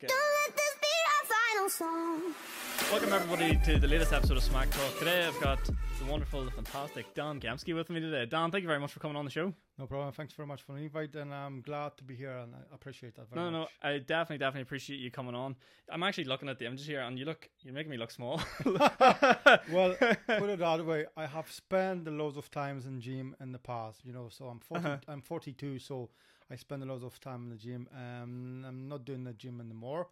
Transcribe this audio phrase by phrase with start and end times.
[0.00, 2.34] Don't let this be our final song.
[2.92, 4.98] Welcome everybody to the latest episode of Smack Talk.
[4.98, 8.26] Today I've got the wonderful, the fantastic Dan Gamsky with me today.
[8.26, 9.52] Dan, thank you very much for coming on the show.
[9.78, 10.12] No problem.
[10.12, 13.14] Thanks very much for the invite, and I'm glad to be here, and I appreciate
[13.16, 13.70] that very No, no, much.
[13.82, 15.56] I definitely, definitely appreciate you coming on.
[15.90, 18.40] I'm actually looking at the images here, and you look, you're making me look small.
[19.72, 19.94] Well,
[20.26, 23.58] put it that way, I have spent a loads of times in gym in the
[23.58, 24.28] past, you know.
[24.30, 24.96] So I'm 40, Uh-huh.
[25.08, 26.10] I'm 42, so
[26.50, 27.88] I spend a lot of time in the gym.
[27.92, 30.08] Um, I'm not doing the gym anymore,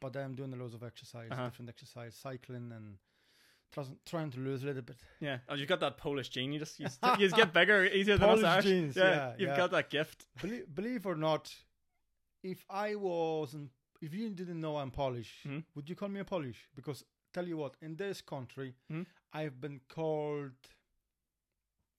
[0.00, 1.44] but I'm doing a lot of exercise, Uh-huh.
[1.48, 2.98] different exercise, cycling, and
[4.04, 4.96] trying to lose a little bit.
[5.20, 6.52] yeah, oh, you've got that Polish gene.
[6.52, 9.48] You just, you just, you just get bigger easier than us Polish genes, yeah, you've
[9.50, 9.56] yeah.
[9.56, 10.26] got that gift.
[10.40, 11.54] believe, believe or not,
[12.42, 15.64] if I wasn't, if you didn't know I'm Polish, Mhm.
[15.74, 16.68] would you call me a Polish?
[16.74, 19.06] Because tell you what, in this country, Mhm.
[19.32, 20.52] I've been called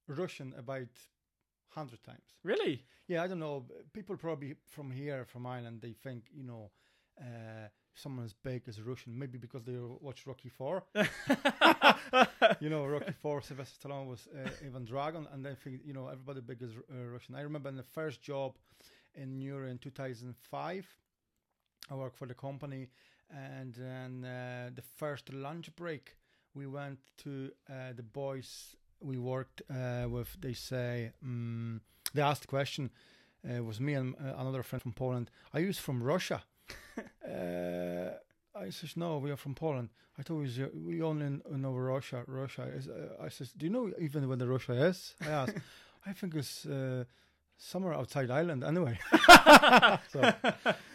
[0.07, 0.87] Russian about
[1.69, 2.23] hundred times.
[2.43, 2.85] Really?
[3.07, 3.65] Yeah, I don't know.
[3.93, 6.71] People probably from here, from Ireland, they think you know.
[7.19, 10.83] Uh, Someone as big as a Russian, maybe because they watch Rocky Four.
[12.61, 16.07] you know, Rocky Four, Sylvester Stallone was uh, Ivan Drago, and I think you know
[16.07, 17.35] everybody big as uh, Russian.
[17.35, 18.55] I remember in the first job
[19.15, 20.87] in Newry in 2005,
[21.89, 22.87] I worked for the company,
[23.29, 26.15] and then uh, the first lunch break,
[26.53, 30.37] we went to uh, the boys we worked uh, with.
[30.39, 31.81] They say um,
[32.13, 32.91] they asked the question.
[33.47, 35.31] Uh, it was me and uh, another friend from Poland.
[35.53, 36.43] Are you from Russia?
[36.97, 38.11] uh,
[38.55, 39.89] I says no, we are from Poland.
[40.17, 42.23] I thought we, we only know Russia.
[42.27, 42.87] Russia is.
[42.89, 45.15] Uh, I says, do you know even where the Russia is?
[45.21, 45.57] I asked.
[46.05, 47.05] I think it's uh,
[47.57, 48.63] somewhere outside Ireland.
[48.63, 48.99] Anyway,
[50.11, 50.33] so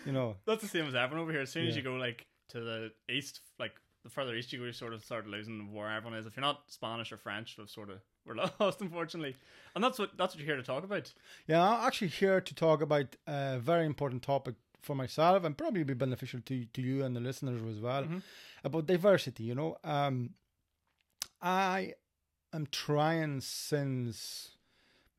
[0.04, 1.42] you know, That's the same as everyone over here.
[1.42, 4.66] As soon as you go like to the east, like the further east you go,
[4.66, 6.26] you sort of start losing where everyone is.
[6.26, 9.34] If you're not Spanish or French, we've sort of we're lost, unfortunately.
[9.74, 11.12] And that's what that's what you're here to talk about.
[11.46, 15.82] Yeah, I'm actually here to talk about a very important topic for myself and probably
[15.84, 18.22] be beneficial to to you and the listeners as well Mhm.
[18.62, 19.44] about diversity.
[19.44, 20.34] You know, um,
[21.40, 21.94] I
[22.52, 24.50] am trying since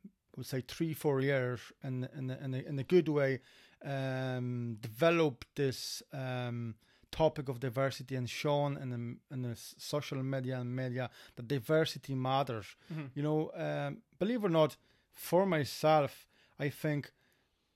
[0.06, 3.40] I would say three four years in in a, in a, in a good way
[3.84, 6.76] um, develop this um,
[7.24, 9.02] topic of diversity and shown in the,
[9.36, 9.56] in the
[9.94, 12.68] social media and media that diversity matters.
[12.92, 13.10] Mhm.
[13.16, 14.78] You know, um, believe it or not,
[15.14, 16.28] for myself,
[16.66, 17.12] I think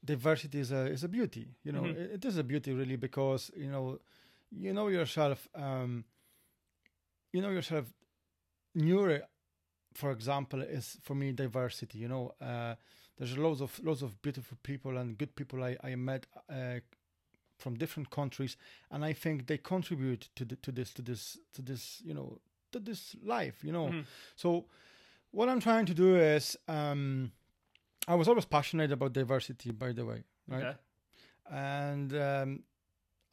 [0.04, 1.46] diversity is a is a beauty.
[1.64, 1.96] You know, Mhm.
[1.98, 4.00] it, it is a beauty really because you know,
[4.52, 5.48] you know yourself.
[5.56, 6.04] Um,
[7.34, 7.86] you know yourself.
[8.76, 9.22] Newry,
[9.94, 11.98] for example, is for me diversity.
[11.98, 12.76] You know, uh,
[13.18, 16.80] there's loads of loads of beautiful people and good people I I met uh,
[17.60, 18.58] from different countries,
[18.90, 22.40] and I think they contribute to the, to this to this to this you know
[22.72, 23.64] to this life.
[23.64, 24.06] You know, Mhm.
[24.36, 24.66] so
[25.32, 27.32] what I'm trying to do is um,
[28.08, 30.64] I was always passionate about diversity, by the way, right?
[30.66, 30.78] Okay.
[31.52, 32.64] and um,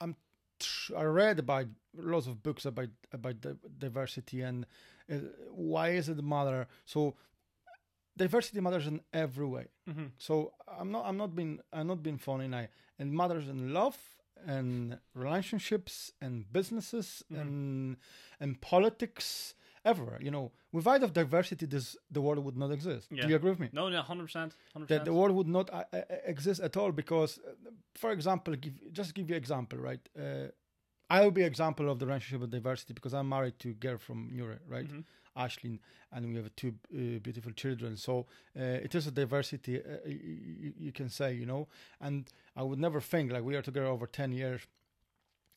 [0.00, 0.16] I'm
[0.58, 4.66] tr- I read about lots of books about about di- diversity and
[5.10, 5.16] uh,
[5.50, 6.66] why is it matter.
[6.84, 7.14] So
[8.16, 9.66] diversity matters in every way.
[9.88, 10.10] Mhm.
[10.18, 12.66] So I'm not I'm not being I'm not being funny now.
[12.98, 13.96] It matters in love
[14.46, 17.40] and relationships and businesses Mhm.
[17.40, 17.96] and
[18.40, 19.54] and politics
[19.84, 20.18] everywhere.
[20.22, 23.08] You know, without of diversity, this the world would not exist.
[23.10, 23.22] Yeah.
[23.22, 23.68] Do you agree with me?
[23.72, 24.54] No, no, hundred percent,
[24.88, 28.74] that the world would not uh, uh, exist at all because uh, for example give,
[28.92, 30.48] just give you example right uh,
[31.08, 34.18] i'll be example of the relationship with diversity because i'm married to a girl from
[34.36, 35.04] Newry, right Mhm.
[35.36, 35.80] Ashley
[36.12, 38.26] and we have two uh, beautiful children so
[38.58, 41.68] uh, it is a diversity uh, you, you can say you know
[42.00, 44.62] and i would never think like we are together over 10 years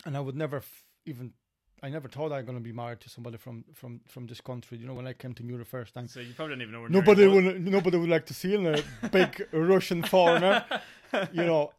[0.06, 1.34] and i would never f- even
[1.81, 4.78] I never thought I'm gonna be married to somebody from from from this country.
[4.78, 6.81] You know, when I came to Newry first time, So you probably didn't even know
[6.81, 10.66] where Nobody would nobody would like to see in a big Russian foreigner,
[11.31, 11.72] you know.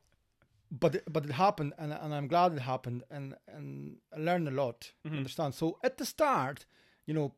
[0.73, 4.49] But it, but it happened, and and I'm glad it happened, and and I learned
[4.49, 4.93] a lot.
[5.07, 5.17] Mhm.
[5.19, 5.55] Understand?
[5.55, 6.65] So at the start,
[7.05, 7.35] you know,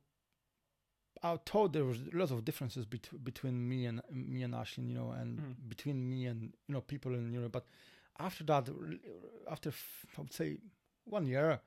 [1.22, 4.94] I thought there was lots of differences bet- between me and me and Ashley, you
[4.94, 5.68] know, and Mhm.
[5.68, 7.52] between me and you know people in Europe.
[7.52, 7.66] But
[8.18, 8.68] after that,
[9.50, 10.58] after f- I would say
[11.04, 11.60] one year,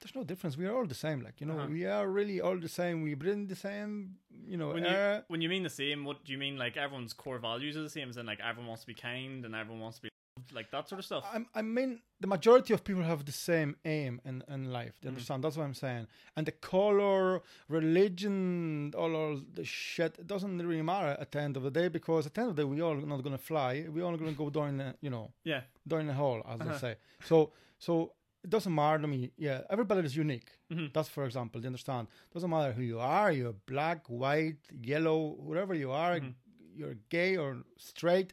[0.00, 0.56] there's no difference.
[0.58, 1.20] We are all the same.
[1.20, 1.68] Like you know, Uh-huh.
[1.72, 3.02] we are really all the same.
[3.02, 4.18] We breathe the same.
[4.52, 6.56] You know, When you when you mean the same, what do you mean?
[6.58, 9.54] Like everyone's core values are the same, in like everyone wants to be kind and
[9.54, 10.08] everyone wants to be
[10.52, 11.24] like that sort of stuff.
[11.32, 14.92] I, I mean, the majority of people have the same aim in, in life.
[14.98, 15.02] Mm.
[15.02, 15.44] Do understand?
[15.44, 16.06] That's what I'm saying.
[16.36, 21.56] And the color, religion, all, all the shit, it doesn't really matter at the end
[21.56, 23.42] of the day because at the end of the day, we all not going to
[23.42, 23.86] fly.
[23.92, 26.72] we all going to go down, the, you know, yeah, down the hole, as Uh-huh.
[26.72, 26.94] they say.
[27.24, 28.12] So, so
[28.44, 29.30] it doesn't matter to me.
[29.36, 30.50] Yeah, everybody is unique.
[30.72, 30.92] Mhm.
[30.92, 31.60] That's for example.
[31.60, 32.08] You understand?
[32.32, 33.30] Doesn't matter who you are.
[33.32, 36.18] You're black, white, yellow, whoever you are.
[36.18, 36.34] Mhm.
[36.74, 38.32] You're gay or straight.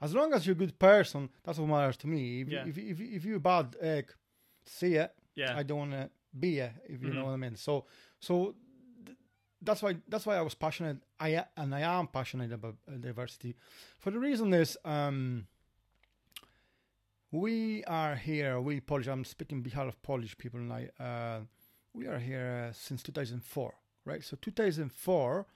[0.00, 2.40] As long as you're a good person, that's what matters to me.
[2.42, 2.64] If, Yeah.
[2.66, 4.12] if, if, if you're a bad egg,
[4.64, 5.12] see it.
[5.34, 5.56] Yeah.
[5.56, 7.26] I don't want to be it, if you know Mhm.
[7.26, 7.56] what I mean.
[7.56, 7.86] So,
[8.18, 8.54] so
[9.04, 9.18] th-
[9.62, 10.98] that's why that's why I was passionate.
[11.18, 13.56] I and I am passionate about uh, diversity.
[13.98, 15.46] For the reason is, um,
[17.30, 18.60] we are here.
[18.60, 19.06] We Polish.
[19.06, 20.88] I'm speaking behalf of Polish people, and I.
[21.02, 21.40] Uh,
[21.92, 23.74] we are here uh, since 2004,
[24.04, 24.22] right?
[24.22, 25.46] So 2004.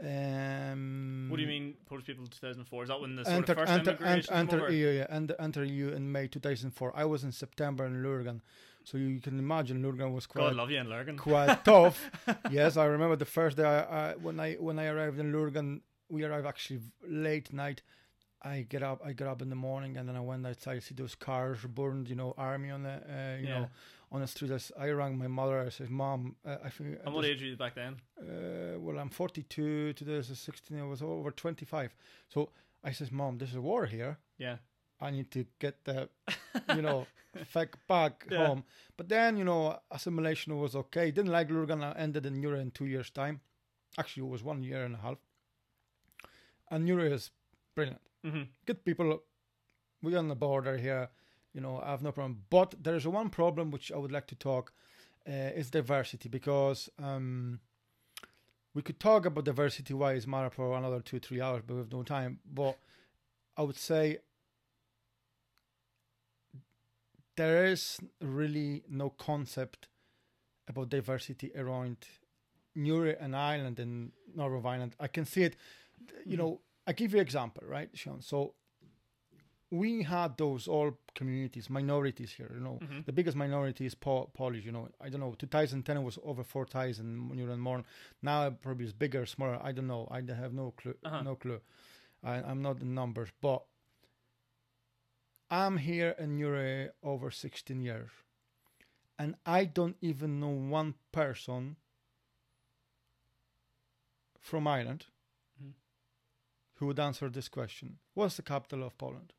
[0.00, 2.82] Um, What do you mean, Polish people 2004?
[2.84, 4.70] Is that when the sort enter of first enter enter, enter?
[4.72, 6.92] EU, yeah, enter, enter EU in May 2004.
[6.94, 8.42] I was in September in Lurgan,
[8.84, 11.16] so you can imagine Lurgan was God quite love you in Lurgan.
[11.16, 12.10] quite tough.
[12.50, 15.82] yes, I remember the first day I, I when I when I arrived in Lurgan.
[16.10, 17.82] We arrived actually late night.
[18.40, 20.76] I get up, I get up in the morning, and then I went outside.
[20.76, 23.58] To see those cars burned, you know, army on the, uh, you Yeah.
[23.58, 23.68] know,
[24.10, 24.50] on the street.
[24.78, 25.60] I, rang my mother.
[25.60, 27.96] I said, "Mom, uh, I think." And what age were you back then?
[28.20, 29.92] Uh, well, I'm 42.
[29.94, 30.78] Today is 16.
[30.80, 31.94] I was over 25.
[32.28, 32.50] So
[32.82, 34.18] I says, "Mom, there's a war here.
[34.38, 34.56] Yeah.
[35.00, 36.08] I need to get the,
[36.74, 37.06] you know,
[37.88, 38.46] back Yeah.
[38.46, 38.64] home.
[38.96, 41.10] But then, you know, assimilation was okay.
[41.12, 41.82] Didn't like Lurgan.
[41.84, 43.40] I ended in Newry in two years' time.
[43.96, 45.18] Actually, it was one year and a half.
[46.70, 47.30] And Newry is
[47.74, 48.00] brilliant.
[48.24, 49.22] hmm Good people.
[50.02, 51.08] We're on the border here.
[51.54, 52.44] You know, I have no problem.
[52.50, 54.72] But there is one problem which I would like to talk
[55.28, 57.60] uh, is diversity because um,
[58.74, 61.80] we could talk about diversity why it's matter for another two three hours, but we
[61.80, 62.40] have no time.
[62.50, 62.78] But
[63.56, 64.18] I would say
[67.36, 69.88] there is really no concept
[70.68, 71.98] about diversity around
[72.74, 74.96] Newry and Ireland and Northern Ireland.
[75.00, 75.56] I can see it.
[76.26, 78.22] You know, I give you example, right, Sean?
[78.22, 78.54] So
[79.70, 82.50] we had those all communities, minorities here.
[82.54, 83.04] You know, Mhm.
[83.04, 84.64] the biggest minority is po- Polish.
[84.64, 85.34] You know, I don't know.
[85.34, 87.84] 2010 was over 4,000 Newry and more.
[88.22, 89.58] Now it probably is bigger, smaller.
[89.62, 90.08] I don't know.
[90.10, 90.96] I have no clue.
[91.04, 91.22] Uh-huh.
[91.22, 91.60] No clue.
[92.22, 93.64] I, I'm not in numbers, but
[95.50, 98.10] I'm here in Newry over 16 years,
[99.18, 101.76] and I don't even know one person
[104.40, 105.06] from Ireland
[105.62, 105.74] Mhm.
[106.74, 107.98] who would answer this question.
[108.14, 109.32] What's the capital of Poland?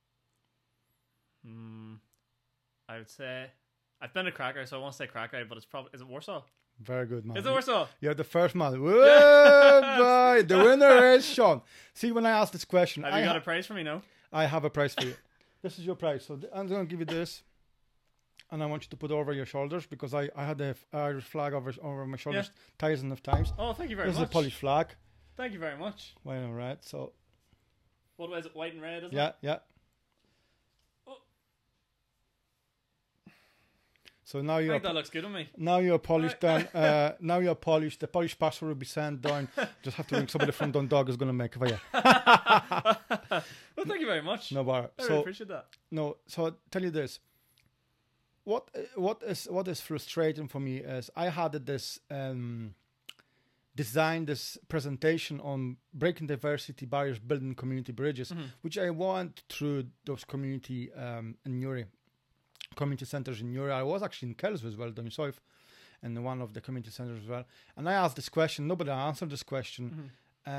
[1.48, 1.98] Mm,
[2.88, 3.48] I would say
[4.02, 6.42] I've been to Krakow, so I won't say Krakow, but it's probably is it Warsaw?
[6.82, 7.36] Very good, man.
[7.38, 7.88] Is it Warsaw?
[8.00, 8.72] You're the first man.
[8.80, 10.44] Boy.
[10.44, 11.62] The winner is Sean.
[11.94, 13.84] See, when I asked this question, Have I, you got ha- a prize for me?
[13.84, 14.02] No.
[14.32, 15.16] I have a prize for you.
[15.62, 16.26] this is your prize.
[16.26, 17.44] So th- I'm going to give you this.
[18.52, 21.24] And I want you to put over your shoulders because I, I had the Irish
[21.26, 22.50] flag over over my shoulders
[22.80, 23.54] thousands of times.
[23.60, 24.22] Oh, thank you very this much.
[24.22, 24.88] This is a Polish flag.
[25.38, 26.16] Thank you very much.
[26.24, 26.80] White and red.
[26.84, 27.12] So
[28.16, 28.56] What was it?
[28.56, 29.36] White and red, isn't yeah, it?
[29.42, 29.58] yeah.
[34.30, 35.50] So now you're think that looks good on me.
[35.58, 36.40] now you're polished.
[36.40, 38.00] Then uh, now you're polished.
[38.00, 39.48] The Polish passport will be sent down.
[39.84, 41.80] Just have to ring somebody from Dundalk is going to make it for you.
[43.76, 44.52] Well, thank you very much.
[44.52, 44.90] No bar.
[45.00, 45.66] I really So appreciate that.
[45.90, 46.18] no.
[46.28, 47.20] So I'll tell you this.
[48.44, 52.74] What what is what is frustrating for me is I had this um,
[53.76, 58.46] designed this presentation on breaking diversity barriers, building community bridges, Mhm.
[58.62, 61.86] which I went through those community um, in Newry,
[62.82, 63.72] community centers in Newry.
[63.84, 65.40] I was actually in Kells as well, south,
[66.04, 67.46] and one of the community centers as well.
[67.78, 68.62] And I asked this question.
[68.74, 70.10] Nobody answered this question, Mhm.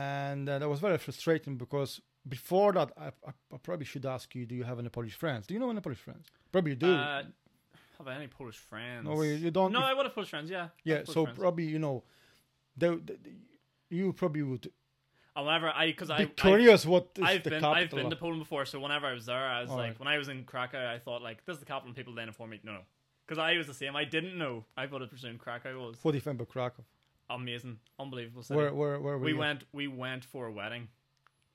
[0.03, 1.91] and uh, that was very frustrating because
[2.37, 5.43] before that, I, I, I probably should ask you: Do you have any Polish friends?
[5.47, 6.25] Do you know any Polish friends?
[6.53, 6.93] Probably you do.
[6.95, 7.23] Uh,
[7.99, 9.05] have I any Polish friends?
[9.09, 9.73] no, you, you don't.
[9.73, 10.49] No, if- I would have Polish friends.
[10.57, 10.69] Yeah.
[10.91, 11.39] Yeah, Polish so friends.
[11.43, 11.97] probably you know,
[12.81, 13.17] they, they,
[13.99, 14.65] you probably would
[15.35, 17.65] whenever I, because be I, curious what is I've been.
[17.65, 18.65] I've been to Poland before.
[18.65, 19.99] So whenever I was there, I was All like, right.
[20.01, 21.89] when I was in Krakow, I thought like, this is the capital.
[21.89, 22.81] And people then informed me, no, no,
[23.27, 23.97] because I was the same.
[23.97, 24.65] I didn't know.
[24.77, 26.83] I would have presumed Krakow was what do you think about Krakow?
[27.31, 28.59] amazing, unbelievable city.
[28.59, 29.39] Where, where, where were we you?
[29.39, 30.89] went, we went for a wedding.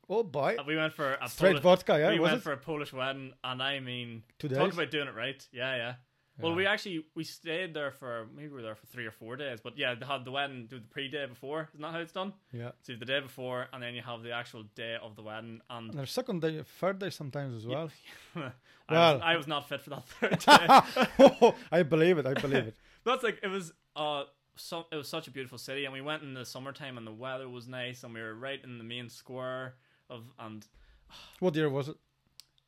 [0.07, 2.11] Oh boy, We went for a straight Polish, vodka, yeah.
[2.11, 2.43] we went it?
[2.43, 5.45] for a Polish wedding, and I mean, Two talk about doing it right.
[5.51, 5.93] Yeah, yeah.
[6.37, 6.57] Well, Yeah.
[6.57, 9.59] we actually we stayed there for maybe we were there for three or four days,
[9.61, 11.69] but yeah, they had the wedding do the pre day before.
[11.73, 12.33] Isn't that how it's done?
[12.51, 12.71] yeah.
[12.81, 15.61] So the day before, and then you have the actual day of the wedding.
[15.69, 17.89] And And there's second day, third day sometimes as well.
[18.35, 18.51] I,
[18.89, 21.53] Well- was, I was not fit for that third day.
[21.71, 22.25] I believe it.
[22.25, 22.75] I believe it.
[23.05, 23.71] That's like it was.
[23.95, 24.23] Uh,
[24.57, 27.11] so it was such a beautiful city, and we went in the summertime, and the
[27.13, 29.75] weather was nice, and we were right in the main square
[30.09, 30.65] of, and
[31.39, 31.95] What year was it?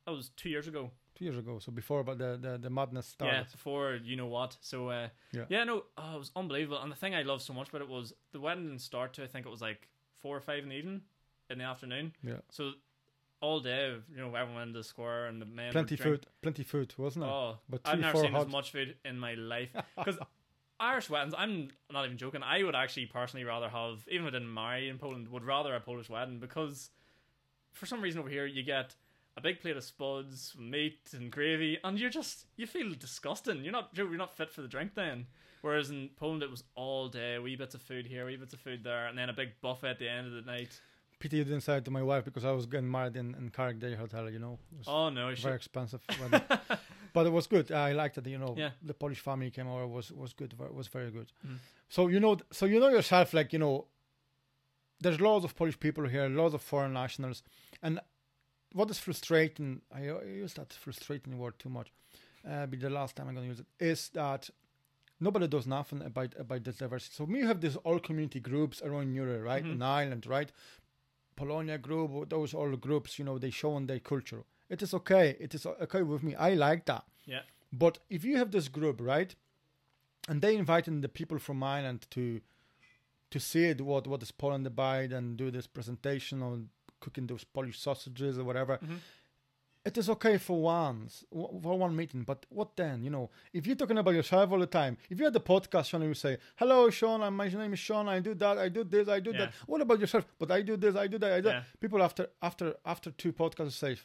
[0.06, 0.90] that was two years ago.
[1.18, 1.58] Two years ago.
[1.58, 3.34] So before, but the the, the madness started.
[3.36, 4.56] Yeah, before you know what.
[4.60, 5.44] So uh, Yeah.
[5.48, 6.80] yeah, no, oh, it was unbelievable.
[6.80, 9.24] And the thing I loved so much about it was the wedding didn't start to
[9.24, 9.88] I think it was like
[10.22, 11.02] four or five in the evening,
[11.50, 12.12] in the afternoon.
[12.22, 12.34] Yeah.
[12.50, 12.72] So
[13.40, 15.72] all day, you know, everyone in the square and the men.
[15.72, 16.26] Plenty food.
[16.42, 17.28] Plenty food, wasn't it?
[17.28, 20.18] Oh, But I've never seen hot- as much food in my life because.
[20.80, 22.40] Irish weddings, I'm not even joking.
[22.44, 25.74] I would actually personally rather have, even if I didn't marry in Poland, would rather
[25.74, 26.90] a Polish wedding because
[27.72, 28.94] for some reason over here you get
[29.38, 33.62] a big plate of spuds, meat and gravy, and you're just you feel disgusting.
[33.62, 35.26] You're not you're not fit for the drink then.
[35.62, 38.60] Whereas in Poland it was all day, wee bits of food here, wee bits of
[38.60, 40.80] food there, and then a big buffet at the end of the night.
[41.20, 43.50] Pity you didn't say it to my wife because I was getting married in, in
[43.50, 44.58] Carrickdale Hotel, you know.
[44.86, 45.66] Oh no, it's very shit.
[45.66, 46.00] expensive.
[47.12, 47.70] but it was good.
[47.72, 48.54] I liked it, you know.
[48.56, 48.70] Yeah.
[48.82, 51.30] The Polish family came over was was good, was very good.
[51.46, 51.58] Mhm.
[51.88, 53.86] So you know so you know yourself like, you know,
[55.00, 57.42] there's lots of Polish people here, lots of foreign nationals.
[57.82, 58.00] And
[58.72, 61.92] what is frustrating, I use that frustrating word too much,
[62.48, 64.50] uh, be the last time I'm going to use it, is that
[65.20, 67.14] nobody does nothing about about this diversity.
[67.16, 69.64] So we have these all community groups around Europe, right?
[69.64, 69.72] Mhm.
[69.72, 70.52] In Ireland, right?
[71.36, 74.44] Polonia group, those all groups, you know, they show on their culture.
[74.68, 75.36] It is okay.
[75.40, 76.34] It is okay with me.
[76.34, 77.04] I like that.
[77.24, 77.42] Yeah.
[77.72, 79.34] But if you have this group, right,
[80.28, 82.40] and they inviting the people from Ireland to
[83.30, 86.70] to see it, what what is Poland about and do this presentation on
[87.00, 88.78] cooking those Polish sausages or whatever.
[88.78, 88.98] Mhm.
[89.84, 93.02] It is okay for once, for one meeting, but what then?
[93.02, 95.88] You know, if you're talking about yourself all the time, if you had the podcast,
[95.88, 98.06] Sean, and you say, "Hello, Sean, I'm- my name is Sean.
[98.08, 98.58] I do that.
[98.58, 99.08] I do this.
[99.08, 99.38] I do Yeah.
[99.46, 100.26] that." What about yourself?
[100.38, 100.94] But I do this.
[100.94, 101.32] I do that.
[101.32, 101.60] I do Yeah.
[101.60, 101.80] that.
[101.80, 103.96] People after after after two podcasts say,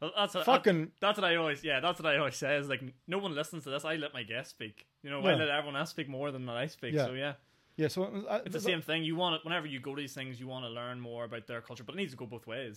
[0.00, 2.56] Well, that's what, "Fucking That's what I always, yeah, that's what I always say.
[2.56, 3.84] Is like no one listens to this.
[3.84, 4.86] I let my guests speak.
[5.02, 6.94] You know, I let everyone else speak more than I speak.
[6.94, 7.06] Yeah.
[7.06, 7.34] So yeah,
[7.78, 9.00] yeah." So uh, it's the same thing.
[9.10, 10.38] You want it whenever you go to these things.
[10.40, 12.76] You want to learn more about their culture, but it needs to go both ways.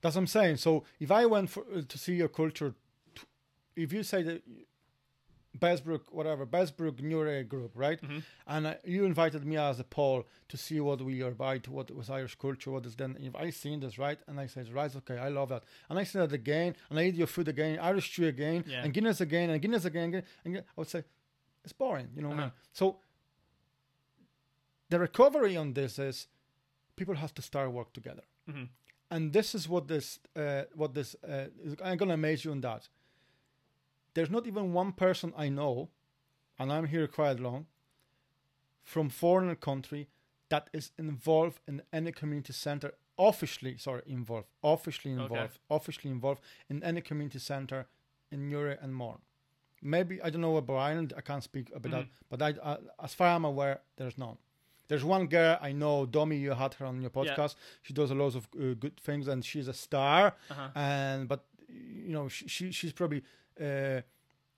[0.00, 0.56] That's what I'm saying.
[0.66, 2.70] So if I went for, uh, to see your culture,
[3.14, 3.22] t-
[3.84, 4.42] if you say that
[5.58, 7.98] Bessbrook, whatever, Bessbrook Newry group, right?
[8.02, 8.22] Mhm.
[8.46, 11.90] And uh, you invited me as a Paul to see what we are about, what
[11.96, 13.16] was Irish culture, what is then.
[13.18, 14.18] If I seen this, right?
[14.26, 15.62] And I said, right, okay, I love that.
[15.88, 18.82] And I see that again, and I eat your food again, Irish stew again, Yeah.
[18.84, 20.64] and Guinness again, and Guinness again, again, and again.
[20.76, 21.04] I would say,
[21.64, 22.46] it's boring, you know what I mean?
[22.48, 22.70] Uh-huh.
[22.74, 22.98] So
[24.88, 26.28] the recovery on this is
[26.96, 28.68] people have to start work together Mhm.
[29.10, 31.48] and this is what this uh, what this uh,
[31.84, 32.88] I'm gonna amaze you on that.
[34.14, 35.90] There's not even one person I know,
[36.58, 37.66] and I'm here quite long,
[38.82, 40.08] from foreign country
[40.48, 43.76] that is involved in any community center officially.
[43.76, 45.22] Sorry, involved, officially Okay.
[45.24, 47.86] involved, officially involved in any community center
[48.30, 49.18] in Newry and more.
[49.82, 51.12] Maybe I don't know about Ireland.
[51.16, 54.38] I can't speak about that, but I, I, as far as I'm aware, there's none.
[54.88, 56.36] There's one girl I know, Domi.
[56.36, 57.34] You had her on your Yeah.
[57.34, 57.54] podcast.
[57.82, 60.34] She does a lot of uh, good things, and she's a star.
[60.50, 60.68] Uh-huh.
[60.74, 63.22] And but you know, she, she she's probably
[63.60, 64.00] uh,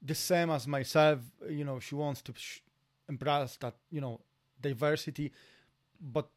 [0.02, 1.20] the same as myself.
[1.48, 2.60] You know, she wants to sh-
[3.08, 4.20] embrace that you know
[4.60, 5.32] diversity,
[6.00, 6.28] but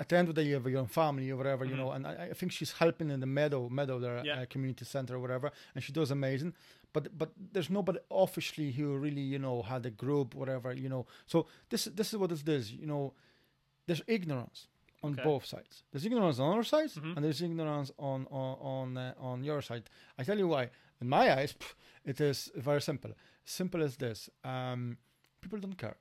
[0.00, 1.78] at the end of the day, you have your own family or whatever, you Mhm.
[1.78, 1.92] know.
[1.92, 4.40] And I, I think she's helping in the meadow, meadow there, Yeah.
[4.40, 6.54] uh, community center or whatever, and she does amazing.
[6.92, 11.06] But but there's nobody officially who really you know had a group, whatever, you know.
[11.26, 13.14] So this this is what it is, you know.
[13.86, 14.68] There's ignorance
[15.02, 15.22] on Okay.
[15.22, 15.82] both sides.
[15.90, 17.16] There's ignorance on our side, Mhm.
[17.16, 19.88] and there's ignorance on on on, uh, on your side.
[20.18, 20.70] I tell you why.
[21.00, 23.12] In my eyes, pff, it is very simple.
[23.44, 24.30] Simple as this.
[24.44, 24.98] Um,
[25.40, 25.96] people don't care.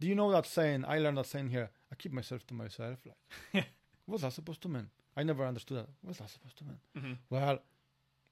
[0.00, 0.84] Do you know that saying?
[0.84, 1.70] I learned that saying here.
[1.90, 2.98] I keep myself to myself.
[3.06, 3.66] Like,
[4.06, 4.90] what's that supposed to mean?
[5.16, 5.88] I never understood that.
[6.02, 6.78] What's that supposed to mean?
[6.94, 7.62] hmm Well,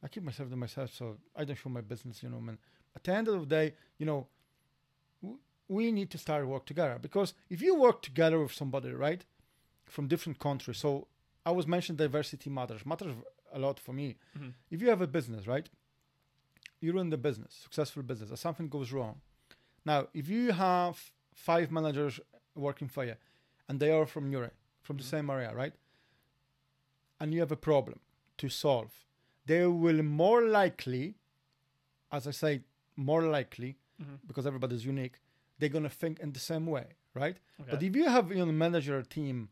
[0.06, 2.22] I keep myself to myself, so I don't show my business.
[2.22, 2.58] You know, man.
[2.94, 4.28] At the end of the day, you know,
[5.68, 9.24] we need to start work together because if you work together with somebody, right,
[9.84, 10.78] from different countries.
[10.78, 11.08] So
[11.44, 12.86] I was mentioning diversity matters.
[12.86, 13.16] Matters
[13.52, 14.16] a lot for me.
[14.38, 14.52] Mhm.
[14.70, 15.68] If you have a business, right,
[16.80, 19.20] you run the business, successful business, and something goes wrong.
[19.84, 22.20] Now, if you have five managers
[22.54, 23.16] working for you,
[23.68, 25.10] and they are from Europe, from the Mhm.
[25.14, 25.74] same area, right,
[27.18, 27.98] and you have a problem
[28.38, 29.05] to solve,
[29.46, 31.14] they will more likely,
[32.12, 32.62] as I say,
[32.96, 34.18] more likely, Mhm.
[34.26, 35.20] because everybody's unique,
[35.58, 37.38] they're gonna think in the same way, right?
[37.60, 37.70] Okay.
[37.70, 39.50] But if you have you know manager team,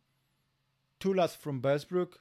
[1.01, 2.19] two lads from Bessbrook,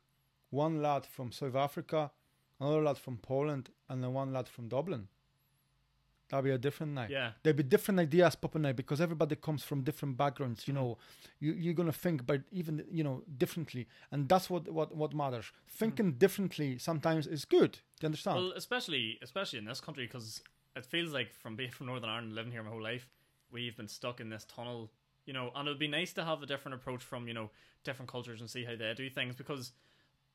[0.49, 2.11] one lad from South Africa,
[2.59, 5.07] another lad from Poland, and then one lad from Dublin,
[6.33, 7.11] that'll be a different night.
[7.11, 7.31] yeah.
[7.43, 10.61] There'll be different ideas popping out because everybody comes from different backgrounds.
[10.61, 10.71] Mm-hmm.
[10.71, 10.97] You know,
[11.39, 15.51] you you're gonna think but even you know differently, and that's what what what matters.
[15.67, 17.73] Thinking differently sometimes is good.
[17.73, 18.37] Do you understand?
[18.37, 18.47] Mm-hmm.
[18.47, 20.41] Well, especially especially in this country because
[20.75, 23.07] it feels like from being from Northern Ireland, living here my whole life,
[23.51, 24.91] we've been stuck in this tunnel.
[25.25, 27.51] You know, and it would be nice to have a different approach from you know
[27.83, 29.71] different cultures and see how they do things because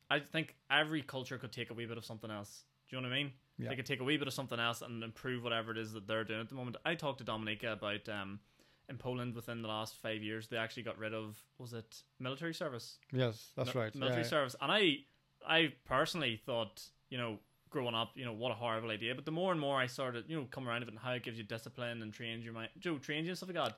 [0.09, 2.63] I think every culture could take a wee bit of something else.
[2.89, 3.31] Do you know what I mean?
[3.59, 3.69] Yeah.
[3.69, 6.07] They could take a wee bit of something else and improve whatever it is that
[6.07, 6.77] they're doing at the moment.
[6.85, 8.39] I talked to Dominika about um
[8.87, 12.53] in Poland within the last five years they actually got rid of was it military
[12.55, 13.93] service yes, that's mi- right.
[13.95, 14.99] Military Yeah, service, and I,
[15.47, 17.37] I personally thought, you know,
[17.69, 19.13] growing up, you know, what a horrible idea.
[19.13, 21.11] But the more and more I started, you know, come around of it and how
[21.11, 23.77] it gives you discipline and trains your mind, Joe, trains you and stuff like that.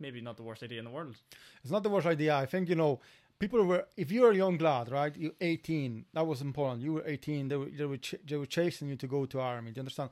[0.00, 1.14] Maybe not the worst idea in the world.
[1.62, 2.34] It's not the worst idea.
[2.34, 3.00] I think you know
[3.40, 5.14] people were if you're a young lad, right?
[5.16, 6.04] You 18.
[6.14, 6.82] That was important.
[6.82, 7.48] You were 18.
[7.48, 9.70] They were they were ch- they were chasing you to go to army.
[9.72, 10.10] Do you understand?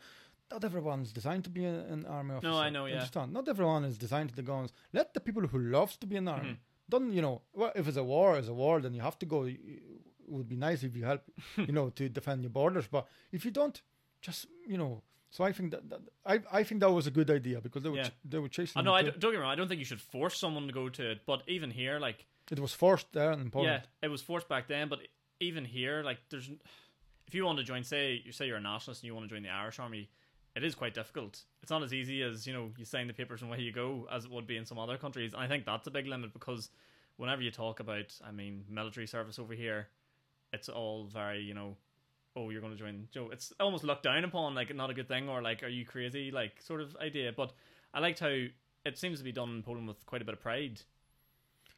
[0.51, 2.51] Not everyone's designed to be an, an army officer.
[2.51, 2.95] No, I know, yeah.
[2.95, 3.33] Understand?
[3.35, 4.73] Not everyone is designed to the guns.
[4.95, 6.51] Let the people who loves to be an army.
[6.53, 6.57] Mhm.
[6.89, 7.43] Don't you know?
[7.53, 8.81] Well, if it's a war, it's a war.
[8.81, 9.45] Then you have to go.
[9.45, 9.59] It
[10.27, 11.23] would be nice if you help,
[11.69, 12.87] you know, to defend your borders.
[12.87, 13.81] But if you don't,
[14.23, 15.03] just you know.
[15.31, 17.91] So I think that, that I I think that was a good idea because they
[17.91, 18.09] were Yeah.
[18.09, 18.81] ch- they were chasing.
[18.81, 18.95] I know.
[18.95, 19.53] I don't don't get me wrong.
[19.53, 21.19] I don't think you should force someone to go to it.
[21.27, 23.83] But even here, like, it was forced there in Poland.
[23.83, 24.89] yeah, it was forced back then.
[24.89, 25.01] But
[25.41, 26.51] even here, like, there's
[27.27, 29.35] if you want to join, say you say you're a nationalist and you want to
[29.35, 30.09] join the Irish Army,
[30.57, 31.43] it is quite difficult.
[31.63, 34.09] It's not as easy as you know you sign the papers and away you go
[34.11, 35.35] as it would be in some other countries.
[35.35, 36.71] And I think that's a big limit because
[37.17, 39.89] whenever you talk about, I mean, military service over here,
[40.53, 41.77] it's all very you know.
[42.37, 43.31] Oh, you're going to join Joe.
[43.33, 46.31] It's almost looked down upon, like not a good thing, or like, are you crazy,
[46.31, 47.33] like sort of idea.
[47.37, 47.53] But
[47.93, 48.45] I liked how
[48.85, 50.81] it seems to be done in Poland with quite a bit of pride.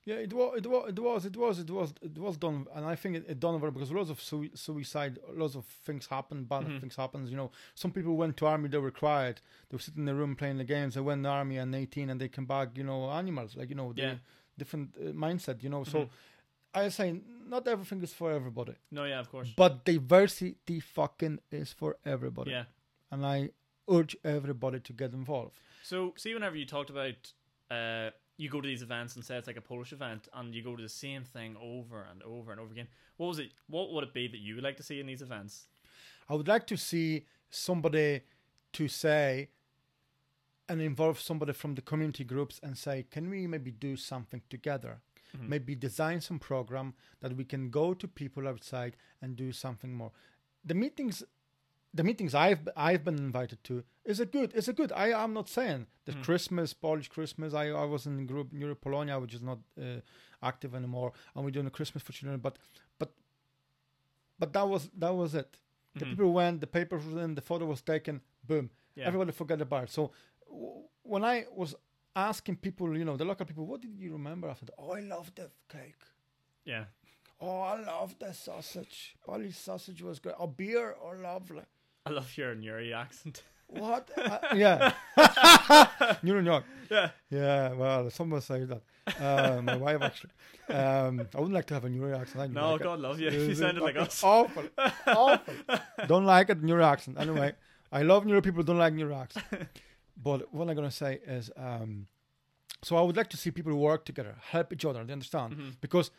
[0.06, 2.86] Yeah, it was, it was, it was, it was, it was, it was done, and
[2.86, 6.44] I think it, it done over because lots of sui- suicide, lots of things happen,
[6.44, 6.80] bad Mhm.
[6.80, 7.30] things happens.
[7.30, 10.14] You know, some people went to army, they were quiet, they were sitting in the
[10.14, 10.94] room playing the games.
[10.94, 13.68] They went in the army and eighteen, and they come back, you know, animals, like
[13.68, 14.14] you know, Yeah.
[14.56, 15.62] different uh, mindset.
[15.62, 16.08] You know, so Mhm.
[16.72, 19.52] I say not everything is for everybody, No, yeah, of course.
[19.56, 22.64] but diversity fucking is for everybody, Yeah.
[23.10, 23.50] and I
[23.88, 25.56] urge everybody to get involved.
[25.82, 27.32] So, see, whenever you talked about,
[27.70, 30.62] uh, you go to these events and say it's like a Polish event, and you
[30.62, 32.88] go to the same thing over and over and over again.
[33.18, 33.50] What was it?
[33.68, 35.66] What would it be that you would like to see in these events?
[36.28, 38.22] I would like to see somebody
[38.72, 39.50] to say
[40.70, 45.00] and involve somebody from the community groups and say, can we maybe do something together?
[45.36, 45.48] Mhm.
[45.48, 50.12] Maybe design some program that we can go to people outside and do something more.
[50.64, 51.22] The meetings,
[51.92, 54.52] the meetings I've I've been invited to is it good.
[54.54, 54.92] Is it good.
[54.92, 56.22] I am not saying the Mm.
[56.24, 57.52] Christmas Polish Christmas.
[57.54, 60.00] I I was in the group Euro Polonia, which is not uh,
[60.42, 62.40] active anymore, and we're doing a Christmas for children.
[62.40, 62.58] But
[62.98, 63.10] but
[64.38, 65.58] but that was that was it.
[65.96, 66.10] The Mhm.
[66.10, 68.70] people went, the papers was in, the photo was taken, boom.
[68.94, 69.06] Yeah.
[69.08, 69.90] Everybody forgot about it.
[69.90, 70.12] So
[70.48, 71.74] w- when I was
[72.14, 74.74] asking people, you know, the local people, what did you remember after that?
[74.78, 76.02] Oh, I love the cake.
[76.64, 76.84] Yeah.
[77.40, 79.16] Oh, I love the sausage.
[79.24, 80.36] Polish sausage was great.
[80.38, 81.64] Oh, beer, oh, lovely.
[82.10, 83.42] I love your Newry accent.
[83.68, 84.10] What?
[84.18, 84.92] Uh, yeah.
[86.22, 86.64] New York.
[86.90, 87.10] yeah.
[87.30, 88.82] Yeah, well, someone say that.
[89.20, 90.30] Uh, my wife actually.
[90.68, 92.52] Um, I wouldn't like to have a New York accent.
[92.52, 92.84] No, like it.
[92.84, 93.28] God love you.
[93.28, 94.22] It You sounded like us.
[94.24, 94.64] Awful,
[95.06, 95.54] awful.
[96.08, 97.16] Don't like it, New York accent.
[97.20, 97.52] Anyway,
[97.92, 98.62] I love New York people.
[98.64, 99.46] Don't like New accent.
[100.22, 102.06] But what I'm gonna say is, um,
[102.82, 105.02] so I would like to see people work together, help each other.
[105.06, 105.54] You understand?
[105.54, 105.76] Mhm.
[105.80, 106.10] Because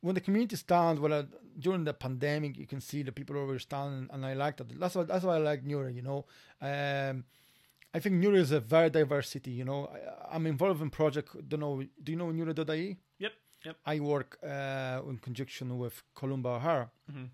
[0.00, 1.22] when the community stands, well, uh,
[1.58, 4.68] during the pandemic, you can see the people over standing, and I like that.
[4.80, 5.92] That's why that's why I like Newry.
[5.94, 6.24] You know,
[6.60, 7.24] um,
[7.94, 9.50] I think Newry is a very diverse city.
[9.50, 11.28] You know, I, I'm involved in project.
[11.48, 11.82] Don't know.
[12.02, 12.96] Do you know Newry.ie?
[13.18, 13.32] Yep,
[13.64, 13.76] yep.
[13.86, 17.30] I work uh, in conjunction with Columba O'Hara Mhm.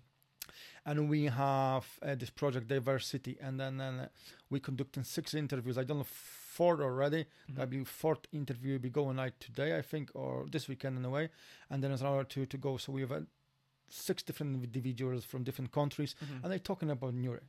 [0.85, 4.09] and we have uh, this project diversity and then, then
[4.49, 6.07] we conducting six interviews i don't know
[6.55, 7.21] four already.
[7.49, 7.69] Mhm.
[7.69, 11.25] be fourth interview be going out today i think or this weekend in a way.
[11.69, 12.71] And then there's another two to go.
[12.77, 13.21] So we have uh,
[14.07, 16.39] six different individuals from different countries Mhm.
[16.41, 17.45] and they're talking about Newry.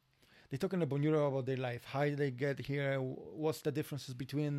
[0.49, 2.91] They're talking about Newry about their life how did they get here
[3.43, 4.55] what's the differences between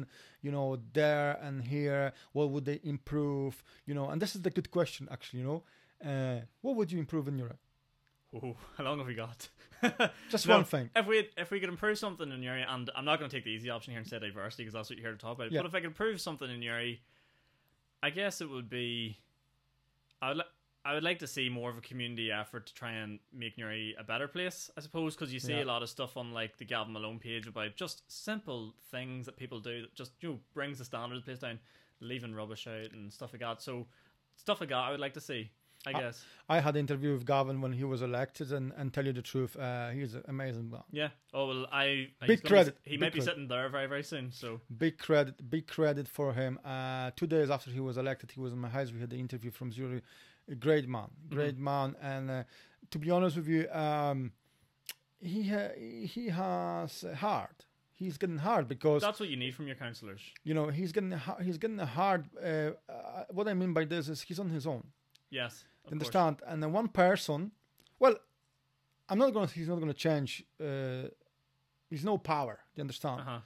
[0.45, 0.67] you know
[0.99, 2.03] there and here
[2.37, 3.53] what would they improve
[3.87, 4.07] you know?
[4.11, 5.61] And this is the good question actually you know?
[6.11, 7.57] Uh, what would you improve in Newry
[8.35, 9.47] Ooh, how long have we got?
[10.29, 13.05] just No, one thing If we if we could improve something in Newry, and I'm
[13.05, 15.07] not going to take the easy option here and say diversity because that's what you're
[15.07, 15.51] here to talk about.
[15.51, 15.61] Yeah.
[15.61, 17.01] But if I could improve something in Newry,
[18.01, 19.17] I guess it would be,
[20.21, 20.43] I would li-
[20.83, 23.95] I would like to see more of a community effort to try and make Newry
[23.99, 24.71] a better place.
[24.77, 25.63] I suppose because you see Yeah.
[25.63, 29.35] a lot of stuff on like the Gavin Malone page about just simple things that
[29.37, 31.59] people do that just you know brings the standard of the place down,
[31.99, 33.61] leaving rubbish out and stuff like that.
[33.61, 33.85] So
[34.37, 35.51] stuff like that I would like to see.
[35.87, 36.23] I guess.
[36.49, 39.21] I had an interview with Gavin when he was elected, and, and tell you the
[39.21, 40.83] truth, uh, he's an amazing man.
[40.91, 41.09] Yeah.
[41.33, 43.31] Oh well, I Big gonna be credit, he big might be credit.
[43.31, 44.31] sitting there very very soon.
[44.31, 46.59] So Big credit, big credit for him.
[46.63, 48.91] Uh, two days after he was elected, he was in my house.
[48.91, 50.03] We had the interview from Zurich.
[50.49, 51.95] A great man, great man.
[52.01, 52.43] And uh,
[52.91, 54.31] to be honest with you, um,
[55.19, 57.65] he ha- he has a heart.
[57.93, 60.21] He's getting hard because that's what you need from your counselors.
[60.43, 62.29] you know he's getting he's getting hard.
[62.41, 64.83] Uh, uh, what I mean by this is he's on his own.
[65.29, 65.65] Yes.
[65.87, 66.15] Of You course.
[66.15, 66.41] understand?
[66.47, 67.51] And then one person,
[67.99, 68.15] well,
[69.09, 69.47] I'm not going.
[69.47, 70.43] to He's not going to change.
[70.59, 71.09] Uh,
[71.89, 72.59] he's no power.
[72.75, 73.21] You understand?
[73.21, 73.39] Uh-huh.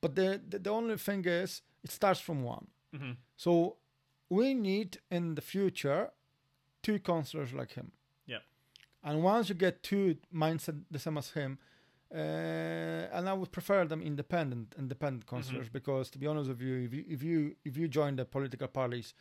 [0.00, 2.66] But the, the the only thing is, it starts from one.
[2.96, 3.76] hmm So
[4.30, 6.10] we need in the future
[6.82, 7.90] two counselors like him.
[8.26, 8.42] Yeah.
[9.02, 11.58] And once you get two mindset the same as him,
[12.14, 12.16] uh,
[13.16, 16.92] and I would prefer them independent, independent counselors because to be honest with you, if
[16.94, 19.14] you if you if you join the political parties,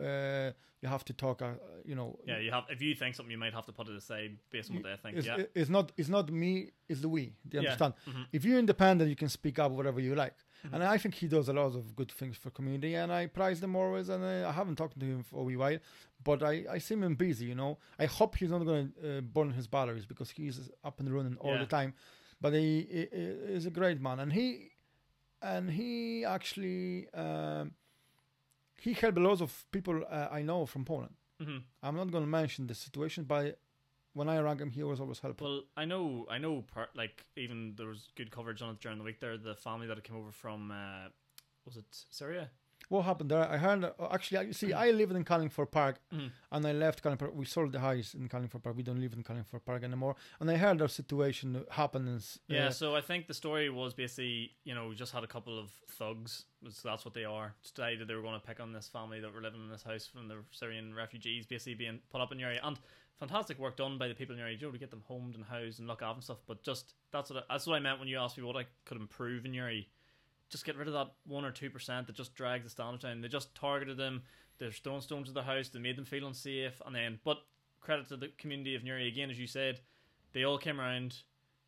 [0.00, 1.42] uh, you have to talk.
[1.42, 1.52] Uh,
[1.84, 2.64] you know, Yeah, you have.
[2.70, 4.96] If you think something, you might have to put it aside based on what they
[5.02, 5.18] think.
[5.18, 5.44] it's, yeah.
[5.54, 7.24] it's not it's not me, it's the we.
[7.48, 7.70] Do you Yeah.
[7.70, 7.94] understand?
[8.08, 8.26] Mhm.
[8.32, 10.34] If you're independent, you can speak up whatever you like.
[10.64, 10.74] Mm-hmm.
[10.74, 13.60] And I think he does a lot of good things for community, and I prize
[13.60, 14.08] them always.
[14.08, 15.78] And I, I haven't talked to him for a wee while,
[16.22, 17.46] but I, I see him busy.
[17.46, 21.00] You know, I hope he's not going to uh, burn his batteries because he's up
[21.00, 21.58] and running all Yeah.
[21.64, 21.94] the time.
[22.40, 23.22] But he, he, he
[23.58, 24.70] is a great man, and he
[25.42, 27.72] and he actually um,
[28.84, 31.14] he helped lots of people uh, I know from Poland.
[31.40, 33.58] hmm I'm not going to mention the situation, but
[34.14, 35.46] when I rang him, he was always helpful.
[35.48, 36.62] Well, I know, I know.
[36.74, 39.20] Part like even there was good coverage on it during the week.
[39.20, 41.08] There, the family that came over from uh,
[41.66, 42.50] was it Syria?
[42.92, 43.50] What happened there?
[43.50, 43.84] I heard.
[43.84, 46.30] Uh, actually, I- see, I lived in Carlingford Park, Mhm.
[46.50, 47.34] and I left Carlingford.
[47.34, 48.76] We sold the house in Carlingford Park.
[48.76, 50.14] We don't live in Carlingford Park anymore.
[50.40, 52.38] And I heard that situation happenings.
[52.50, 55.26] uh, Yeah, so I think the story was basically, you know, we just had a
[55.26, 56.44] couple of thugs.
[56.68, 57.54] So that's what they are.
[57.62, 60.06] Decided they were going to pick on this family that were living in this house
[60.06, 62.60] from the Syrian refugees, basically being put up in the area.
[62.62, 62.78] And
[63.18, 65.34] fantastic work done by the people in the area, you know, to get them homed
[65.34, 66.42] and housed and look after and stuff.
[66.46, 68.66] But just that's what I, that's what I meant when you asked me what I
[68.84, 69.88] could improve in Newry.
[70.52, 73.20] Just get rid of that one or two percent that just drags the standard down.
[73.22, 74.22] They just targeted them.
[74.58, 75.70] They're throwing stones at the house.
[75.70, 76.80] They made them feel unsafe.
[76.86, 77.38] And then, but
[77.80, 79.80] credit to the community of Newry again, as you said,
[80.34, 81.16] they all came around.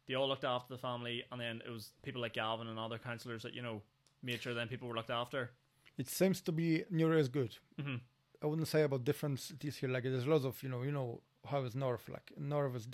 [0.07, 2.99] They all looked after the family, and then it was people like Gavin and other
[2.99, 3.81] councillors that you know
[4.23, 5.53] made sure then people were looked after.
[5.97, 7.57] It seems to be Newry is good.
[7.83, 7.97] hmm
[8.43, 9.89] I wouldn't say about different cities here.
[9.89, 12.87] Like there's lots of you know, you know how is North like North is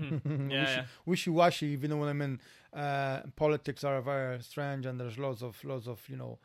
[0.00, 0.84] di- hmm Yeah, yeah.
[1.06, 1.66] wishy washy.
[1.66, 2.40] You know what I mean?
[2.72, 6.38] Uh, politics are very strange, and there's lots of lots of you know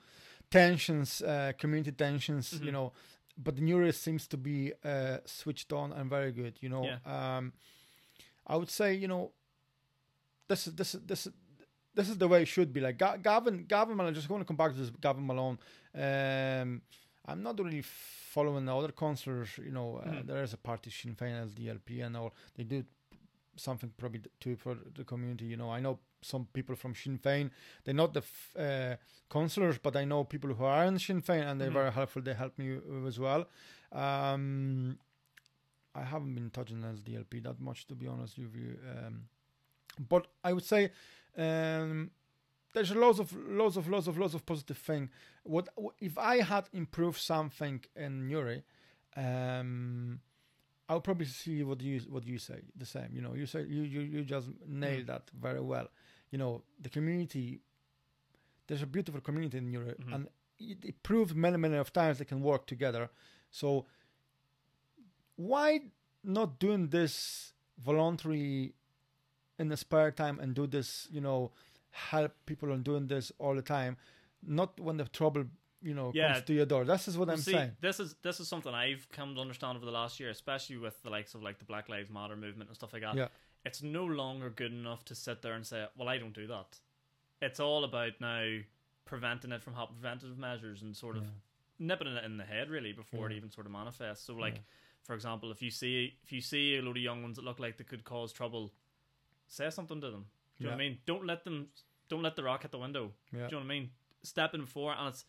[0.49, 2.53] tensions, uh, community tensions.
[2.53, 2.73] You Mhm.
[2.73, 2.93] know,
[3.37, 6.57] but the Newry seems to be uh, switched on and very good.
[6.61, 6.99] You know, Yeah.
[7.37, 7.53] um,
[8.47, 9.31] I would say you know
[10.47, 11.33] this is this is this is.
[11.95, 12.79] This is the way it should be.
[12.79, 14.13] Like Ga- Gavin, Gavin Malone.
[14.13, 15.57] Just going to come back to this Gavin Malone.
[15.93, 16.81] Um,
[17.25, 19.49] I'm not really following the other councillors.
[19.57, 20.27] You know, uh, Mhm.
[20.27, 22.33] there is a party Sinn Féin, SDLP, and all.
[22.55, 22.85] They do
[23.59, 25.45] something probably too for the community.
[25.45, 27.49] You know, I know some people from Sinn Féin.
[27.83, 28.95] They're not the f- uh,
[29.31, 31.73] councillors, but I know people who are in Sinn Féin, and they're Mhm.
[31.81, 32.21] very helpful.
[32.21, 33.47] They help me uh, as well.
[33.91, 34.99] Um,
[35.95, 38.77] I haven't been touching SDLP that much, to be honest with you.
[38.97, 39.27] Um,
[40.07, 40.91] but I would say
[41.37, 42.11] um,
[42.73, 45.09] there's lots of lots of lots of lots of positive thing.
[45.43, 45.69] What
[45.99, 48.63] if I had improved something in Newry?
[49.15, 50.21] Um,
[50.89, 53.09] I'll probably see what you what you say the same.
[53.13, 55.87] You know, you say you you, you just nailed that very well.
[56.31, 57.61] You know, the community.
[58.67, 60.13] There's a beautiful community in Newry, Mhm.
[60.15, 60.27] and
[60.59, 63.09] it, it proved many many of times they can work together.
[63.51, 63.85] So
[65.35, 65.81] why
[66.23, 68.73] not doing this voluntary
[69.57, 71.07] in the spare time and do this?
[71.11, 71.51] You know,
[71.91, 73.97] help people on doing this all the time,
[74.43, 75.45] not when the trouble
[75.81, 76.33] you know Yeah.
[76.33, 76.83] comes to your door.
[76.85, 77.77] This is what Well, I'm see, saying.
[77.81, 81.01] this is this is something I've come to understand over the last year, especially with
[81.03, 83.15] the likes of like the Black Lives Matter movement and stuff like that.
[83.15, 83.27] Yeah.
[83.65, 86.79] It's no longer good enough to sit there and say, "Well, I don't do that."
[87.41, 88.59] It's all about now
[89.05, 91.29] preventing it from happening, preventative measures, and sort of Yeah.
[91.79, 94.25] nipping it in the head really before it even sort of manifests.
[94.25, 94.61] So, like, Yeah.
[95.03, 97.59] for example, if you see if you see a load of young ones that look
[97.59, 98.73] like they could cause trouble,
[99.47, 100.29] say something to them.
[100.57, 101.01] Do you know what I mean?
[101.05, 101.71] Don't let them
[102.09, 103.13] don't let the rock hit the window.
[103.31, 103.39] Yeah.
[103.39, 103.91] Do you know what I mean?
[104.23, 105.25] Step in before, and it's.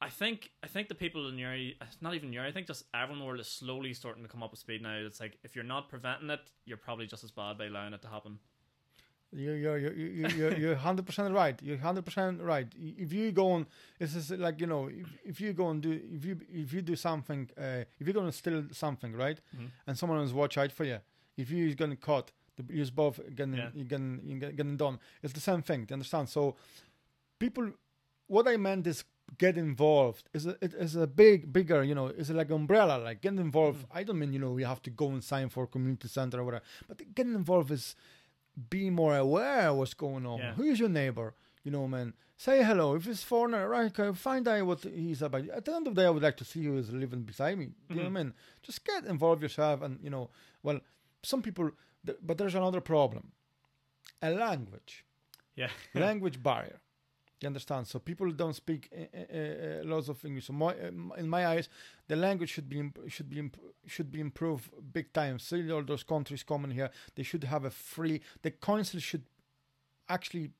[0.00, 3.14] I think I think the people in Newry, not even Newry, I think just everyone
[3.14, 4.94] in the world is slowly starting to come up with speed now.
[4.96, 8.02] It's like if you're not preventing it, you're probably just as bad by allowing it
[8.02, 8.38] to happen.
[9.32, 11.60] You you're you you you're you're hundred percent right.
[11.62, 12.68] You're hundred percent right.
[12.76, 13.66] If you go on,
[13.98, 16.82] it's just like you know, if, if you go and do if you if you
[16.82, 19.70] do something, uh, if you're going to steal something, right, Mhm.
[19.86, 20.98] and someone is watch out for you,
[21.38, 23.70] if you're going to cut, the you're both getting Yeah.
[23.74, 25.00] you getting you get- getting done.
[25.22, 25.86] It's the same thing.
[25.86, 26.28] Do you understand?
[26.28, 26.54] So,
[27.38, 27.72] people,
[28.28, 29.04] what I meant is
[29.38, 30.28] get involved.
[30.32, 33.80] Is a it is a big bigger you know is like umbrella like get involved.
[33.84, 33.98] Mm-hmm.
[33.98, 36.44] I don't mean you know we have to go and sign for community center or
[36.44, 37.96] whatever, but getting involved is
[38.70, 40.38] be more aware of what's going on.
[40.38, 40.54] Yeah.
[40.54, 41.34] Who is your neighbor?
[41.64, 42.14] You know, man.
[42.38, 42.94] Say hello.
[42.94, 43.98] If it's foreigner, right?
[43.98, 45.48] Okay, find out what he's about.
[45.48, 47.56] At the end of the day, I would like to see who is living beside
[47.58, 47.66] me.
[47.88, 48.34] Do you know what I mean?
[48.62, 50.28] Just get involved yourself, and you know,
[50.62, 50.80] well,
[51.22, 51.70] some people.
[52.22, 53.32] But there's another problem.
[54.22, 55.04] A language,
[55.56, 55.70] Yeah.
[55.94, 56.78] language barrier.
[57.40, 57.86] You understand?
[57.86, 60.46] So people don't speak uh, uh, uh, lots of English.
[60.46, 61.68] So my, uh, in my eyes,
[62.08, 65.38] the language should be imp- should be imp- should be improved big time.
[65.38, 68.22] See all those countries coming here, they should have a free.
[68.42, 69.24] The council should
[70.08, 70.50] actually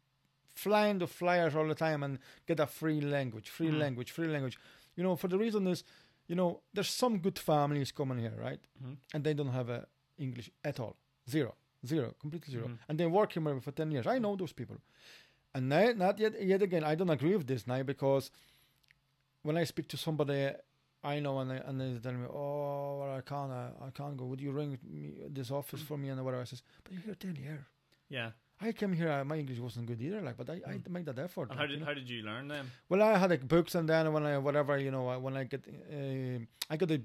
[0.55, 3.79] fly in the flyers all the time and get a free language, free Mhm.
[3.79, 4.59] language, free language.
[4.97, 5.85] You know, for the reason is,
[6.29, 8.61] you know, there's some good families coming here, right?
[8.83, 8.97] Mhm.
[9.15, 9.87] And they don't have a
[10.19, 10.97] English at all,
[11.29, 11.55] zero,
[11.87, 12.79] zero, completely 0 Mhm.
[12.89, 14.07] and they work here for ten years.
[14.07, 14.77] I know those people.
[15.57, 18.31] And now, not yet, yet again, I don't agree with this now because
[19.43, 20.51] when I speak to somebody
[21.05, 24.17] I know, and they, and they tell me, oh, well, I can't, uh, I can't
[24.17, 24.25] go.
[24.27, 26.43] Would you ring me, this office for me and whatever?
[26.43, 27.67] I says, but you're here daily here.
[28.09, 28.31] Yeah.
[28.61, 29.11] I came here.
[29.13, 31.47] Uh, my English wasn't good either, like, but I, I made that effort.
[31.53, 31.59] Hmm.
[31.59, 31.87] Like, how you did know.
[31.87, 32.71] how did you learn them?
[32.89, 35.45] Well, I had like books, and then when I whatever you know, I- when I
[35.45, 36.39] get uh,
[36.73, 37.01] I got a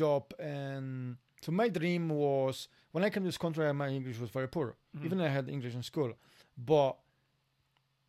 [0.00, 4.30] job, and so my dream was when I came to this country, my English was
[4.30, 4.68] very poor.
[4.96, 5.04] Mhm.
[5.06, 6.12] Even I had English in school,
[6.56, 6.96] but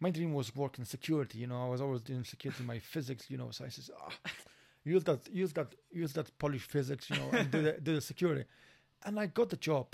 [0.06, 1.38] my dream was work in security.
[1.40, 3.24] You know, I was always doing security, my physics.
[3.32, 4.12] You know, so I says, ah,
[4.84, 7.10] use that, use that, use that Polish physics.
[7.10, 8.46] You know, and do the do the security,
[9.06, 9.88] and I got the job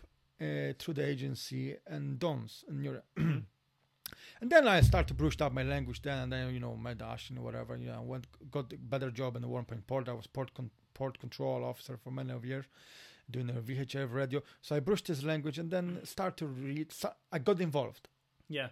[0.45, 3.07] uh, through the agency and Dons in Europe.
[4.41, 6.93] And then I started to brush up my language then, and then you know my
[7.03, 7.73] dash and whatever.
[7.77, 10.09] You know, went got a better job in the Warrenpoint Port.
[10.09, 12.65] I was port con- port control officer for many of years,
[13.29, 14.41] doing the VHF radio.
[14.61, 16.91] So I brushed this language and then start to read.
[16.91, 18.09] So I got involved.
[18.49, 18.69] Yeah.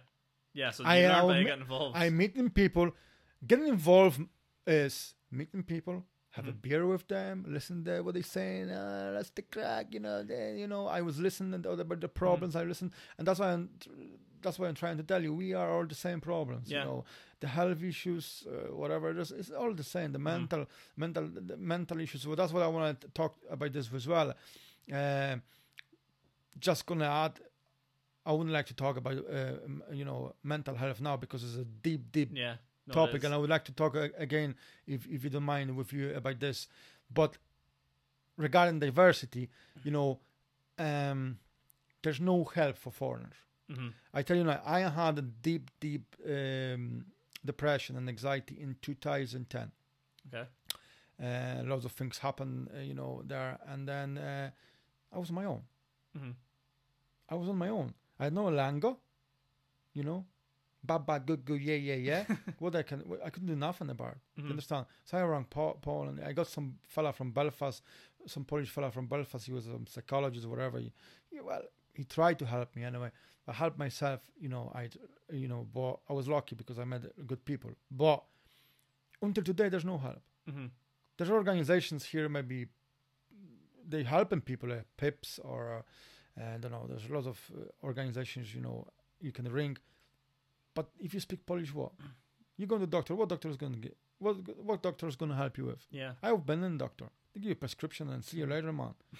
[0.52, 0.70] Yeah.
[0.70, 1.96] So I, learned uh, getting involved.
[1.96, 2.90] I'm meeting people.
[3.46, 4.20] Getting involved
[4.66, 6.62] is meeting people, have a Mhm.
[6.62, 8.70] beer with them, listen to what they're saying.
[8.70, 10.22] Uh, that's the crack, you know.
[10.22, 12.18] They, you know, I was listening to about the Mm-hmm.
[12.24, 12.56] problems.
[12.56, 13.70] I listened, and that's why I'm.
[14.42, 15.34] That's why I'm trying to tell you.
[15.34, 16.70] We are all the same problems.
[16.70, 16.78] Yeah.
[16.80, 17.04] You know,
[17.40, 19.10] the health issues, uh, whatever.
[19.20, 20.12] It's, it's all the same.
[20.12, 20.24] The Mm-hmm.
[20.24, 22.22] mental, mental, the mental issues.
[22.22, 24.32] So that's what I want to talk about this as well.
[24.92, 25.36] Uh,
[26.58, 27.38] just gonna add.
[28.26, 29.52] I wouldn't like to talk about, uh,
[29.92, 32.56] you know, mental health now because it's a deep, deep yeah.
[32.86, 34.56] No, topic, and I would like to talk again,
[34.86, 36.68] if if you don't mind, with you about this.
[37.12, 37.38] But
[38.36, 39.48] regarding diversity,
[39.84, 40.20] you know,
[40.78, 41.38] um,
[42.02, 43.36] there's no help for foreigners.
[43.68, 43.92] Mhm.
[44.12, 47.06] I tell you now, I had a deep, deep um,
[47.44, 49.70] depression and anxiety in 2010.
[50.28, 50.48] Okay.
[51.22, 54.50] Uh, lots of things happened, uh, you know, there, and then uh,
[55.12, 55.62] I was on my own.
[56.16, 56.34] Mhm.
[57.28, 57.94] I was on my own.
[58.20, 58.96] I had no lango,
[59.94, 60.24] you know,
[60.84, 62.24] baba good good yeah yeah yeah.
[62.58, 64.12] what I can, I couldn't do nothing about.
[64.12, 64.18] it.
[64.44, 64.86] You understand?
[65.04, 67.82] So I rang Paul, Paul, and I got some fella from Belfast,
[68.26, 69.44] some Polish fella from Belfast.
[69.46, 70.78] He was a psychologist, or whatever.
[70.78, 70.92] He,
[71.30, 71.62] he- well,
[71.94, 73.10] he tried to help me anyway.
[73.48, 74.70] I helped myself, you know.
[74.74, 74.88] I,
[75.32, 77.70] you know, but I was lucky because I met good people.
[77.90, 78.22] But
[79.22, 80.22] until today, there's no help.
[80.48, 80.70] Mhm.
[81.16, 82.66] There's organizations here, maybe
[83.88, 85.82] they helping people, uh, PIPs or uh,
[86.40, 86.86] I don't know.
[86.88, 88.86] There's lots of uh, organizations, you know,
[89.20, 89.76] you can ring.
[90.74, 91.92] But if you speak Polish, what?
[92.56, 93.14] You go to the doctor.
[93.14, 93.96] What doctor is going to get?
[94.18, 95.86] What what doctor is going to help you with?
[95.90, 96.12] Yeah.
[96.22, 97.06] I've been in doctor.
[97.34, 98.94] They give you a prescription and see you later, man.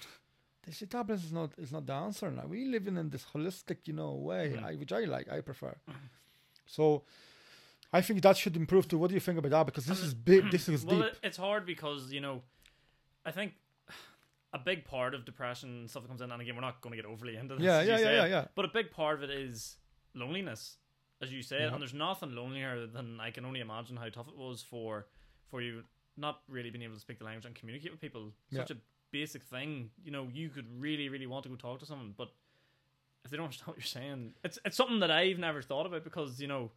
[0.63, 2.45] They say tablets is not is not the answer now.
[2.45, 4.63] We living in this holistic, you know, way, Mhm.
[4.63, 5.75] I, which I like, I prefer.
[6.67, 7.03] So,
[7.91, 8.97] I think that should improve too.
[8.99, 9.65] What do you think about that?
[9.65, 10.51] Because this is big.
[10.51, 11.05] This is well, deep.
[11.07, 12.43] it, it's hard because you know,
[13.25, 13.53] I think
[14.53, 16.91] a big part of depression and stuff that comes in, and again, we're not going
[16.95, 17.63] to get overly into this.
[17.63, 18.45] Yeah, yeah, yeah, yeah, yeah.
[18.55, 19.77] But a big part of it is
[20.13, 20.77] loneliness,
[21.21, 21.73] as you said, Yeah.
[21.73, 25.07] and there's nothing lonelier than I can only imagine how tough it was for
[25.49, 25.83] for you
[26.17, 28.31] not really being able to speak the language and communicate with people.
[28.53, 28.77] Such a
[29.11, 32.29] basic thing, you know, you could really, really want to go talk to someone, but
[33.23, 36.03] if they don't understand what you're saying, it's it's something that I've never thought about
[36.03, 36.71] because you know.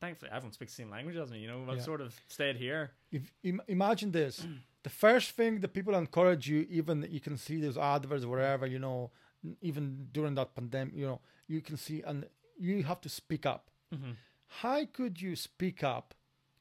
[0.00, 1.38] Thankfully, everyone speaks the same language as me.
[1.38, 1.82] You know, I've Yeah.
[1.82, 2.92] sort of stayed here.
[3.10, 4.46] If Im- imagine this,
[4.82, 8.78] the first thing that people encourage you, even you can see those adverts wherever you
[8.78, 9.10] know,
[9.60, 12.26] even during that pandemic, you know, you can see, and
[12.58, 13.70] you have to speak up.
[13.94, 14.12] Mm-hmm.
[14.46, 16.14] How could you speak up,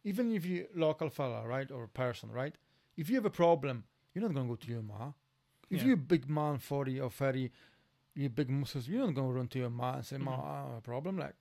[0.04, 2.56] even if you local fella, right, or a person, right?
[2.98, 5.12] If you have a problem, you're not going to go to your ma.
[5.70, 5.86] If Yeah.
[5.88, 7.52] you're a big man, forty or thirty,
[8.16, 10.44] you big muscles, you're not going to run to your ma and say, "Ma, Mhm.
[10.46, 11.36] I have a problem." Like,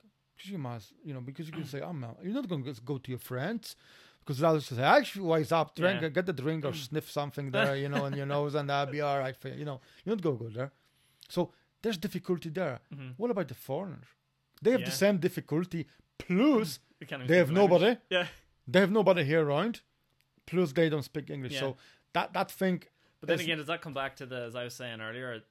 [0.50, 2.16] you must, you know, because you can say, "I'm," not.
[2.22, 3.76] you're not going to go to your friends.
[4.20, 6.08] Because they'll just say, actually, wise up, drink, Yeah.
[6.08, 9.00] get the drink or sniff something there, you know, in your nose, and that'll be
[9.00, 9.56] all right for you.
[9.56, 10.70] You know, you don't go go there.
[11.28, 11.50] So
[11.82, 12.78] there's difficulty there.
[12.94, 13.10] Mm-hmm.
[13.16, 14.06] What about the foreigners?
[14.62, 14.86] They have Yeah.
[14.86, 15.88] the same difficulty.
[16.18, 17.80] Plus, We can't even they have language.
[17.80, 18.00] nobody.
[18.10, 18.26] Yeah,
[18.68, 19.80] They have nobody here around.
[20.46, 21.54] Plus, they don't speak English.
[21.54, 21.60] Yeah.
[21.60, 21.76] So
[22.12, 22.84] that that thing.
[23.20, 25.42] but then again, does that come back to the as I was saying earlier?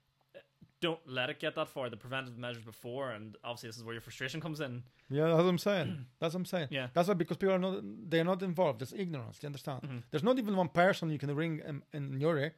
[0.82, 1.90] Don't let it get that far.
[1.90, 4.84] The preventive measures before, and obviously this is where your frustration comes in.
[5.10, 6.06] Yeah, that's what I'm saying.
[6.20, 6.68] That's what I'm saying.
[6.72, 6.88] Yeah.
[6.94, 8.80] That's why because people are not they're not involved.
[8.80, 9.38] There's ignorance.
[9.40, 9.82] Do you understand?
[9.84, 10.04] Mhm.
[10.12, 12.52] There's not even one person you can ring in, in Newry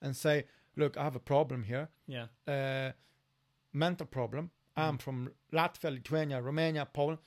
[0.00, 0.44] and say,
[0.76, 1.88] "Look, I have a problem here.
[2.06, 2.92] Yeah, Uh,
[3.72, 4.50] mental problem.
[4.76, 7.18] I'm from Latvia, Lithuania, Romania, Poland.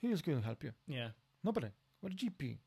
[0.00, 0.72] Who's going to help you?
[0.88, 1.10] yeah,
[1.44, 1.68] Nobody.
[2.00, 2.58] What a GP?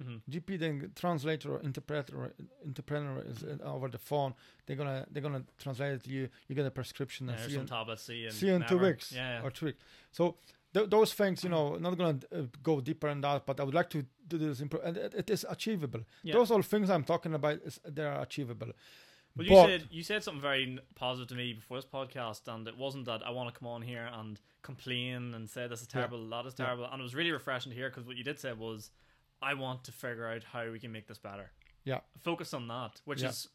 [0.00, 2.32] Hmm GP then translator or interpreter
[2.64, 4.34] interpreter is uh, over the phone.
[4.66, 6.28] They're gonna they're gonna translate it to you.
[6.48, 8.02] You get a prescription yeah and see some you, tablets.
[8.02, 9.46] See you in, see in two weeks Yeah, yeah.
[9.46, 9.82] or three weeks.
[10.12, 10.36] So
[10.74, 13.74] th- those things, you know, not gonna uh, go deeper in that, but I would
[13.74, 14.60] like to do this.
[14.60, 16.00] Impro- and it, it is achievable.
[16.22, 16.34] Yeah.
[16.34, 18.72] Those all things I'm talking about is they are achievable.
[19.36, 22.66] Well, you But- said you said something very positive to me before this podcast, and
[22.66, 25.88] it wasn't that I want to come on here and complain and say this is
[25.90, 26.00] Yeah.
[26.00, 26.66] terrible, that is Yeah.
[26.66, 28.90] terrible, and it was really refreshing to hear because what you did say was,
[29.42, 31.50] I want to figure out how we can make this better.
[31.84, 32.00] Yeah.
[32.22, 33.30] Focus on that, which Yeah.
[33.30, 33.48] is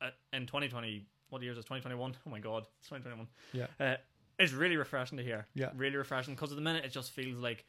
[0.00, 1.06] uh, in 2020.
[1.28, 1.62] What year is it?
[1.62, 2.16] 2021.
[2.26, 3.26] Oh my god, it's 2021.
[3.52, 3.66] Yeah.
[3.84, 3.96] Uh,
[4.38, 5.46] it's really refreshing to hear.
[5.54, 5.70] Yeah.
[5.76, 7.64] Really refreshing because at the minute it just feels like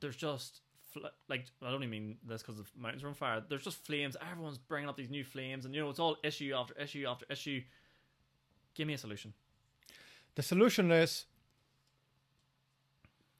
[0.00, 0.60] there's just
[0.92, 3.42] fl- like I don't even mean this because the mountains are on fire.
[3.48, 4.16] There's just flames.
[4.30, 7.26] Everyone's bringing up these new flames, and you know it's all issue after issue after
[7.30, 7.62] issue.
[8.74, 9.32] Give me a solution.
[10.34, 11.26] The solution is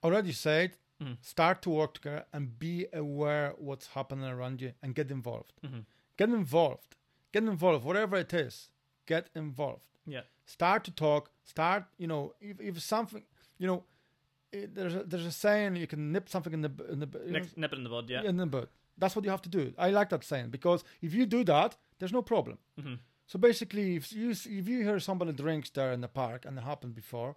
[0.03, 0.73] already said.
[1.01, 1.17] Mhm.
[1.25, 5.53] Start to work together and be aware what's happening around you and get involved.
[5.63, 5.85] Mhm.
[6.17, 6.97] Get involved.
[7.33, 7.85] Get involved.
[7.85, 8.71] Whatever it is,
[9.07, 9.83] get involved.
[10.07, 10.23] Yeah.
[10.47, 11.31] Start to talk.
[11.45, 11.85] Start.
[11.99, 13.25] You know, if if something,
[13.59, 13.85] you know,
[14.51, 17.33] it, there's a, there's a saying you can nip something in the in the you
[17.33, 18.11] know, Nip, it in the bud.
[18.11, 18.23] Yeah.
[18.23, 18.69] in the bud.
[18.97, 19.73] That's what you have to do.
[19.79, 22.59] I like that saying because if you do that, there's no problem.
[22.81, 22.95] hmm
[23.27, 26.65] So basically, if you if you hear somebody drinks there in the park and it
[26.65, 27.37] happened before,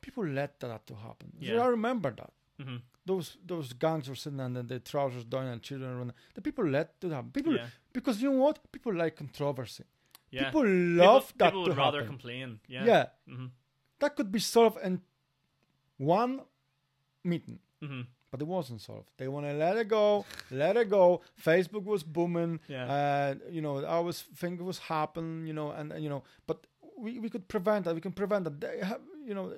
[0.00, 1.32] people let that to happen.
[1.40, 1.62] So Yeah.
[1.64, 5.62] I remember that hmm those those gangs were sitting and then the trousers down and
[5.62, 6.14] children running.
[6.34, 7.30] The people let that happen.
[7.30, 7.66] People Yeah.
[7.92, 8.58] because you know what?
[8.72, 9.84] People like controversy.
[10.30, 10.44] Yeah.
[10.44, 12.08] People love people, that people to would rather happen.
[12.18, 12.60] complain.
[12.68, 12.84] Yeah.
[12.84, 13.46] yeah, hmm
[14.00, 15.00] that could be solved in
[15.98, 16.40] one
[17.24, 17.58] meeting.
[17.80, 19.10] hmm But it wasn't solved.
[19.18, 21.20] They want to let it go, let it go.
[21.42, 22.58] Facebook was booming.
[22.68, 22.84] Yeah.
[22.96, 25.46] Uh, you know, I was think it was happen.
[25.46, 26.66] You know, and, and you know, but
[26.98, 27.94] we, we could prevent that.
[27.94, 28.60] We can prevent that.
[28.60, 29.52] They have, you know,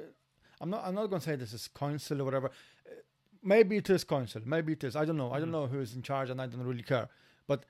[0.61, 2.49] I'm not I'm not going to say this is council or whatever.
[2.49, 2.95] Uh,
[3.43, 4.43] Maybe it is council.
[4.45, 4.97] Maybe it is.
[4.97, 5.31] I don't know.
[5.33, 5.53] I don't Mhm.
[5.53, 7.09] know who is in charge, and I don't really care.
[7.47, 7.65] But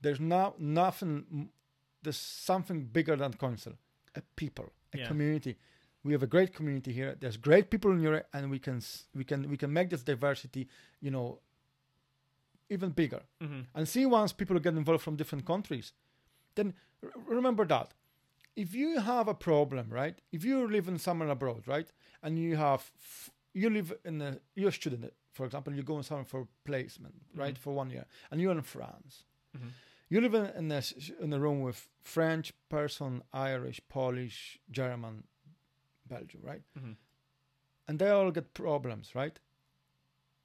[0.00, 1.50] there's not nothing.
[2.02, 3.72] There's something bigger than council.
[4.14, 5.06] A people, a Yeah.
[5.08, 5.56] community.
[6.04, 7.16] We have a great community here.
[7.20, 8.80] There's great people in Europe, and we can
[9.14, 10.68] we can we can make this diversity,
[11.00, 11.40] you know,
[12.70, 13.22] even bigger.
[13.40, 15.92] hmm And see once people get involved from different countries,
[16.54, 17.94] then r- remember that
[18.56, 20.20] if you have a problem, right?
[20.32, 21.90] If you live in somewhere abroad, right,
[22.22, 22.90] and you have
[23.54, 27.54] you live in a you're a student, for example, you're going somewhere for placement, right,
[27.54, 27.58] Mhm.
[27.58, 29.24] for one year, and you're in France.
[29.56, 29.70] Mhm.
[30.08, 30.82] You live in in a,
[31.20, 35.24] in a room with French person, Irish, Polish, German,
[36.06, 36.62] Belgium, right?
[36.78, 36.96] Mhm.
[37.88, 39.40] And they all get problems, right?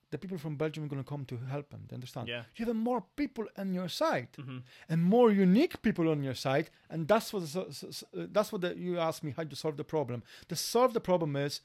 [0.09, 1.81] The people from Belgium are going to come to help them.
[1.81, 2.27] Do you understand?
[2.29, 2.43] Yeah.
[2.55, 6.69] You have more people on your side hmm and more unique people on your side,
[6.89, 9.75] and that's what so- so- so- that's what the, you asked me how to solve
[9.77, 10.23] the problem.
[10.47, 11.61] To solve the problem is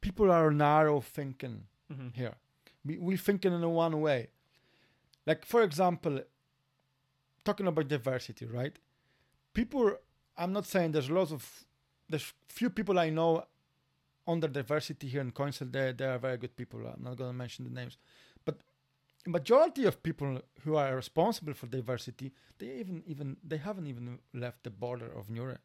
[0.00, 2.34] people are narrow thinking hmm here.
[2.84, 4.28] We we thinking in a one way.
[5.26, 6.20] Like for example,
[7.44, 8.76] talking about diversity, right?
[9.52, 9.92] People,
[10.36, 11.64] I'm not saying there's lots of
[12.08, 13.44] there's few people I know
[14.26, 15.66] under diversity here in council.
[15.70, 16.80] They they are very good people.
[16.86, 17.98] I'm not going to mention the names,
[18.44, 18.60] but
[19.26, 24.64] majority of people who are responsible for diversity, they even even they haven't even left
[24.64, 25.60] the border of Europe.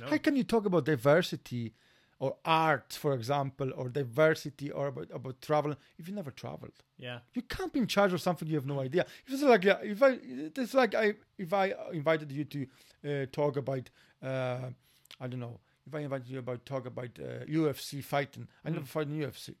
[0.00, 0.06] No.
[0.08, 1.74] How can you talk about diversity
[2.18, 6.72] or art, for example, or diversity or about, about travel if you never traveled?
[6.96, 7.18] Yeah.
[7.34, 9.06] You can't be in charge of something you have no idea.
[9.26, 12.66] It's like yeah, if I it's like I if I invited you to
[13.04, 13.90] uh, talk about
[14.22, 14.70] uh,
[15.20, 18.84] I don't know if I invite you about talk about uh, UFC fighting, I never
[18.84, 18.88] Mm.
[18.88, 19.46] fight in UFC.
[19.46, 19.54] Do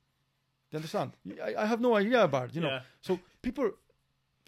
[0.72, 1.12] you understand?
[1.44, 2.68] I, I have no idea about it, you know.
[2.68, 2.80] Yeah.
[3.00, 3.70] So people,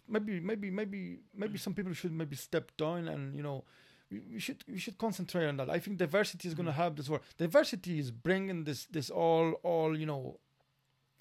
[0.07, 3.63] maybe, maybe, maybe, maybe some people should maybe step down and you know,
[4.11, 5.69] we, we should we should concentrate on that.
[5.69, 7.23] I think diversity is going to help this world.
[7.37, 10.39] Diversity is bringing this this all all you know,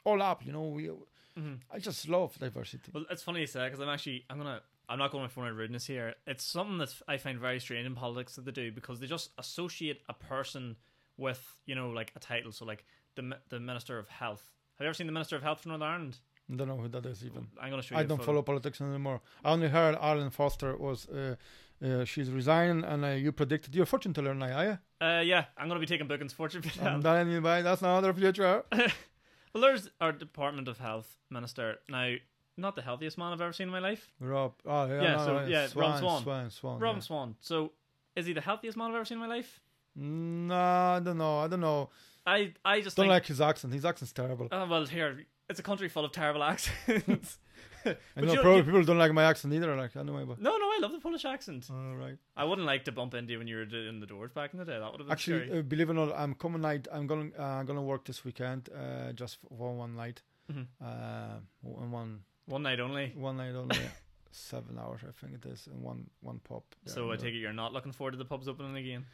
[0.04, 0.44] all up.
[0.46, 0.90] You know, we
[1.34, 2.92] hmm I just love diversity.
[2.92, 5.48] Well, it's funny you say because I'm actually I'm gonna I'm not going for my
[5.48, 6.14] rudeness here.
[6.26, 9.30] It's something that I find very strange in politics that they do because they just
[9.38, 10.76] associate a person
[11.16, 12.52] with you know like a title.
[12.52, 14.50] So like the the minister of health.
[14.78, 16.18] Have you ever seen the minister of health for Northern Ireland?
[16.52, 17.46] I don't know who that is even.
[17.60, 18.00] I'm gonna show you.
[18.00, 19.20] I don't follow politics anymore.
[19.44, 21.36] I only heard Arlene Foster was uh,
[21.82, 25.06] uh, she's resigning, and uh, you predicted you're fortune teller now, are you?
[25.06, 26.34] Uh, yeah, I'm gonna be taking bookings.
[26.34, 28.64] Telling you, boy, that's another future.
[28.72, 32.14] well, there's our Department of Health minister now.
[32.56, 34.12] Not the healthiest man I've ever seen in my life.
[34.20, 36.22] Rob, oh yeah, Yeah, no, so, no, yeah, Swann, Rob Swann.
[36.22, 36.78] Swann, Swann.
[36.78, 37.00] Rob yeah.
[37.00, 37.36] Swann.
[37.40, 37.72] So,
[38.14, 39.60] is he the healthiest man I've ever seen in my life?
[39.96, 41.38] No, I don't know.
[41.38, 41.90] I don't know.
[42.26, 43.10] I I just Don't think.
[43.10, 43.72] like his accent.
[43.72, 44.48] His accent's terrible.
[44.50, 47.38] Oh well, here it's a country full of terrible accents.
[47.86, 49.76] I but know you- probably you- people don't like my accent either.
[49.76, 51.68] Like anyway, but no, no, I love the Polish accent.
[51.70, 52.16] all right.
[52.36, 54.58] I wouldn't like to bump into you when you were in the doors back in
[54.58, 54.78] the day.
[54.78, 56.88] That would have been Actually, uh, believe it or not, I'm coming night.
[56.90, 57.32] I'm going.
[57.38, 58.68] Uh, I'm going to work this weekend.
[58.74, 60.22] Uh, just for one night.
[60.50, 60.66] Mhm.
[60.82, 63.12] Uh, one one One night only.
[63.16, 63.78] one night only.
[64.30, 66.64] Seven hours, I think it is, and one one pub.
[66.86, 69.04] So I take it you're not looking forward to the pubs opening again.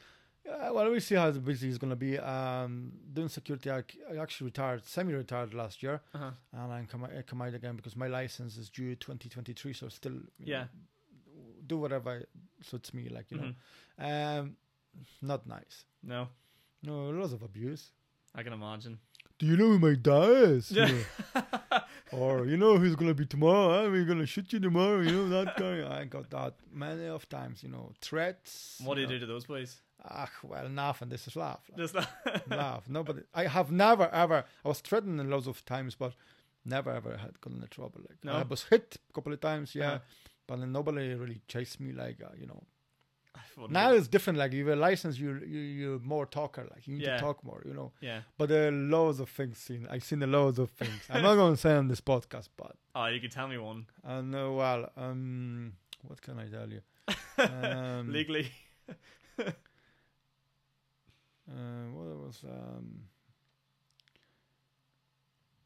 [0.46, 2.18] Yeah, well, we'll see how busy it's going to be.
[2.18, 6.30] Um, doing security, I, I actually retired, semi-retired last year, Uh-huh.
[6.54, 9.74] and I'm come, I come out again because my license is due 2023.
[9.74, 10.60] So still, Yeah.
[10.62, 10.68] know,
[11.66, 12.24] do whatever
[12.62, 13.10] suits me.
[13.10, 13.54] Like you Mhm.
[13.98, 14.56] know, um,
[15.20, 15.84] not nice.
[16.02, 16.28] No,
[16.82, 17.92] No, lots of abuse.
[18.34, 18.98] I can imagine.
[19.40, 20.70] Do you know who my dad is?
[20.70, 21.02] You Yeah.
[21.34, 21.80] know?
[22.12, 23.66] or you know who's gonna be tomorrow?
[23.84, 23.90] Huh?
[23.90, 25.00] We're gonna shoot you tomorrow.
[25.00, 25.76] You know that guy.
[26.00, 27.62] I got that many of times.
[27.64, 28.80] You know threats.
[28.84, 29.14] what do you know.
[29.14, 29.80] do to those boys?
[30.04, 31.08] Ah, well, nothing.
[31.10, 31.60] This is laugh.
[31.70, 32.48] like, Just that.
[32.48, 32.84] laugh.
[32.88, 33.22] Nobody.
[33.34, 34.44] I have never ever.
[34.64, 36.12] I was threatened loads of times, but
[36.64, 38.00] never ever had gotten into trouble.
[38.08, 38.32] Like No?
[38.32, 39.98] I was hit a couple of times, yeah, Uh-huh.
[40.46, 41.92] but then nobody really chased me.
[41.92, 42.68] Like uh, you know, Wouldn't
[43.70, 44.38] now it's different.
[44.38, 46.66] Like you have a license, you you you're more talker.
[46.70, 47.14] Like you need Yeah.
[47.16, 47.62] to talk more.
[47.64, 47.92] You know.
[48.00, 48.20] yeah.
[48.38, 49.86] But there are loads of things seen.
[49.90, 51.00] I've seen a loads of things.
[51.10, 53.86] I'm not going to say on this podcast, but Oh, you can tell me one
[54.04, 54.90] I know well.
[54.96, 55.72] Um,
[56.02, 56.80] what can I tell you?
[57.38, 58.50] Um, legally.
[59.38, 59.44] Uh,
[61.94, 63.02] what was um.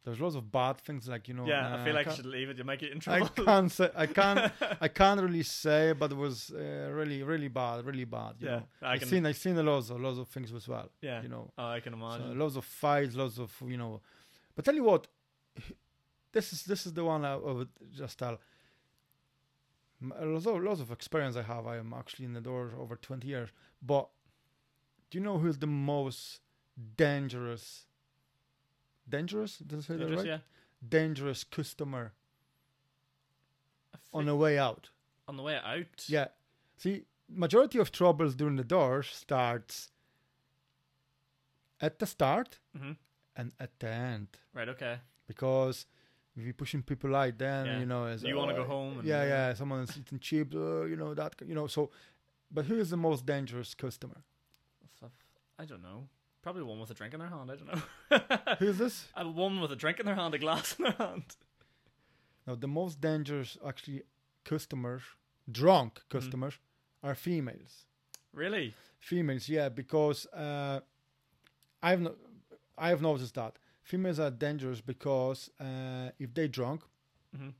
[0.05, 1.46] There's lots of bad things like you know.
[1.46, 2.59] yeah, uh, I feel like I can't- should leave it.
[2.59, 6.12] You might get in trouble I can't say I can't I can't really say, but
[6.12, 8.34] it was uh, really really bad, really bad.
[8.38, 8.66] You Yeah, know.
[8.82, 10.90] I I've can- seen I've seen a loads of lots of things as well.
[11.00, 11.22] yeah.
[11.22, 12.38] You know, Oh, I can so imagine.
[12.38, 14.02] loads of fights, lots of you know.
[14.55, 15.07] But tell you what,
[16.32, 18.38] this is this is the one I, I would just tell.
[20.20, 21.66] Lots of, lots of experience I have.
[21.66, 23.48] I am actually in the door over twenty years.
[23.80, 24.09] But
[25.11, 26.40] do you know who's the most
[26.96, 27.86] dangerous?
[29.09, 29.59] Dangerous?
[29.59, 30.26] Did I say that Dangerous, right?
[30.26, 30.38] yeah.
[30.88, 32.12] Dangerous customer
[34.12, 34.90] on the way out.
[35.26, 36.05] on the way out.
[36.09, 36.28] Yeah.
[36.76, 39.90] See, majority of troubles during the doors starts
[41.80, 42.92] at the start hmm
[43.36, 44.68] and at the end Right.
[44.68, 44.98] Okay.
[45.26, 45.86] because
[46.36, 47.78] if you're pushing people out, then Yeah.
[47.80, 50.84] you know, as You wanna uh, go home and- yeah, yeah, someone's eating cheap, uh,
[50.84, 51.66] you know that, you know.
[51.66, 51.90] So,
[52.50, 54.22] but who is the most dangerous customer?
[55.59, 56.09] I don't know.
[56.45, 57.51] Probably one with a drink in their hand.
[57.51, 58.55] I don't know.
[58.61, 59.07] Who is this?
[59.16, 61.24] A woman with a drink in their hand, a glass in their hand.
[62.47, 64.03] Now, the most dangerous actually
[64.45, 65.03] customers,
[65.51, 66.18] drunk Mm-hmm.
[66.18, 66.55] customers,
[67.03, 67.86] are females.
[68.32, 68.74] Really?
[69.01, 70.80] females yeah because uh
[71.82, 72.14] i've no,
[72.78, 76.80] i've noticed that females are dangerous because uh if they drunk
[77.36, 77.51] hmm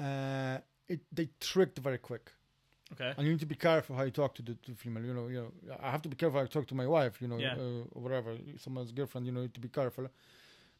[0.00, 0.58] uh
[0.88, 2.32] it they tricked very quick
[2.92, 3.12] Okay.
[3.16, 5.26] and you need to be careful how you talk to the to female you know
[5.28, 7.38] you know i have to be careful how i talk to my wife you know
[7.38, 7.54] Yeah.
[7.64, 10.08] uh, or whatever someone's girlfriend you know you need to be careful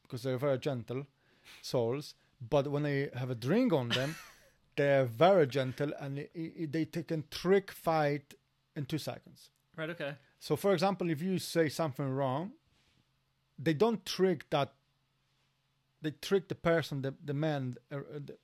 [0.03, 1.07] because they're very gentle
[1.63, 2.15] souls
[2.55, 4.15] but when they have a drink on them
[4.77, 6.29] they're very gentle and i
[6.63, 8.35] i they take a trick fight
[8.77, 9.89] in two seconds Right.
[9.91, 10.13] Okay.
[10.39, 12.53] So, for example, if you say something wrong,
[13.59, 14.75] they don't trick that.
[16.03, 18.37] They trick the person, the the man, uh, uh, the,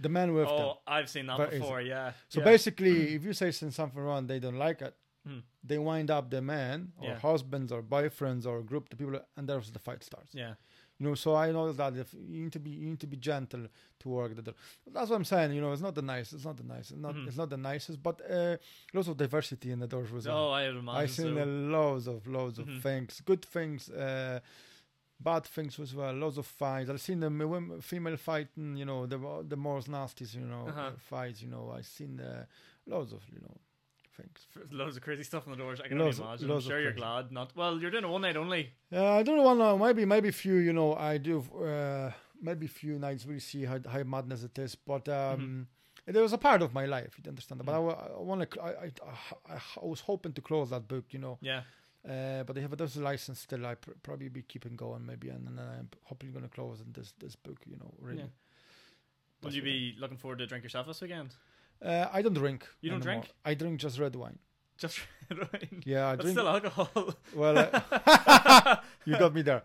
[0.00, 0.58] the man with them.
[0.60, 1.58] Oh, I've seen that Very easy.
[1.60, 1.80] before.
[1.80, 2.12] Yeah.
[2.28, 2.44] So yeah.
[2.44, 4.94] basically, if you say something wrong, they don't like it.
[5.26, 5.40] Hmm.
[5.64, 7.18] They wind up the man or Yeah.
[7.18, 10.32] husbands or boyfriends or group the people, and there's the fight starts.
[10.34, 10.54] Yeah.
[10.98, 13.18] You know, so I know that if you need to be, you need to be
[13.18, 13.66] gentle
[14.00, 14.54] to work the door.
[14.94, 15.52] That's what I'm saying.
[15.52, 16.32] You know, it's not the nice.
[16.32, 16.90] It's not the nice.
[16.90, 17.14] It's not.
[17.14, 17.26] Mhm.
[17.28, 18.56] It's not the nicest, but uh,
[18.94, 20.26] lots of diversity in the doors was.
[20.26, 20.88] Oh, I imagine.
[20.88, 21.44] I've seen so.
[21.44, 22.76] a loads of loads Mhm.
[22.76, 24.40] of things, good things, uh,
[25.20, 26.14] bad things as well.
[26.14, 26.90] Lots of fights.
[26.90, 28.76] I've seen the women, female fighting.
[28.76, 30.80] You know, the the most nastiest, You know, Uh-huh.
[30.80, 31.42] uh, fights.
[31.42, 32.44] You know, I've seen uh,
[32.86, 33.56] loads of you know
[34.16, 34.46] things.
[34.72, 35.80] Loads of crazy stuff on the doors.
[35.84, 36.50] I can Loads- only imagine.
[36.50, 37.54] I'm sure you're glad not.
[37.54, 38.72] Well, you're doing a one night only.
[38.92, 39.76] Uh, I don't want to.
[39.84, 40.54] Maybe maybe few.
[40.56, 41.40] You know, I do.
[41.40, 45.08] Uh, maybe few nights we see how how madness it is, but.
[45.08, 45.66] um
[46.08, 47.58] It was a part of my life, you understand.
[47.60, 47.64] that.
[47.66, 47.80] But I,
[48.28, 48.60] want to.
[48.62, 48.88] I, I,
[49.54, 51.36] I, I was hoping to close that book, you know.
[51.42, 51.62] Yeah.
[52.08, 55.44] Uh, but they have a license still, I pr- probably be keeping going maybe, and,
[55.46, 57.58] then I'm hopefully going to close in this this book.
[57.66, 58.18] You know, really.
[58.22, 58.28] Yeah.
[59.42, 61.30] Will you be looking forward to drink yourself this weekend?
[61.84, 62.66] Uh, I don't drink.
[62.80, 63.22] You don't anymore.
[63.22, 63.34] drink?
[63.44, 64.38] I drink just red wine.
[64.78, 65.00] Just
[65.30, 65.82] red wine.
[65.84, 66.38] Yeah, I That's drink.
[66.38, 67.14] still alcohol.
[67.34, 69.62] Well, uh, you got me there.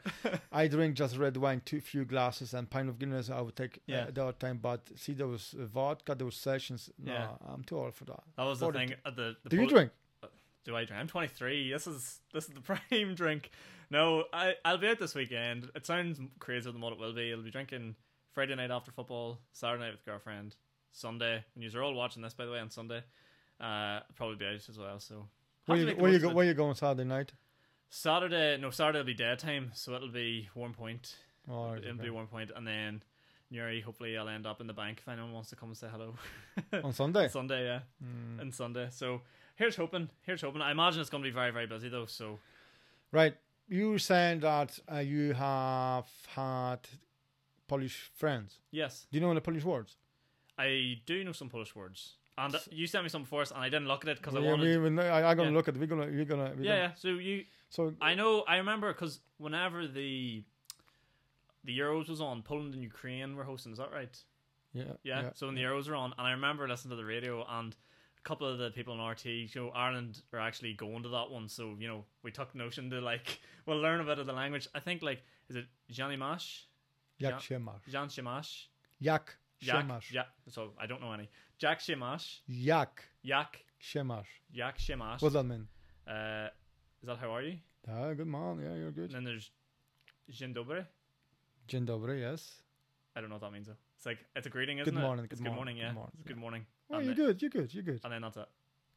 [0.51, 3.29] I drink just red wine, two few glasses, and pint of Guinness.
[3.29, 4.05] I would take Yeah.
[4.07, 4.57] uh, the other time.
[4.61, 6.89] But see, those uh, vodka, those sessions.
[6.97, 7.27] No, Yeah.
[7.53, 8.23] I'm too old for that.
[8.35, 8.93] That was the thing.
[9.05, 9.91] At the, the Do you drink?
[10.63, 10.99] Do I drink?
[11.01, 11.71] I'm 23.
[11.71, 13.51] This is this is the prime drink.
[13.89, 15.69] No, I I'll be out this weekend.
[15.75, 17.31] It sounds crazier than what it will be.
[17.33, 17.95] I'll be drinking
[18.33, 20.55] Friday night after football, Saturday night with girlfriend,
[20.91, 21.43] Sunday.
[21.55, 23.03] And you're all watching this by the way on Sunday.
[23.59, 24.99] Uh, I'll probably be out as well.
[24.99, 25.27] So
[25.65, 26.29] Where you, where you go?
[26.33, 27.31] Where you going Saturday night?
[27.89, 31.13] Saturday, no Saturday will be daytime, so it'll be Warrenpoint.
[31.49, 33.03] Oh, It'll be Warrenpoint, and then
[33.49, 33.81] Newry.
[33.81, 36.13] Hopefully, I'll end up in the bank if anyone wants to come and say hello.
[36.83, 37.27] on Sunday.
[37.31, 38.41] Sunday, yeah, Mm.
[38.41, 38.87] and Sunday.
[38.91, 39.21] So
[39.55, 40.09] here's hoping.
[40.23, 40.61] Here's hoping.
[40.61, 42.05] I imagine it's going to be very very busy though.
[42.05, 42.39] So
[43.11, 43.35] Right.
[43.67, 46.79] You were saying that uh, you have had
[47.67, 48.59] Polish friends.
[48.71, 49.95] yes, Do you know any Polish words?
[50.57, 53.69] I do know some Polish words, and uh, you sent me some before, and I
[53.69, 54.81] didn't look at it because I Yeah, wanted.
[54.81, 55.55] we, we, I, I'm gonna Yeah.
[55.55, 55.75] look at.
[55.75, 55.79] it.
[55.79, 56.07] We're gonna.
[56.07, 56.53] We're gonna.
[56.55, 56.93] We're yeah, yeah.
[56.95, 60.43] So you, So I know, I remember because whenever the
[61.63, 63.71] the Euros was on, Poland and Ukraine were hosting.
[63.71, 64.15] Is that right?
[64.73, 65.29] yeah, Yeah.
[65.33, 67.75] So when the Euros were on, and I remember listening to the radio, and
[68.23, 71.29] a couple of the people in RT, you know, Ireland are actually going to that
[71.31, 71.49] one.
[71.49, 74.67] So you know, we took notion to like, we'll learn a bit of the language.
[74.75, 76.67] I think like Is it Johnny Mash?
[77.19, 77.59] Jak Ja- się?
[77.87, 79.85] Jean się Jak?
[79.85, 80.11] masz?
[80.11, 80.27] Yeah.
[80.47, 81.27] So I don't know any.
[81.59, 82.41] Jack Shamash.
[82.47, 83.57] Jak Yak.
[83.79, 84.41] się masz?
[84.53, 85.21] Yak Shamash.
[85.21, 85.67] What does that mean?
[86.07, 86.49] Uh,
[87.01, 87.59] is that how are you?
[87.87, 88.59] Ah, good man.
[88.59, 89.13] Yeah, you're good.
[89.13, 89.51] And then there's
[90.29, 90.85] Dzień dobry.
[91.67, 92.63] Dzień dobry, yes.
[93.15, 93.77] I don't know what that means though.
[93.97, 95.01] It's like it's a greeting, isn't it?
[95.01, 95.89] morning, It's good good morning, morning, yeah.
[95.89, 96.65] good morning, It's good morning.
[96.89, 97.41] Oh, and, you're then, good.
[97.41, 97.73] You're good.
[97.73, 97.99] You're good.
[98.03, 98.47] and then that's it.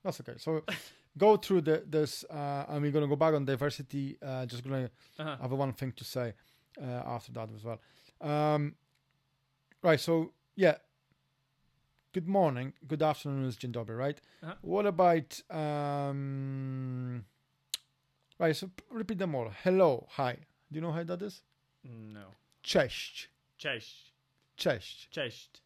[0.05, 0.35] That's okay.
[0.39, 0.63] So
[1.19, 4.17] go through the, this, uh, and we're gonna go back on diversity.
[4.23, 5.37] Uh, just gonna Uh-huh.
[5.41, 6.35] have one thing to say
[6.81, 7.81] uh, after that as well.
[8.21, 8.75] Um,
[9.83, 10.01] right.
[10.01, 10.77] So yeah.
[12.13, 12.73] Good morning.
[12.87, 14.21] Good afternoon is dobry, right?
[14.43, 14.55] Uh-huh.
[14.63, 17.25] What about um?
[18.39, 18.55] Right.
[18.57, 19.51] So repeat them all.
[19.65, 20.07] Hello.
[20.13, 20.35] Hi.
[20.71, 21.43] Do you know how that is?
[21.85, 22.27] No.
[22.63, 23.29] Cześć.
[23.65, 24.13] Cześć.
[24.57, 25.09] Cześć.
[25.11, 25.63] Cześć.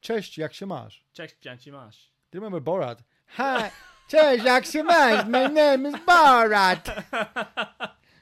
[0.00, 0.38] Cześć.
[0.38, 1.04] Jak się masz?
[1.12, 2.12] Cześć, Dzień masz.
[2.30, 3.02] Do you remember Borat?
[3.28, 3.70] Hi.
[4.08, 4.44] Cześć.
[4.44, 5.26] Jak się masz?
[5.26, 6.86] My name is Borat.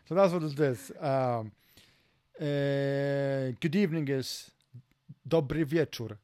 [0.05, 0.93] So that's what it is.
[1.01, 1.51] Um,
[2.41, 4.51] uh, good evening is
[5.24, 6.16] dobry wieczór.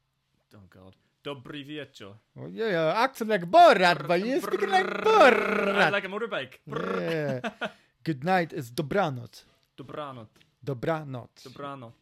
[0.55, 0.95] Oh god.
[1.23, 2.17] Dobry wieczór.
[2.37, 5.05] Oh, yeah, yeah, accent like Borat, but you speaking like.
[5.05, 5.93] Borat.
[5.93, 6.59] Like a motorbike.
[6.67, 7.41] Yeah.
[8.05, 9.47] Good night is dobranoc.
[9.77, 10.29] Dobranoc.
[10.63, 11.43] Dobranoc.
[11.45, 11.93] Dobranoc.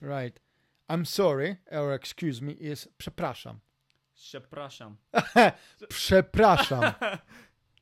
[0.00, 0.45] Right.
[0.88, 3.60] I'm sorry, or excuse me, is przepraszam.
[4.14, 4.96] Przepraszam.
[5.88, 6.82] Przepraszam.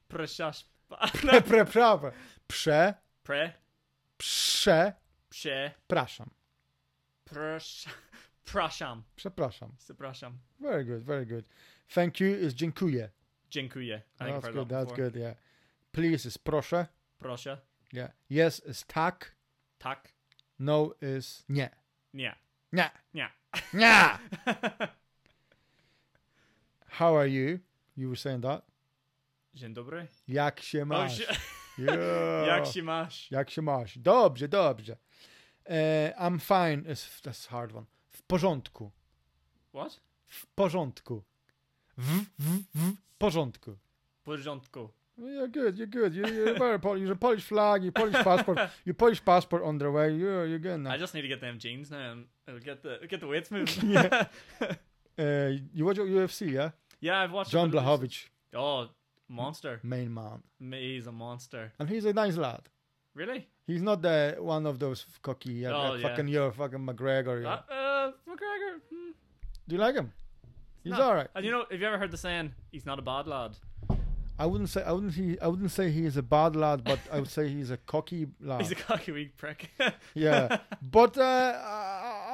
[0.09, 0.69] Przepraszam.
[1.13, 2.11] Pre, przepraszam.
[2.49, 3.53] Prze, Pre.
[4.19, 6.31] przepraszam.
[7.25, 7.91] Prze.
[8.45, 9.03] Przepraszam.
[9.17, 9.73] Przepraszam.
[9.79, 10.39] Przepraszam.
[10.61, 11.45] Very good, very good.
[11.95, 13.11] Thank you is dziękuję.
[13.51, 14.03] Dziękuję.
[14.21, 15.11] I That's good, that that's before.
[15.11, 15.37] good, yeah.
[15.93, 16.87] Please is proszę.
[17.19, 17.59] Proszę.
[17.93, 18.11] Yeah.
[18.31, 19.35] Yes is tak.
[19.79, 20.13] Tak.
[20.59, 21.71] No is nie.
[22.15, 22.37] Nie.
[22.75, 22.91] Nie.
[23.15, 23.31] Nie.
[23.75, 24.19] Nie.
[26.89, 27.59] How are you?
[27.97, 28.65] You were saying that.
[29.55, 30.07] Dzień dobry.
[30.29, 31.19] Jak się masz?
[31.79, 32.47] Yeah.
[32.47, 33.31] Jak się masz?
[33.31, 33.99] Jak się masz?
[33.99, 34.97] Dobrze, dobrze.
[35.67, 35.75] Uh,
[36.19, 36.93] I'm fine.
[36.93, 37.87] Is that's a hard one.
[38.11, 38.91] W porządku.
[39.75, 40.01] What?
[40.27, 41.23] W porządku.
[41.99, 43.77] W, w, w porządku.
[44.21, 44.89] W porządku.
[45.17, 45.77] Well, You're good.
[45.77, 46.15] You're good.
[46.15, 47.03] You, you're very Polish.
[47.03, 47.85] You're a Polish flag.
[47.85, 48.59] You Polish passport.
[48.87, 50.17] you Polish passport on the way.
[50.17, 50.93] You're you're good now.
[50.95, 52.25] I just need to get them jeans now
[52.65, 53.91] get the get the weights moving.
[53.93, 54.27] Yeah.
[55.17, 56.71] Uh, you watch UFC, yeah?
[57.01, 58.11] yeah, I've watched John a bit of this.
[58.53, 58.89] Błachowicz, Oh,
[59.29, 59.79] monster.
[59.85, 61.73] main man, He's a monster.
[61.79, 62.63] and he's a nice lad.
[63.15, 63.47] Really?
[63.65, 66.09] He's not the one of those cocky, uh, Oh, like yeah.
[66.09, 67.45] fucking you're fucking McGregor.
[67.45, 67.61] Yeah.
[67.71, 68.81] Uh, uh, McGregor.
[68.91, 69.11] hmm,
[69.69, 70.13] Do you like him?
[70.83, 71.29] He's not- all right.
[71.37, 73.53] And you know, have you ever heard the saying, he's not a bad lad?
[74.37, 76.99] I wouldn't say I wouldn't he I wouldn't say he is a bad lad, but
[77.13, 78.61] I would say he's a cocky lad.
[78.63, 79.71] He's a cocky weak prick.
[80.13, 81.23] yeah, but uh,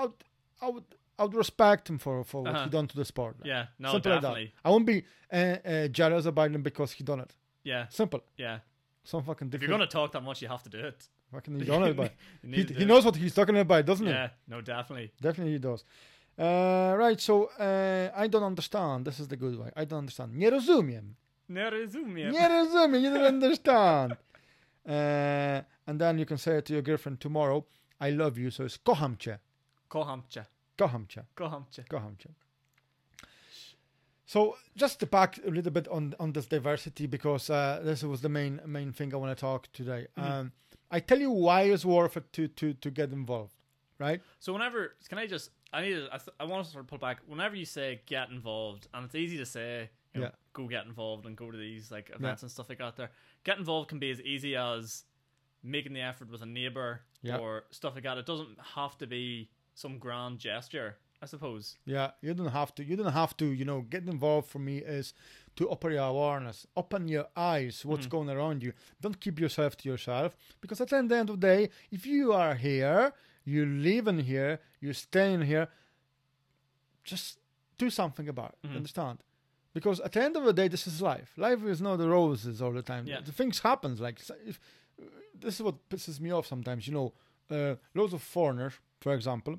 [0.00, 0.24] I, would
[0.62, 0.84] I would
[1.18, 2.64] I would respect him for for what Uh-huh.
[2.64, 3.34] he done to the sport.
[3.40, 3.48] like.
[3.48, 4.52] yeah, no, Simple like definitely.
[4.64, 7.34] I won't be uh, uh, jealous about him because he done it.
[7.64, 8.20] Yeah, Simple.
[8.36, 8.58] yeah.
[9.04, 9.64] Some fucking Different.
[9.64, 11.08] If you're to talk that much, you have to do it.
[11.32, 14.10] fucking he done it, but he, he knows what he's talking about, doesn't it.
[14.10, 14.16] he?
[14.16, 15.10] Yeah, no, definitely.
[15.20, 15.84] Definitely he does.
[16.38, 19.04] Uh, right, so uh, I don't understand.
[19.04, 19.70] This is the good way.
[19.76, 20.32] I don't understand.
[20.34, 21.14] Nie rozumiem.
[21.48, 22.32] Nie rozumiem.
[22.32, 23.02] Nie rozumiem.
[23.02, 24.12] You don't understand.
[24.86, 27.64] Uh, and then you can say it to your girlfriend tomorrow.
[28.00, 28.50] I love you.
[28.50, 29.38] So it's kocham cię.
[29.90, 30.44] Kocham cię.
[30.78, 31.24] Kocham cię.
[31.34, 31.84] Kocham cię.
[31.90, 32.28] Kocham cię.
[34.26, 38.20] So just to back a little bit on on this diversity because uh, this was
[38.20, 40.06] the main main thing I want to talk today.
[40.16, 40.52] Um,
[40.90, 43.54] I tell you why it's worth it to to to get involved,
[43.98, 44.20] right?
[44.38, 46.98] So whenever, can I just, I need to, I, I want to sort of pull
[46.98, 47.18] back.
[47.26, 50.32] Whenever you say get involved, and it's easy to say, you know, Yeah.
[50.52, 52.96] go get involved and go to these like events and stuff like that.
[52.96, 53.10] There,
[53.42, 55.04] get involved can be as easy as
[55.64, 57.38] making the effort with a neighbor Yeah.
[57.38, 58.16] or stuff like that.
[58.18, 61.76] It doesn't have to be some grand gesture, I suppose.
[61.84, 62.84] Yeah, you don't have to.
[62.84, 63.46] You don't have to.
[63.46, 65.14] You know, get involved for me is
[65.56, 68.72] to open your awareness, open your eyes, what's going around you.
[69.00, 72.54] Don't keep yourself to yourself because at the end of the day, if you are
[72.54, 73.12] here,
[73.44, 75.68] you live in here, you're staying here,
[77.04, 77.38] just
[77.78, 78.76] do something about it.
[78.76, 79.18] Understand?
[79.72, 81.32] Because at the end of the day, this is life.
[81.36, 83.06] Life is not the roses all the time.
[83.06, 83.20] Yeah.
[83.24, 84.00] The things happens.
[84.00, 84.60] Like if
[85.38, 86.86] this is what pisses me off sometimes.
[86.86, 87.12] You know,
[87.50, 89.58] uh, loads of foreigners, for example,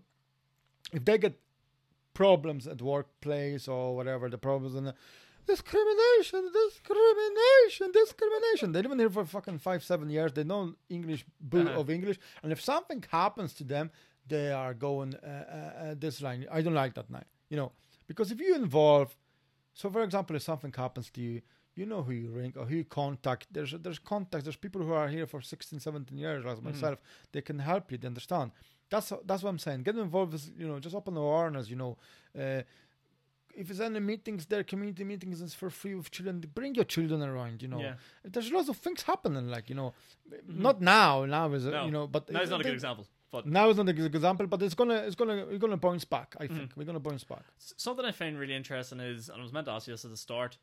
[0.92, 1.39] if they get
[2.14, 4.96] problems at workplace or whatever the problems and the
[5.48, 8.72] discrimination, discrimination, discrimination.
[8.72, 10.32] They've been here for fucking five, seven years.
[10.34, 11.80] They know English, boo Uh-huh.
[11.80, 13.92] of English, and if something happens to them,
[14.28, 16.46] they are going uh, uh, uh, this line.
[16.52, 17.72] I don't like that now, you know,
[18.08, 19.16] because if you involve,
[19.74, 21.42] so for example, if something happens to you,
[21.76, 23.47] you know who you ring or who you contact.
[23.51, 24.43] There's there's contacts.
[24.45, 26.99] There's people who are here for 16, 17 years, like myself.
[27.32, 27.97] They can help you.
[27.97, 28.51] They understand.
[28.89, 29.84] That's that's what I'm saying.
[29.84, 31.69] Get involved is you know just open the awareness.
[31.69, 31.97] You know,
[32.38, 32.61] uh,
[33.55, 36.43] if there's any meetings there, community meetings is for free with children.
[36.53, 37.61] Bring your children around.
[37.61, 37.95] You know, Yeah.
[38.24, 39.47] there's lots of things happening.
[39.49, 39.93] Like you know,
[40.47, 41.26] not now.
[41.26, 41.86] Now is No.
[41.86, 43.07] you know, but No, it's not a good example.
[43.32, 46.03] But Now is not a good example, but it's gonna it's gonna we're gonna bounce
[46.03, 46.32] back.
[46.32, 46.43] Mm-hmm.
[46.53, 47.43] I think we're gonna bounce back.
[47.57, 50.11] Something I find really interesting is, and I was meant to ask you this at
[50.11, 50.57] the start,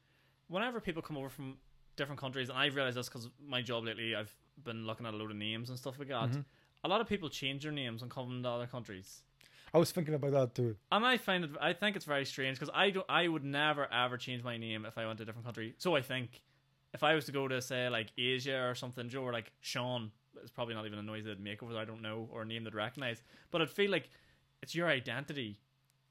[0.48, 1.58] whenever people come over from
[1.96, 4.34] different countries, and I've realized this because my job lately, I've
[4.64, 6.30] been looking at a load of names and stuff like that.
[6.30, 6.40] Mm-hmm.
[6.84, 9.22] A lot of people change their names and come to other countries.
[9.74, 10.76] I was thinking about that too.
[10.90, 13.92] And I find it, I think it's very strange because I don't, I would never
[13.92, 15.74] ever change my name if I went to a different country.
[15.78, 16.42] So I think
[16.94, 20.10] if I was to go to say like Asia or something, Joe or like Sean,
[20.40, 21.82] it's probably not even a noise they'd make over there.
[21.82, 23.22] I don't know or a name they'd recognize.
[23.50, 24.08] But I'd feel like
[24.62, 25.58] it's your identity.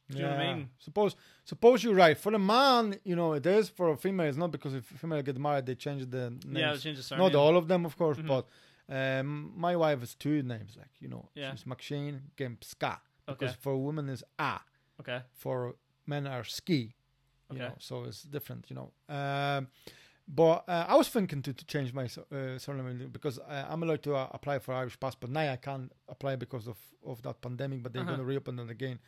[0.09, 0.69] Do you know what I mean?
[0.79, 2.17] Suppose suppose you're right.
[2.17, 3.67] For a man, you know, it is.
[3.69, 6.45] For a female, it's not because if a female get married, they change the names.
[6.51, 7.25] Yeah, they change the surname.
[7.25, 8.27] Not all of them, of course, Mhm.
[8.27, 8.45] but
[8.89, 10.77] um, my wife has two names.
[10.77, 11.51] Like you know, Yeah.
[11.51, 12.99] she's McShane Gempska.
[13.25, 13.59] Because Okay.
[13.61, 14.59] for women is A.
[15.01, 15.21] Okay.
[15.33, 16.95] For men are Ski.
[17.49, 17.59] You Okay.
[17.67, 18.69] know, so it's different.
[18.69, 18.91] You know.
[19.13, 19.67] Um,
[20.29, 24.03] but uh, I was thinking to, to change my uh, surname because uh, I'm allowed
[24.03, 25.51] to uh, apply for Irish passport now.
[25.51, 28.11] I can't apply because of, of that pandemic, but they're Uh-huh.
[28.15, 28.99] going to reopen it again.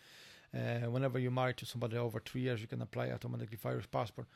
[0.53, 3.89] Uh, whenever you're married to somebody over three years, you can apply automatically for Irish
[3.91, 4.27] passport.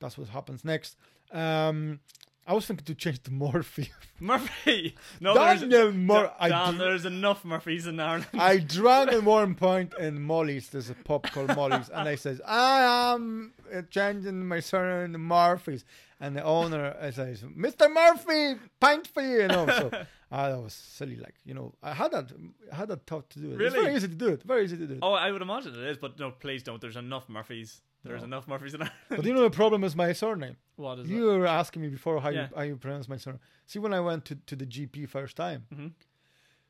[0.00, 0.96] That's what happens next.
[1.30, 2.00] Um,
[2.46, 3.90] I was thinking to change to Murphy.
[4.20, 4.96] Murphy.
[5.20, 8.26] No, there's, Daniel Mur- I, Dan, dr- there's enough Murphys in Ireland.
[8.34, 10.68] I drank at one point in Molly's.
[10.70, 13.52] There's a pub called Molly's, and I says, "I am
[13.90, 15.84] changing my surname to Murphy's."
[16.22, 17.90] And the owner uh, says, "Mr.
[17.92, 19.66] Murphy, pint for you," you know.
[19.66, 19.90] So
[20.30, 21.16] ah, that was silly.
[21.16, 22.30] Like you know, I had that,
[22.72, 23.52] I had that thought to do it.
[23.52, 23.84] It's Really?
[23.84, 24.42] very easy to do it.
[24.42, 24.98] Very easy to do it.
[25.02, 26.80] Oh, I would imagine it is, but no, please don't.
[26.80, 27.80] There's enough Murphys.
[28.04, 28.26] There's No.
[28.26, 28.98] enough Murphys in Ireland.
[29.18, 30.56] But you know, the problem is my surname.
[30.76, 31.12] What is it?
[31.14, 32.48] You were asking me before how Yeah.
[32.50, 33.40] you how you pronounce my surname.
[33.66, 35.74] See, when I went to, to the GP first time, it?
[35.76, 35.88] hmm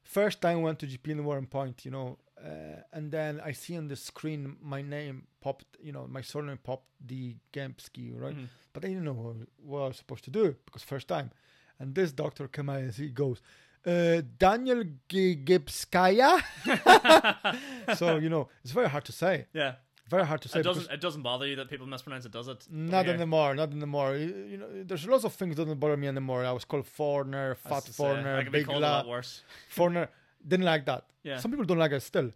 [0.02, 3.76] first time I went to GP in Warrenpoint, you know, uh, and then I see
[3.76, 8.36] on the screen my name popped, you know, my surname popped, the Gempsky, right?
[8.36, 8.48] Mhm.
[8.72, 11.30] But I didn't know what, what I was supposed to do because first time.
[11.78, 13.40] And this doctor came out and he goes,
[13.86, 16.42] uh, Daniel G- Gibskaya.
[17.96, 19.46] so, you know, it's very hard to say.
[19.52, 19.74] Yeah.
[20.08, 20.58] Very hard to say.
[20.60, 20.90] It doesn't.
[20.90, 22.66] It doesn't bother you that people mispronounce it, does it?
[22.68, 23.14] not Okay.
[23.14, 24.16] anymore, not anymore.
[24.16, 26.44] You, you know, there's lots of things that don't bother me anymore.
[26.44, 29.42] I was called foreigner, fat foreigner, I can be big lad, worse.
[29.68, 30.08] foreigner.
[30.46, 31.04] Didn't like that.
[31.22, 31.38] Yeah.
[31.38, 32.30] Some people don't like it still.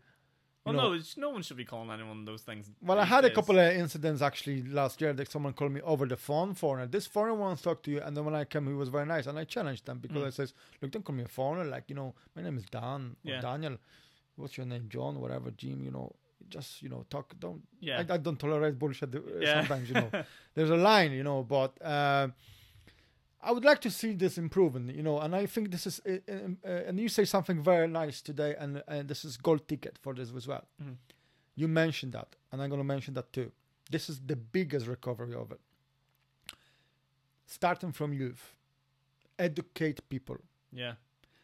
[0.64, 2.70] well, know- no, it's, no one should be calling anyone those things.
[2.82, 3.34] Well, I these had a days.
[3.34, 6.86] couple of incidents actually last year that someone called me over the phone foreigner.
[6.86, 9.06] This foreigner wants to talk to you, and then when I came, he was very
[9.06, 10.26] nice, and I challenged them because Mm.
[10.26, 11.64] I says, "Look, don't call me a foreigner.
[11.70, 13.40] Like you know, my name is Dan or Yeah.
[13.40, 13.76] Daniel.
[14.36, 15.20] What's your name, John?
[15.20, 15.82] Whatever, Jim.
[15.84, 16.12] You know,
[16.48, 17.34] just you know, talk.
[17.38, 17.62] Don't.
[17.80, 18.02] Yeah.
[18.08, 19.60] I, I don't tolerate bullshit uh, Yeah.
[19.60, 19.88] sometimes.
[19.88, 20.10] You know,
[20.54, 21.12] there's a line.
[21.12, 21.80] You know, but.
[21.82, 22.28] Uh,
[23.46, 26.18] I would like to see this improving, you know, and I think this is, uh,
[26.64, 30.14] uh, and you say something very nice today, and and this is gold ticket for
[30.14, 30.64] this as well.
[30.82, 30.96] Mhm.
[31.56, 33.50] You mentioned that, and I'm going to mention that too.
[33.90, 35.60] This is the biggest recovery of it.
[37.46, 38.54] Starting from youth,
[39.38, 40.38] educate people
[40.72, 40.94] Yeah.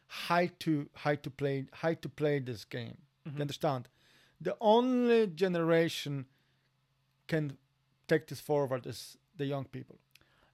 [0.06, 2.96] how to how to play how to play this game.
[3.26, 3.34] Mhm.
[3.36, 3.88] You understand?
[4.40, 6.26] The only generation
[7.26, 7.58] can
[8.08, 9.98] take this forward is the young people.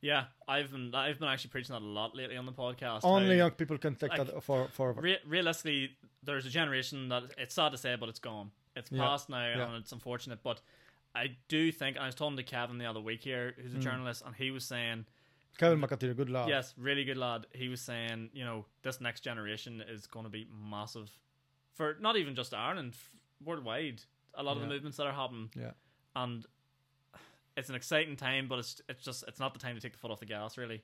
[0.07, 0.25] Yeah.
[0.49, 0.95] I've been.
[0.95, 3.01] I've been actually preaching that a lot lately on the podcast.
[3.05, 5.03] Only young people can take like, that for, forward.
[5.03, 8.51] Re- realistically, there's a generation that it's sad to say, but it's gone.
[8.77, 9.67] It's Yeah, past now, yeah.
[9.67, 10.41] and it's unfortunate.
[10.43, 10.61] But
[11.15, 13.83] I do think, I was talking to Kevin the other week here, who's a Mm.
[13.83, 15.07] journalist, and he was saying,
[15.59, 16.49] Kevin McAteer, good lad.
[16.51, 17.47] yes, really good lad.
[17.53, 21.11] He was saying, you know, this next generation is going to be massive
[21.75, 22.95] for not even just Ireland,
[23.43, 24.03] worldwide.
[24.35, 25.71] A lot of the movements that are happening, Yeah.
[26.15, 26.45] and
[27.57, 29.99] it's an exciting time, but it's it's just it's not the time to take the
[29.99, 30.83] foot off the gas, really.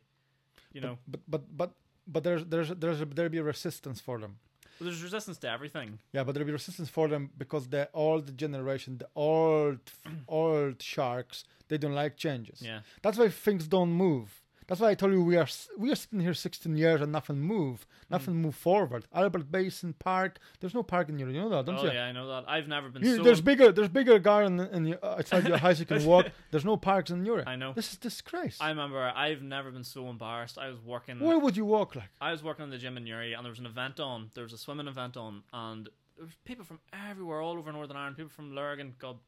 [0.72, 1.70] You know, But but but
[2.06, 4.38] but there's there's there's there'll be a resistance for them.
[4.80, 5.98] Well, there's resistance to everything.
[6.12, 9.80] Yeah, but there'll be resistance for them because the old generation, the old
[10.28, 12.62] old sharks, they don't like changes.
[12.62, 12.80] Yeah.
[13.02, 14.41] That's why things don't move.
[14.72, 15.46] That's why I told you we are
[15.76, 18.38] we are sitting here 16 years and nothing move, nothing Mm.
[18.38, 19.04] move forward.
[19.12, 21.34] Albert Basin Park, there's no park in Newry.
[21.34, 21.82] You know that, don't you?
[21.82, 21.98] oh you?
[21.98, 22.44] yeah, I know that.
[22.48, 23.22] I've never been You- so.
[23.22, 26.28] there's bigger there's bigger garden in your, outside your house you can walk.
[26.50, 27.44] There's no parks in Newry.
[27.46, 27.74] I know.
[27.74, 28.56] This is disgrace.
[28.62, 30.56] I remember I've never been so embarrassed.
[30.56, 31.20] I was working.
[31.20, 32.08] Where would you walk like?
[32.18, 34.30] I was working in the gym in Newry, and there was an event on.
[34.32, 37.98] There was a swimming event on, and there was people from everywhere, all over Northern
[37.98, 38.16] Ireland.
[38.16, 39.18] People from Lurgan, God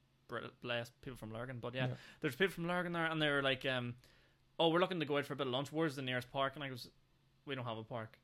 [0.62, 1.94] bless people from Lurgan, but yeah, Yeah.
[2.22, 3.94] there's people from Lurgan there, and they were like, um,
[4.58, 5.72] "Oh, we're looking to go out for a bit of lunch.
[5.72, 6.88] Where's the nearest park?" And I goes,
[7.46, 8.18] "We don't have a park."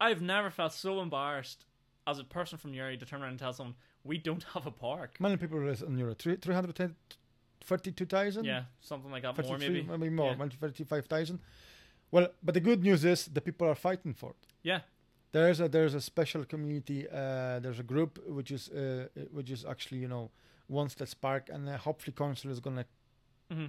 [0.00, 1.64] I've never felt so embarrassed
[2.06, 4.70] as a person from Newry to turn around and tell someone we don't have a
[4.72, 5.20] park.
[5.20, 6.14] Many people live in Newry.
[6.14, 8.44] Three- 332,000?
[8.44, 10.10] Yeah, something like that, more 33, maybe.
[10.10, 10.48] more, Yeah.
[10.60, 11.40] 35,000.
[12.10, 14.36] Well, but the good news is the people are fighting for it.
[14.62, 14.80] Yeah,
[15.32, 17.08] There's a there's a special community.
[17.08, 20.30] Uh, there's a group which is uh, which is actually you know
[20.68, 22.84] wants that spark, and uh, hopefully council is gonna
[23.50, 23.66] hmm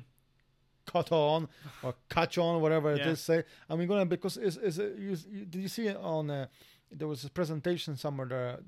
[0.86, 1.48] cut on
[1.82, 3.10] or catch on, whatever it Yeah.
[3.10, 3.20] is.
[3.22, 6.30] Say, and we're gonna because is is uh, you, you, did you see it on
[6.30, 6.48] uh,
[6.96, 8.60] there was a presentation somewhere there.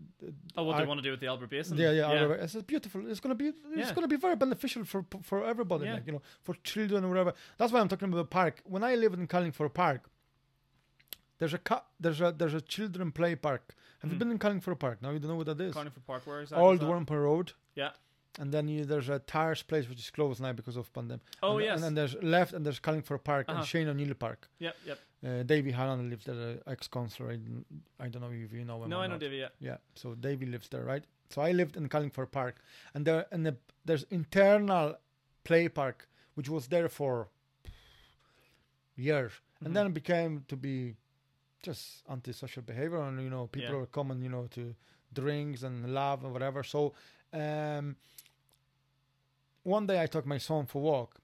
[0.57, 1.77] Oh, what I- they want to do with the Albert Basin?
[1.77, 2.43] Yeah, yeah, yeah.
[2.43, 3.07] It's beautiful.
[3.09, 3.93] It's gonna be it's Yeah.
[3.93, 5.93] gonna be very beneficial for for everybody, Yeah.
[5.95, 7.33] like you know, for children or whatever.
[7.57, 8.61] That's why I'm talking about the park.
[8.65, 10.09] When I lived in Carlingford Park,
[11.37, 13.75] there's a ca- there's a there's a children play park.
[13.99, 14.19] Have you Mhm.
[14.19, 15.01] been in Carlingford Park?
[15.01, 15.73] Now you don't know what that is.
[15.73, 16.57] Carniford Park, where is that?
[16.59, 17.53] Old Is Warrenpoint Road.
[17.75, 17.91] Yeah.
[18.39, 21.21] And then you, there's a tires place which is closed now because of pandemic.
[21.41, 21.75] Oh, and, yes.
[21.75, 23.59] And then there's left and there's Carlingford Park Uh-huh.
[23.59, 24.49] and Shane O'Neill Park.
[24.59, 24.99] Yep, yep.
[25.25, 26.35] Uh, Davy Hyland lives there,
[26.67, 27.31] uh, ex-consular.
[27.31, 27.65] I, don't-
[27.99, 28.89] I don't know if you know him.
[28.89, 29.17] No, I know.
[29.17, 29.47] Davy, yeah.
[29.59, 31.03] Yeah, so Davy lives there, right?
[31.29, 32.55] So I lived in Carlingford Park,
[32.93, 33.55] and there and the,
[33.85, 34.97] there's internal
[35.43, 37.29] play park which was there for
[38.95, 39.31] years,
[39.61, 39.65] Mhm.
[39.67, 40.95] and then it became to be
[41.63, 43.79] just antisocial behavior, and you know people Yeah.
[43.81, 44.75] were coming, you know, to
[45.13, 46.61] drinks and love and whatever.
[46.63, 46.93] So
[47.35, 47.95] um,
[49.63, 51.15] one day I took my son for a walk.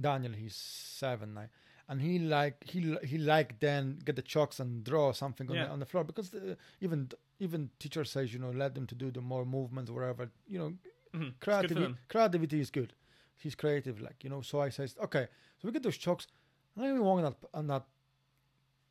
[0.00, 1.48] Daniel, he's seven now,
[1.88, 5.64] and he like he he like then get the chalks and draw something on, Yeah.
[5.66, 8.94] the, on the floor because the, even even teacher says you know let them to
[8.96, 10.72] do the more movements whatever you know
[11.14, 11.34] Mhm.
[11.34, 12.92] For creativity creativity is good.
[13.36, 14.40] He's creative like you know.
[14.42, 15.28] So I says okay,
[15.60, 16.26] so we get those chalks,
[16.74, 17.84] and I was walking on that on that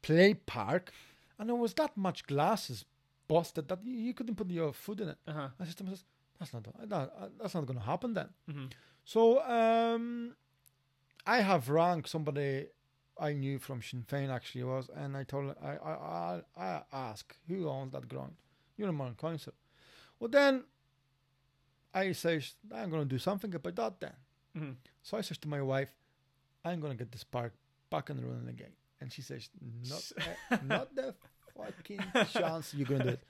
[0.02, 0.94] play park,
[1.38, 2.86] and there was that much glasses
[3.34, 5.18] busted that you, you couldn't put your foot in it.
[5.28, 5.50] Uh-huh.
[5.60, 6.06] I said to myself,
[6.40, 8.30] that's not that, that's not going to happen then.
[8.50, 8.66] hmm
[9.14, 9.22] So
[9.60, 10.36] um,
[11.26, 12.68] I have rang somebody
[13.20, 17.38] I knew from Sinn Féin actually was, and I told I I I, I asked
[17.48, 18.34] who owns that ground.
[18.78, 19.54] You're a Moran Council.
[20.20, 20.64] Well then,
[21.94, 24.16] I says I'm going to do something about that then.
[24.58, 24.72] hmm
[25.04, 25.92] So I says to my wife,
[26.66, 27.54] I'm going to get this park
[27.90, 29.50] back and running again, and she says
[29.92, 30.04] not
[30.52, 31.14] uh, not the
[31.58, 32.00] fucking
[32.32, 33.24] chance you're going to do it.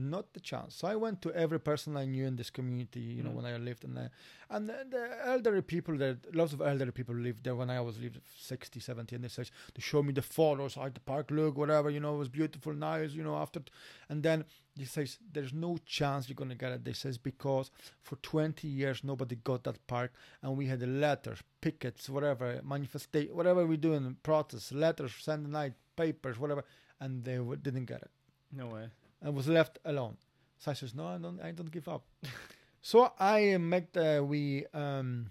[0.00, 0.76] Not the chance.
[0.76, 3.34] So I went to every person I knew in this community, you know, Mhm.
[3.34, 4.10] when I lived in there.
[4.48, 7.98] And the, the elderly people there, lots of elderly people lived there when I was
[7.98, 11.58] lived 60, 70, and they said, they showed me the photos, how the park look,
[11.58, 13.60] whatever, you know, it was beautiful, nice, you know, after.
[14.08, 14.44] And then
[14.76, 16.84] he says, there's no chance you're going to get it.
[16.84, 20.12] They says, because for 20 years, nobody got that park,
[20.42, 25.72] and we had the letters, pickets, whatever, manifestation, whatever we doing, protests, letters, sending night,
[25.96, 26.62] papers, whatever,
[27.00, 28.10] and they w- didn't get it
[28.52, 28.88] No way.
[29.22, 30.16] and was left alone.
[30.58, 32.04] So I says, no, I don't, I don't give up.
[32.82, 35.30] so I uh, make the we um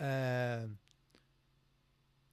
[0.00, 0.58] uh,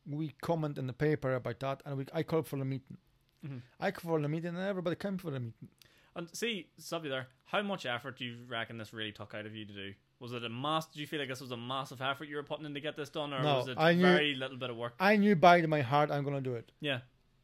[0.10, 2.98] we comment in the paper about that, and we I called for a meeting.
[3.46, 3.62] Mhm.
[3.80, 5.70] I called for a meeting, and everybody came for the meeting.
[6.16, 7.28] And see, you there.
[7.46, 9.94] How much effort do you reckon this really took out of you to do?
[10.20, 10.86] Was it a mass?
[10.88, 12.96] Did you feel like this was a massive effort you were putting in to get
[12.96, 14.94] this done, or No, was it I knew- very little bit of work?
[15.00, 16.72] I knew by my heart I'm gonna do it.
[16.82, 17.00] Yeah.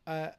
[0.05, 0.29] Uh,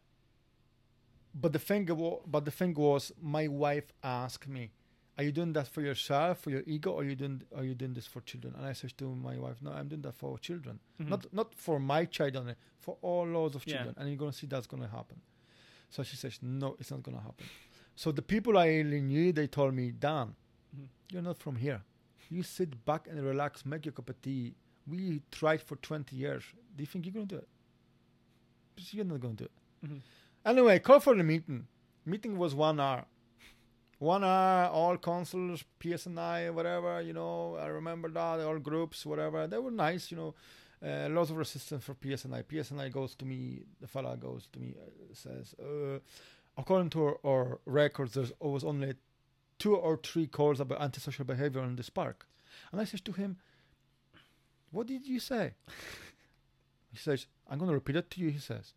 [1.34, 4.70] but the thing, wa- but the thing was, my wife asked me,
[5.16, 7.74] "Are you doing that for yourself, for your ego, or are you doing, are you
[7.74, 10.38] doing this for children?" And I said to my wife, "No, I'm doing that for
[10.38, 11.08] children, Mhm.
[11.08, 13.74] not not for my child only, for all loads of Yeah.
[13.74, 15.20] children." And you're gonna see that's gonna happen.
[15.90, 17.46] So she says, "No, it's not gonna happen."
[17.96, 20.34] So the people I really knew, they told me, "Dan,
[20.76, 20.88] Mhm.
[21.12, 21.82] you're not from here.
[22.30, 24.54] You sit back and relax, make your cup of tea.
[24.86, 26.44] We tried for 20 years.
[26.76, 27.48] Do you think you're gonna do it?"
[28.74, 29.52] Because You're not gonna do it.
[29.84, 30.00] Mhm.
[30.44, 31.66] Anyway, call for the meeting.
[32.06, 33.04] Meeting was one hour.
[33.98, 39.46] One hour, all councils, PSNI, whatever, you know, I remember that, all groups, whatever.
[39.46, 40.34] They were nice, you know.
[40.82, 42.42] Uh, lots of resistance for PSNI.
[42.44, 45.98] PSNI goes to me, the fella goes to me, uh, says, uh,
[46.56, 48.94] according to our, our records, there's always only
[49.58, 52.26] two or three calls about antisocial behavior in this park.
[52.72, 53.36] And I says to him,
[54.70, 55.52] What did you say?
[56.92, 58.72] He says, I'm going to repeat it to you, he says.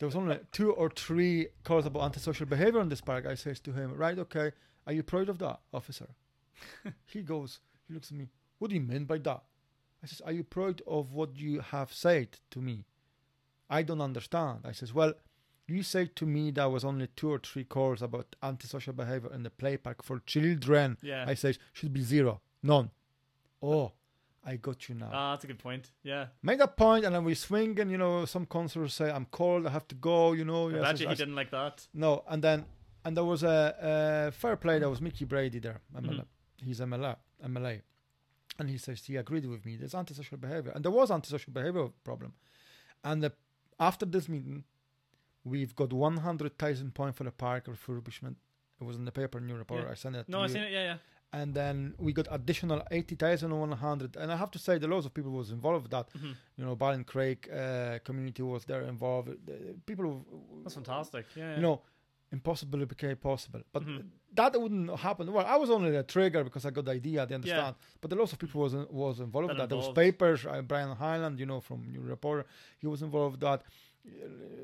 [0.00, 3.26] There was only two or three calls about antisocial behavior in this park.
[3.26, 4.50] I says to him, right, okay,
[4.86, 6.08] are you proud of that, officer?
[7.04, 8.28] he goes, he looks at me,
[8.58, 9.42] what do you mean by that?
[10.02, 12.86] I says, are you proud of what you have said to me?
[13.68, 14.60] I don't understand.
[14.64, 15.12] I says, well,
[15.68, 19.42] you said to me there was only two or three calls about antisocial behavior in
[19.42, 20.96] the play park for children.
[21.02, 21.26] Yeah.
[21.28, 22.90] I says, should be zero, none.
[23.62, 23.92] Uh, oh,
[24.44, 25.10] I got you now.
[25.12, 25.90] Ah, that's a good point.
[26.02, 26.26] Yeah.
[26.42, 29.66] Make that point, and then we swing, and you know, some counselors say, "I'm cold,
[29.66, 31.86] I have to go." You know, yes, yes, he didn't like that.
[31.92, 32.64] No, and then
[33.04, 34.78] and there was a, a fair play.
[34.78, 35.80] There was Mickey Brady there.
[35.94, 36.20] MLA.
[36.20, 36.24] Mhm.
[36.64, 37.82] He's MLA, MLA,
[38.58, 39.76] and he says he agreed with me.
[39.76, 42.32] There's antisocial behavior, and there was antisocial behavior problem.
[43.04, 43.32] And the,
[43.78, 44.64] after this meeting,
[45.44, 48.36] we've got 100,000 points for the park refurbishment.
[48.78, 49.84] It was in the paper in Newry, Yeah.
[49.90, 50.28] I sent it.
[50.28, 50.52] No, to I you.
[50.52, 50.72] seen it.
[50.72, 50.96] Yeah, yeah.
[51.32, 54.16] And then we got additional 80,100.
[54.16, 56.08] And I have to say, the lots of people was involved with that.
[56.12, 56.34] Mhm.
[56.56, 59.28] You know, Ballin Craig uh, community was there involved.
[59.46, 60.24] The people,
[60.62, 61.26] That's fantastic.
[61.36, 61.50] Yeah.
[61.50, 61.56] yeah.
[61.56, 61.82] you know,
[62.32, 63.62] impossible became possible.
[63.72, 64.06] But Mhm.
[64.34, 65.32] that wouldn't happen.
[65.32, 67.26] Well, I was only the trigger because I got the idea.
[67.26, 67.76] They understand.
[68.00, 69.68] But the lots of people was was involved with That that.
[69.68, 70.44] There was papers.
[70.46, 72.44] Uh, Brian Highland, you know, from Newry Reporter,
[72.78, 73.62] he was involved with that.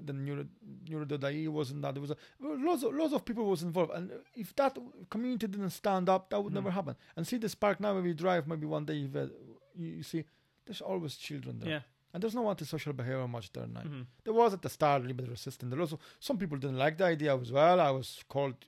[0.04, 0.46] The Neuro
[0.88, 1.94] Neurododai wasn't that.
[1.94, 4.76] There was a, lots of lots of people was involved, and if that
[5.10, 6.74] community didn't stand up, that would never Mhm.
[6.74, 6.96] happen.
[7.16, 9.30] And see this park now, when we drive, maybe one day you,
[9.76, 10.24] you see,
[10.64, 11.80] there's always children there, Yeah.
[12.14, 13.80] and there's no antisocial behavior much there now.
[13.82, 15.70] hmm There was at the start a little bit resistant.
[15.70, 17.78] There was also some people didn't like the idea as well.
[17.80, 18.64] I was called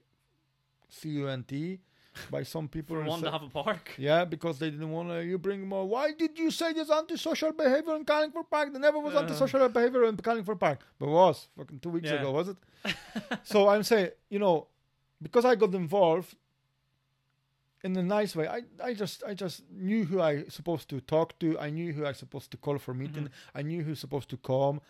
[0.90, 1.80] CUNT
[2.30, 2.96] by some people.
[2.96, 3.94] For one to have a park.
[3.98, 5.24] yeah, because they didn't want to.
[5.24, 5.86] You bring more.
[5.86, 8.72] Why did you say there's antisocial behavior in Carlingford Park?
[8.72, 9.20] There never was Uh.
[9.20, 12.20] antisocial behavior in Carlingford Park, but was fucking two weeks Yeah.
[12.20, 12.56] ago, was it?
[13.44, 14.66] so I'm saying, you know,
[15.20, 16.34] because I got involved
[17.84, 18.48] in a nice way.
[18.48, 21.58] I, I just I just knew who I supposed to talk to.
[21.58, 23.24] I knew who I supposed to call for meeting.
[23.24, 23.58] Mm-hmm.
[23.58, 24.80] I knew who's supposed to come.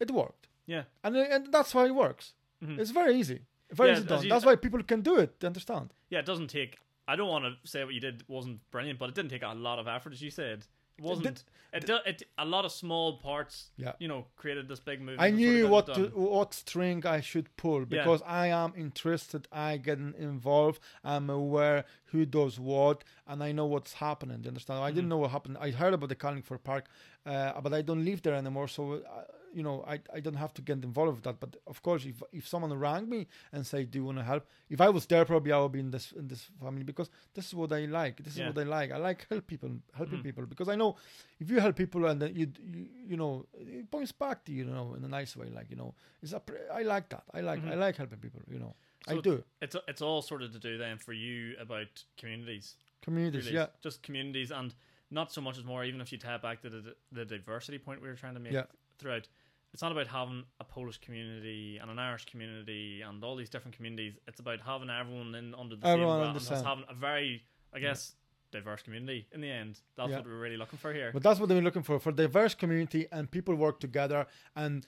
[0.00, 0.84] It worked, Yeah.
[1.04, 2.34] and and that's how it works.
[2.64, 2.78] Mhm.
[2.78, 3.40] It's very easy,
[3.72, 4.22] very Yeah, done.
[4.22, 5.38] you- That's why people can do it.
[5.40, 5.92] They understand.
[6.10, 6.78] Yeah, it doesn't take.
[7.08, 9.52] I don't want to say what you did wasn't brilliant, but it didn't take a
[9.54, 10.66] lot of effort, as you said.
[10.98, 11.44] It wasn't.
[11.72, 13.70] It, do, it a lot of small parts.
[13.78, 13.92] Yeah.
[13.98, 15.18] You know, created this big movie.
[15.18, 19.48] I knew what to, what string I should pull because I am interested.
[19.50, 20.80] I get involved.
[21.02, 24.38] I'm aware who does what, and I know what's happening.
[24.38, 24.80] Do you understand?
[24.80, 25.08] I didn't Mm-hmm.
[25.10, 25.56] know what happened.
[25.58, 26.84] I heard about the Carlingford Park,
[27.24, 28.68] uh, but I don't live there anymore.
[28.68, 31.40] So uh, you know, I I don't have to get involved with that.
[31.40, 34.46] But of course, if if someone rang me and say, "Do you want to help?"
[34.68, 37.46] If I was there, probably I would be in this in this family because this
[37.48, 38.22] is what I like.
[38.22, 38.92] This is what I like.
[38.92, 40.22] I like help people, helping Mhm.
[40.24, 40.96] people because I know
[41.40, 44.64] if you help people and then you, you you know it points back to you,
[44.64, 46.42] you know in a nice way like you know it's a
[46.72, 47.78] I like that I like I Mhm.
[47.86, 48.74] like helping people you know
[49.08, 52.76] I do It's it's all sort of to do then for you about communities.
[53.02, 53.56] communities really.
[53.56, 54.74] yeah Just communities and
[55.10, 55.84] not so much as more.
[55.84, 58.52] Even if you tap back to the the diversity point we were trying to make
[58.52, 58.66] Yeah.
[58.98, 59.26] throughout.
[59.72, 63.76] It's not about having a Polish community and an Irish community and all these different
[63.76, 64.14] communities.
[64.26, 67.42] It's about having everyone in under the Everyone same umbrella and having a very,
[67.72, 68.14] I guess,
[68.50, 69.28] diverse community.
[69.32, 70.16] In the end, that's Yeah.
[70.16, 71.10] what we're really looking for here.
[71.12, 74.84] but that's what they're looking for for diverse community and people work together and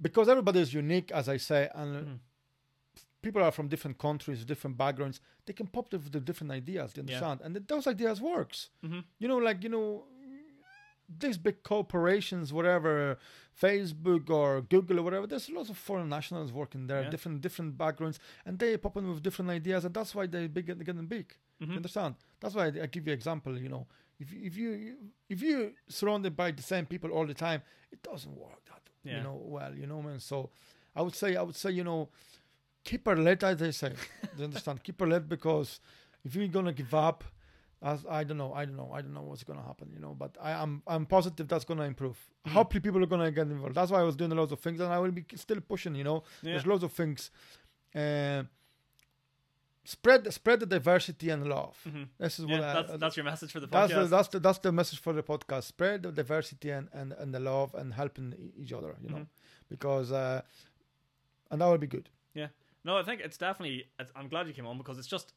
[0.00, 2.18] because everybody is unique as I say and Mhm.
[3.22, 7.00] people are from different countries different backgrounds they can pop with the different ideas do
[7.00, 7.16] you Yeah.
[7.30, 10.06] understand and those ideas works hmm you know like you know
[11.18, 13.18] these big corporations whatever
[13.60, 17.10] facebook or google or whatever there's lots of foreign nationals working there Yeah.
[17.10, 20.66] different different backgrounds and they pop in with different ideas and that's why they big
[20.66, 21.26] they're getting big.
[21.60, 22.14] Hmm you understand?
[22.40, 23.86] That's why I, I give you example you know.
[24.18, 24.96] If you- if you
[25.28, 27.62] if you surrounded by the same people all the time
[27.92, 29.18] it doesn't work that Yeah.
[29.18, 30.18] you know well you know man.
[30.20, 30.50] So
[30.96, 32.08] i would say i would say you know
[32.84, 33.90] keep her lit as they say.
[33.90, 33.96] Do
[34.38, 34.82] you understand?
[34.82, 35.80] Keep her lit because
[36.24, 37.24] if you're gonna give up
[37.90, 40.14] as I don't know, I don't know, I don't know what's gonna happen, you know.
[40.22, 42.16] But I am I'm positive that's gonna improve.
[42.46, 42.52] Mm.
[42.52, 43.74] Hopefully, people are gonna get involved.
[43.74, 45.94] That's why I was doing loads of things, and I will be still pushing.
[45.94, 46.52] You know, Yeah.
[46.52, 47.30] there's loads of things.
[47.94, 48.44] Uh,
[49.84, 51.76] spread spread the diversity and love.
[51.84, 53.96] hmm This is Yeah, what I, that's, that's your message for the that's podcast.
[54.02, 55.64] the, that's the that's the message for the podcast.
[55.64, 58.96] Spread the diversity and and, and the love and helping each other.
[59.02, 59.26] You know, Mhm.
[59.68, 60.40] because uh,
[61.50, 62.08] and that will be good.
[62.34, 62.48] Yeah.
[62.82, 63.86] No, I think it's definitely.
[63.98, 65.34] It's, I'm glad you came on because it's just uh,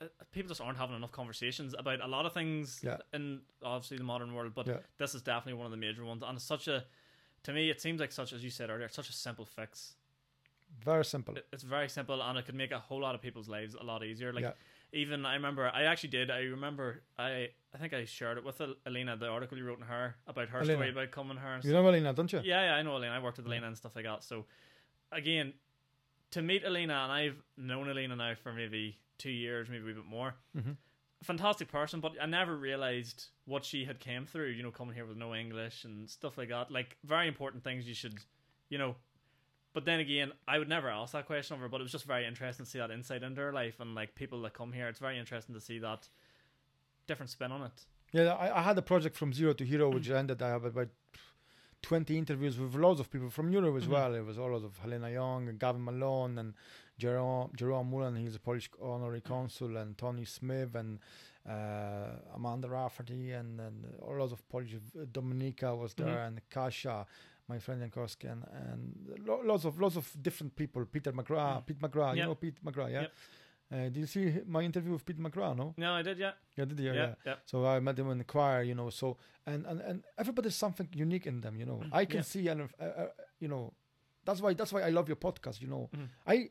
[0.00, 2.98] Uh, people just aren't having enough conversations about a lot of things Yeah.
[3.12, 4.54] in obviously the modern world.
[4.54, 4.78] But Yeah.
[4.98, 6.84] this is definitely one of the major ones, and it's such a.
[7.44, 9.96] To me, it seems like such as you said earlier, such a simple fix.
[10.84, 11.36] Very simple.
[11.52, 14.04] It's very simple, and it could make a whole lot of people's lives a lot
[14.04, 14.32] easier.
[14.32, 14.52] Like Yeah.
[14.92, 16.30] even I remember, I actually did.
[16.30, 19.86] I remember, I I think I shared it with Elena, the article you wrote in
[19.86, 20.74] her about her Elena.
[20.74, 21.54] story about coming her.
[21.54, 22.40] And You know Elena, don't you?
[22.40, 23.14] yeah, yeah, I know Elena.
[23.14, 24.22] I worked with Elena and stuff like that.
[24.22, 24.46] So,
[25.12, 25.54] again,
[26.32, 30.04] to meet Elena, and I've known Elena now for maybe two years, maybe a bit
[30.04, 30.34] more.
[30.56, 30.76] Mhm.
[31.22, 34.48] Fantastic person, but I never realized what she had came through.
[34.48, 36.70] You know, coming here with no English and stuff like that.
[36.70, 38.18] Like very important things you should,
[38.70, 38.96] you know.
[39.72, 41.68] But then again, I would never ask that question of her.
[41.68, 44.14] But it was just very interesting to see that insight into her life and like
[44.14, 44.88] people that come here.
[44.88, 46.08] It's very interesting to see that
[47.06, 47.86] different spin on it.
[48.12, 50.42] Yeah, I, I had a project from zero to hero, which ended.
[50.42, 50.88] I have about
[51.82, 53.90] twenty interviews with loads of people from Newry as Mhm.
[53.92, 54.14] well.
[54.14, 56.54] It was all of Helena Young, and Gavin Malone, and
[56.98, 58.16] Jerome Jerome Mullen.
[58.16, 60.98] He's a Polish honorary consul, and Tony Smith, and
[61.48, 64.74] uh, Amanda Rafferty, and and all lots of Polish.
[65.12, 66.26] Dominika was there, Mhm.
[66.26, 67.06] and Kasia,
[67.48, 70.84] my friend Jankowski, and and lo- lots of lots of different people.
[70.84, 71.66] Peter McGrath, Mm.
[71.66, 72.16] Pete McGrath.
[72.16, 73.00] You know Pete McGrath, yeah.
[73.02, 73.12] Yep.
[73.72, 75.56] Uh, did you see my interview with Pete McGrath?
[75.56, 76.86] No, No, I did, yeah, yeah, did you?
[76.86, 77.14] yeah, yeah.
[77.24, 77.34] yeah.
[77.46, 78.90] So I met him in the choir, you know.
[78.90, 79.16] So
[79.46, 81.80] and and and everybody's something unique in them, you know.
[81.84, 82.22] Mm, I can yeah.
[82.32, 83.06] see and uh, uh,
[83.38, 83.72] you know,
[84.24, 85.60] that's why that's why I love your podcast.
[85.62, 86.08] You know, Mhm.
[86.26, 86.50] I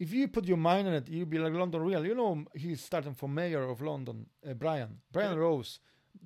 [0.00, 2.04] if you put your mind on it, you'll be like London Real.
[2.04, 5.38] You know, he's starting for mayor of London, uh, Brian Brian Yeah.
[5.46, 5.78] Rose.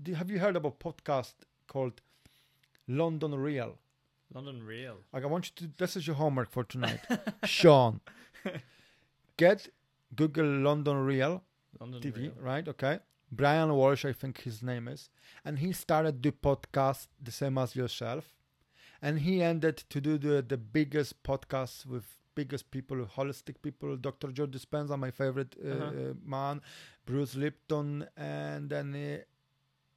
[0.02, 1.34] Do, have you heard about a podcast
[1.66, 2.00] called
[2.88, 3.76] London Real?
[4.32, 4.96] London Real.
[5.12, 5.72] Like I want you to.
[5.76, 7.00] This is your homework for tonight,
[7.44, 8.00] Sean.
[9.36, 9.68] Get
[10.14, 11.42] Google London Real.
[11.78, 12.32] London TV, Real.
[12.40, 12.66] right?
[12.68, 12.98] Okay.
[13.32, 15.08] Brian Walsh, I think his name is,
[15.44, 18.34] and he started the podcast the same as yourself,
[19.00, 23.96] and he ended to do the the biggest podcast with biggest people, holistic people.
[23.96, 24.32] Dr.
[24.32, 25.84] Joe Dispenza, my favorite uh, Uh-huh.
[25.86, 26.60] uh, man,
[27.06, 28.94] Bruce Lipton, and then.
[28.94, 29.22] Uh,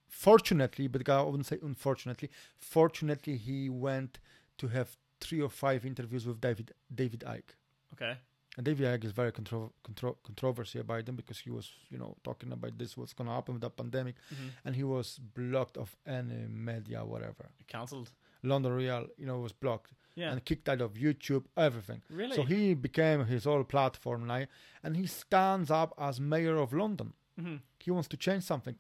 [0.07, 2.29] Fortunately, but I wouldn't say unfortunately.
[2.59, 4.19] Fortunately, he went
[4.59, 7.55] to have three or five interviews with David David Icke.
[7.93, 8.17] Okay.
[8.55, 12.15] And David Icke is very contro- contro- controversy about him because he was, you know,
[12.23, 15.75] talking about this, what's going to happen with the pandemic, hmm and he was blocked
[15.77, 17.49] of any media, whatever.
[17.67, 18.11] Cancelled.
[18.43, 20.31] London Real, you know, was blocked Yeah.
[20.31, 22.01] and kicked out of YouTube, everything.
[22.09, 22.35] really?
[22.35, 24.45] So he became his whole platform now,
[24.83, 27.13] and he stands up as mayor of London.
[27.39, 28.75] hmm He wants to change something.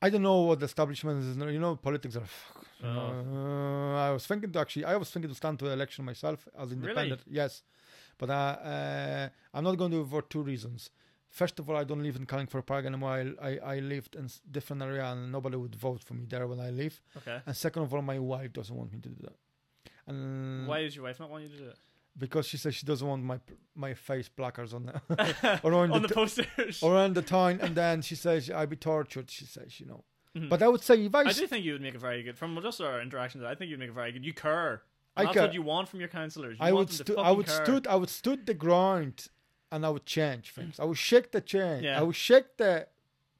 [0.00, 1.36] I don't know what the establishment is.
[1.36, 2.28] You know, politics are.
[2.84, 2.88] Oh.
[2.88, 6.48] Uh, I was thinking to actually, I was thinking to stand to the election myself
[6.58, 7.22] as independent.
[7.26, 7.36] Really?
[7.36, 7.62] Yes,
[8.22, 8.34] but uh,
[8.72, 10.90] uh, I'm not going to for two reasons.
[11.28, 13.10] First of all, I don't live in Carlingford Park anymore.
[13.10, 16.60] I, I, I lived in different area and nobody would vote for me there when
[16.60, 17.02] I live.
[17.16, 17.38] Okay.
[17.44, 19.36] And second of all, my wife doesn't want me to do that.
[20.06, 21.78] And Why does your wife not want you to do it?
[22.16, 23.40] Because she says she doesn't want my
[23.74, 26.80] my face placards on the or on, On the, the posters.
[26.80, 29.30] or on the town, and then she says I'd be tortured.
[29.30, 30.04] She says, you know.
[30.36, 30.48] Mhm.
[30.48, 32.36] But I would say if I, I do think you would make a very good
[32.38, 33.42] from just our interactions.
[33.42, 34.24] I think you'd make a very good.
[34.24, 34.34] You
[35.16, 36.58] I that's what you want from your counsellors.
[36.58, 37.64] You I want would stu- I would care.
[37.64, 39.26] stood I would stood the ground
[39.70, 40.78] and I would change things.
[40.80, 41.82] I would shake the chain.
[41.84, 41.98] Yeah.
[41.98, 42.86] I would shake the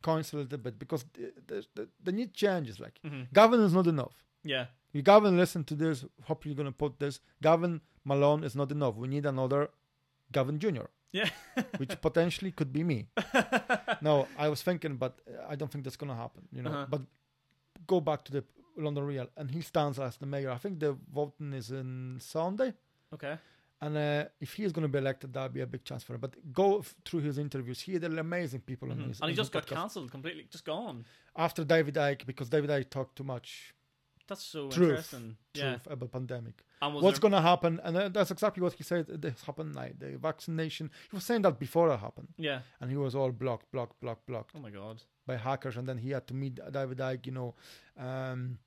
[0.03, 2.79] council a little bit because the the, the, the need changes.
[2.81, 3.29] Like Mhm.
[3.33, 4.17] Gavin is not enough.
[4.45, 4.67] Yeah.
[4.93, 6.05] You Gavin, listen to this.
[6.25, 7.21] Hopefully you're gonna put this.
[7.41, 8.95] Gavin Malone is not enough.
[8.97, 9.71] We need another
[10.33, 11.31] Gavin Junior, Yeah.
[11.79, 13.07] which potentially could be me.
[14.03, 15.19] no, I was thinking, but
[15.49, 16.43] I don't think that's gonna happen.
[16.53, 16.87] You know, Uh-huh.
[16.91, 17.03] but
[17.87, 18.45] go back to the
[18.77, 20.51] London Real, and he stands as the mayor.
[20.51, 22.73] I think the voting is in Sunday.
[23.13, 23.37] Okay.
[23.81, 26.15] And uh, if he is going to be elected, that'll be a big chance for
[26.15, 26.21] him.
[26.21, 27.81] But go f- through his interviews.
[27.81, 29.09] He had amazing people on Mhm.
[29.09, 29.21] his.
[29.21, 30.47] And he just got cancelled completely.
[30.51, 31.05] Just gone.
[31.37, 33.75] after David Icke because David Icke talked too much
[34.29, 34.89] That's so Truth.
[34.91, 35.37] interesting.
[35.55, 35.71] Yeah.
[35.79, 36.63] truth about pandemic.
[36.81, 37.81] And What's there- going to happen?
[37.83, 39.07] And uh, that's exactly what he said.
[39.09, 40.91] This happened like the vaccination.
[41.11, 42.61] He was saying that before it happened, Yeah.
[42.81, 45.03] and he was all blocked, blocked, blocked, blocked Oh my god.
[45.27, 45.77] By hackers.
[45.77, 47.55] And then he had to meet David Icke, you know.
[47.97, 48.59] Um,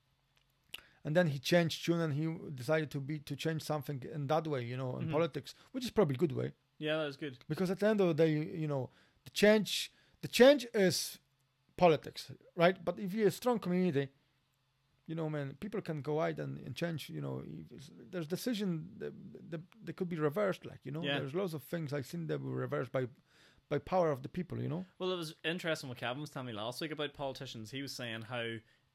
[1.03, 2.25] and then he changed tune, and he
[2.55, 5.11] decided to be to change something in that way, you know, in Mhm.
[5.11, 6.53] politics, which is probably a good way.
[6.79, 7.37] Yeah, that's good.
[7.47, 8.31] because at the end of the day
[8.63, 8.89] you know
[9.23, 9.91] the change
[10.21, 11.19] the change is
[11.77, 14.09] politics right but if you're a strong community
[15.07, 17.43] you know man people can go out and, and change you know
[18.11, 19.13] there's decision that,
[19.51, 21.19] that, that could be reversed like you know Yeah.
[21.19, 23.07] there's lots of things i've seen that were reversed by
[23.69, 26.47] by power of the people you know Well, it was interesting what Kevin was telling
[26.47, 27.71] me last week about politicians.
[27.71, 28.45] He was saying how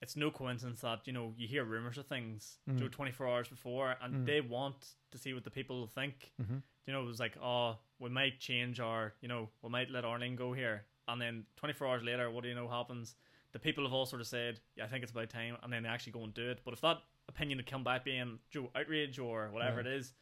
[0.03, 2.75] it's no coincidence that you know you hear rumors of things Mm.
[2.75, 4.27] you know, 24 hours before, and Mm.
[4.27, 6.33] they want to see what the people think.
[6.41, 6.59] mm-hmm.
[6.87, 10.05] You know, it was like, oh, we might change our, you know, we might let
[10.05, 13.15] Arlene go here, and then 24 hours later, what do you know happens?
[13.53, 15.83] The people have all sort of said, yeah, I think it's about time, and then
[15.83, 16.61] they actually go and do it.
[16.65, 16.99] But if that
[17.29, 19.89] opinion had come back being Joe outrage or whatever Yeah.
[19.89, 20.15] it is,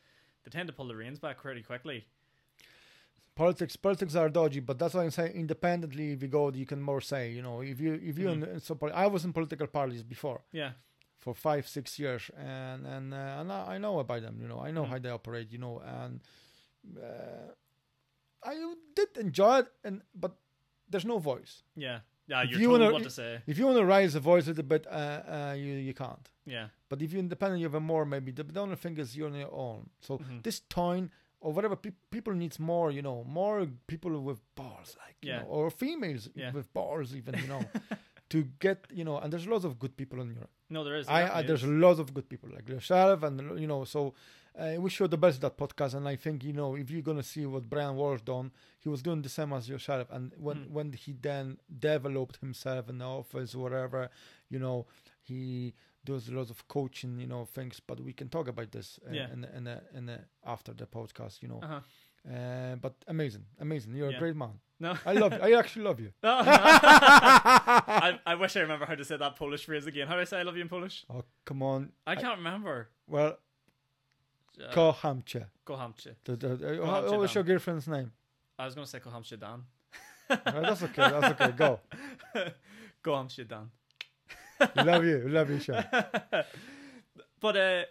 [0.45, 2.07] they tend to pull the reins back pretty quickly.
[3.43, 6.81] Politics politics are dodgy but that's why i'm saying independently if you go you can
[6.91, 8.71] more say you know if you if you Mhm.
[8.71, 10.73] in, poli- i was in political parties before Yeah,
[11.25, 14.61] for five six years and and uh, and I I know about them you know
[14.69, 14.91] I know Mhm.
[14.93, 16.13] how they operate you know and
[17.09, 17.49] uh,
[18.53, 18.55] I
[18.99, 20.33] did enjoy it and but
[20.91, 21.53] there's no voice
[21.87, 21.99] yeah,
[22.31, 22.43] yeah.
[22.45, 23.33] If you wanna- what to say.
[23.53, 26.27] if you want to raise the voice a little bit uh, uh, you you can't
[26.57, 29.09] Yeah, but if you're independent you have a more maybe the, the only thing is
[29.17, 30.43] you're on your own so Mhm.
[30.47, 31.05] this time
[31.41, 35.45] or whatever pe- people needs more you know more people with balls like you know
[35.49, 36.53] or females Yeah.
[36.53, 37.63] with balls even you know
[38.31, 41.09] to get you know and there's lots of good people in Europe no, there is.
[41.09, 44.13] I, I there's lots of good people like yourself, and you know, so
[44.61, 45.95] uh, I wish you the best at that podcast.
[45.95, 49.01] And I think you know, if you're gonna see what Brian Walsh done, he was
[49.01, 50.09] doing the same as yourself.
[50.11, 50.71] And when Mm.
[50.71, 54.11] when he then developed himself in the office, whatever,
[54.51, 54.85] you know,
[55.23, 55.73] he
[56.05, 57.81] does lots of coaching, you know, things.
[57.81, 59.33] But we can talk about this uh, Yeah.
[59.33, 61.61] in the- in the- in after the podcast, you know.
[61.63, 61.81] Uh-huh.
[62.35, 63.95] Uh, but amazing, amazing.
[63.97, 64.17] You're Yeah.
[64.17, 64.61] a great man.
[64.81, 65.41] No, I love you.
[65.41, 66.13] I actually love you.
[66.23, 70.07] I, I wish I remember how to say that Polish phrase again.
[70.07, 71.05] How do I say I love you in Polish?
[71.11, 71.93] Oh come on.
[72.07, 72.89] I can't remember.
[73.07, 73.39] Well,
[74.61, 75.47] Uh, kocham cię.
[75.65, 76.15] Kocham cię.
[76.25, 78.11] The- the- the- Kocham What was your girlfriend's name?
[78.59, 79.65] I was going to say kocham cię Dan.
[80.31, 81.11] Uh, that's okay.
[81.11, 81.53] That's okay.
[81.53, 81.81] Go.
[83.05, 83.71] kocham cię Dan.
[84.77, 85.29] Love you.
[85.29, 85.85] Love you, Sean.
[87.41, 87.83] but uh,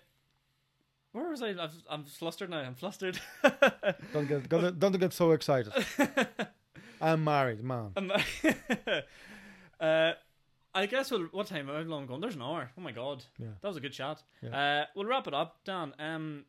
[1.12, 1.50] where was I?
[1.50, 2.60] I've, I'm flustered now.
[2.60, 3.20] I'm flustered.
[4.14, 5.72] Don't get don't, don't get so excited.
[7.02, 7.92] I'm married, man.
[9.80, 10.14] Uh,
[10.74, 11.24] I guess we'll.
[11.32, 11.68] What time?
[11.68, 12.22] How long gone?
[12.22, 12.72] There's an hour.
[12.78, 13.48] Oh my god, Yeah.
[13.62, 14.22] that was a good chat.
[14.42, 14.82] Yeah.
[14.82, 15.94] Uh, we'll wrap it up, Dan.
[16.00, 16.46] Um,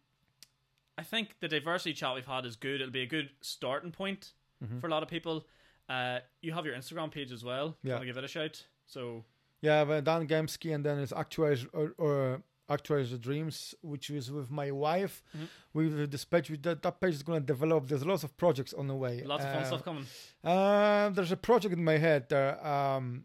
[0.96, 2.80] I think the diversity chat we've had is good.
[2.80, 4.32] It'll be a good starting point
[4.64, 4.80] Mhm.
[4.80, 5.46] for a lot of people.
[5.88, 7.76] Uh, you have your Instagram page as well.
[7.82, 7.92] Yeah.
[7.94, 8.64] Want to give it a shout?
[8.86, 9.24] So
[9.60, 14.30] Yeah, but Dan Gemsky and then it's actuaries or, or Actualize Your Dreams, which is
[14.30, 15.22] with my wife.
[15.36, 15.48] Mhm.
[15.72, 17.88] With this page, with that, that page is going to develop.
[17.88, 19.22] There's lots of projects on the way.
[19.24, 20.06] Lots of fun Uh, stuff coming.
[20.44, 23.24] Uh, there's a project in my head there, um,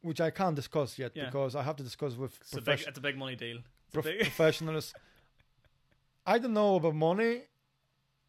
[0.00, 1.26] which I can't discuss yet Yeah.
[1.26, 3.58] because I have to discuss with It's a big, it's a big money deal.
[3.92, 4.92] Prof- big- professionals.
[6.26, 7.42] I don't know about money,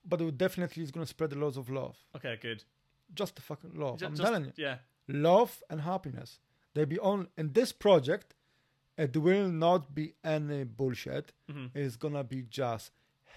[0.05, 1.97] but it definitely is going to spread a lot of love.
[2.16, 2.64] okay, good.
[3.14, 3.99] Just the fucking love.
[3.99, 6.39] Ju- I'm just- telling you, Yeah, love and happiness.
[6.74, 8.34] They be on in this project.
[8.97, 11.32] It will not be any bullshit.
[11.49, 12.91] hmm It's gonna be just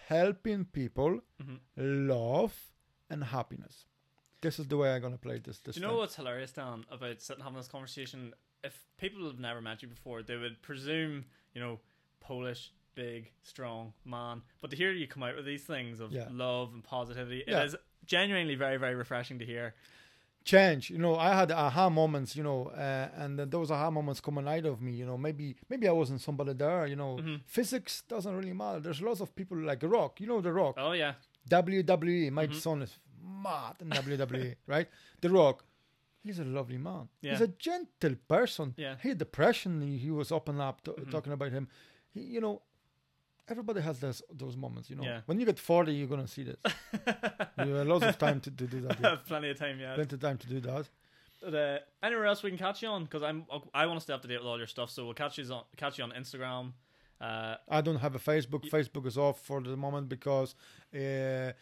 [0.08, 2.54] helping people, hmm love
[3.10, 3.84] and happiness.
[4.42, 5.58] This is the way I'm gonna play this.
[5.60, 8.32] This Do you know what's hilarious, Dan, about sitting having this conversation?
[8.64, 11.24] If people have never met you before, they would presume,
[11.54, 11.80] you know,
[12.20, 14.42] Polish, big, strong man.
[14.60, 16.28] But to hear you come out with these things of Yeah.
[16.30, 17.62] love and positivity, Yeah.
[17.62, 17.76] it is
[18.06, 19.74] genuinely very, very refreshing to hear.
[20.54, 24.20] Change you know i had aha moments you know uh, and then those aha moments
[24.20, 27.12] coming out of me you know maybe maybe i wasn't somebody there you know.
[27.20, 27.40] Mhm.
[27.56, 28.80] physics doesn't really matter.
[28.80, 30.74] There's lots of people like rock you know the rock?
[30.78, 31.14] Oh yeah,
[31.50, 32.54] wwe my Mhm.
[32.54, 32.92] son is
[33.46, 34.88] mad in wwe right?
[35.20, 35.64] The rock
[36.22, 37.04] he's a lovely man.
[37.22, 37.32] Yeah.
[37.32, 38.74] he's a gentle person.
[38.76, 41.10] Yeah, he had depression he, he was up and up to, Mhm.
[41.10, 41.66] talking about him.
[42.14, 42.62] He, you know
[43.48, 45.20] everybody has those those moments you know Yeah.
[45.26, 46.56] when you get 40 you're gonna see this
[47.64, 49.16] you have lots of time to, to do that yeah.
[49.26, 49.78] plenty of time.
[49.80, 49.94] Yeah.
[49.94, 50.88] plenty of time to do that
[51.42, 53.04] But, uh, anywhere else we can catch you on?
[53.04, 53.38] Because I'm
[53.74, 54.88] I want to stay up to date with all your stuff.
[54.90, 56.72] So we'll catch you on catch you on Instagram.
[57.20, 58.62] Uh, I don't have a Facebook.
[58.64, 60.54] Y- Facebook is off for the moment because
[60.94, 61.52] uh,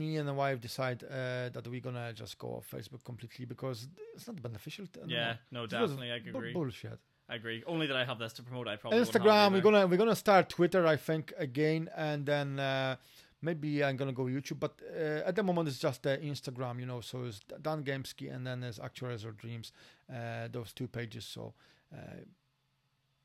[0.00, 3.88] me and the wife decide uh, that we're gonna just go off Facebook completely because
[4.14, 4.86] it's not beneficial.
[4.94, 6.52] To yeah, no, definitely, I agree.
[6.52, 6.98] bullshit.
[7.28, 7.62] I agree.
[7.66, 8.68] Only that I have this to promote.
[8.68, 9.52] I probably Instagram.
[9.52, 10.86] We're gonna we're gonna start Twitter.
[10.86, 12.96] I think again, and then uh,
[13.40, 14.60] maybe I'm gonna go YouTube.
[14.60, 16.80] But uh, at the moment, it's just uh, Instagram.
[16.80, 19.72] You know, so it's Dan Gamesky, and then there's Actualize Our Dreams.
[20.12, 21.24] Uh, those two pages.
[21.24, 21.54] So
[21.92, 21.96] uh,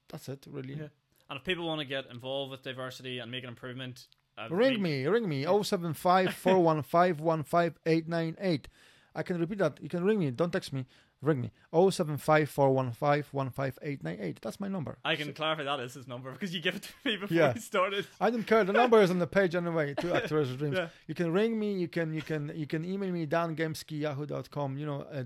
[0.07, 0.75] that's it, really.
[0.75, 0.87] Yeah.
[1.29, 4.81] And if people want to get involved with diversity and make an improvement, uh, Ring
[4.81, 5.45] me, ring me.
[5.45, 8.67] Oh seven five four one five one five eight nine eight.
[9.15, 9.79] I can repeat that.
[9.81, 10.29] You can ring me.
[10.31, 10.85] Don't text me.
[11.21, 11.51] Ring me.
[11.73, 14.39] 075 415 15898.
[14.41, 14.99] That's my number.
[15.03, 17.53] I can clarify that is his number because you give it to me before Yeah.
[17.53, 18.05] we started.
[18.21, 18.63] I don't care.
[18.63, 19.95] The number is on the page anyway.
[19.95, 20.77] To Actors Dreams.
[20.77, 20.89] Yeah.
[21.07, 21.73] You can ring me.
[21.73, 24.77] You can you can you can email me dangamesky.yahoo.com.
[24.77, 25.23] You know uh,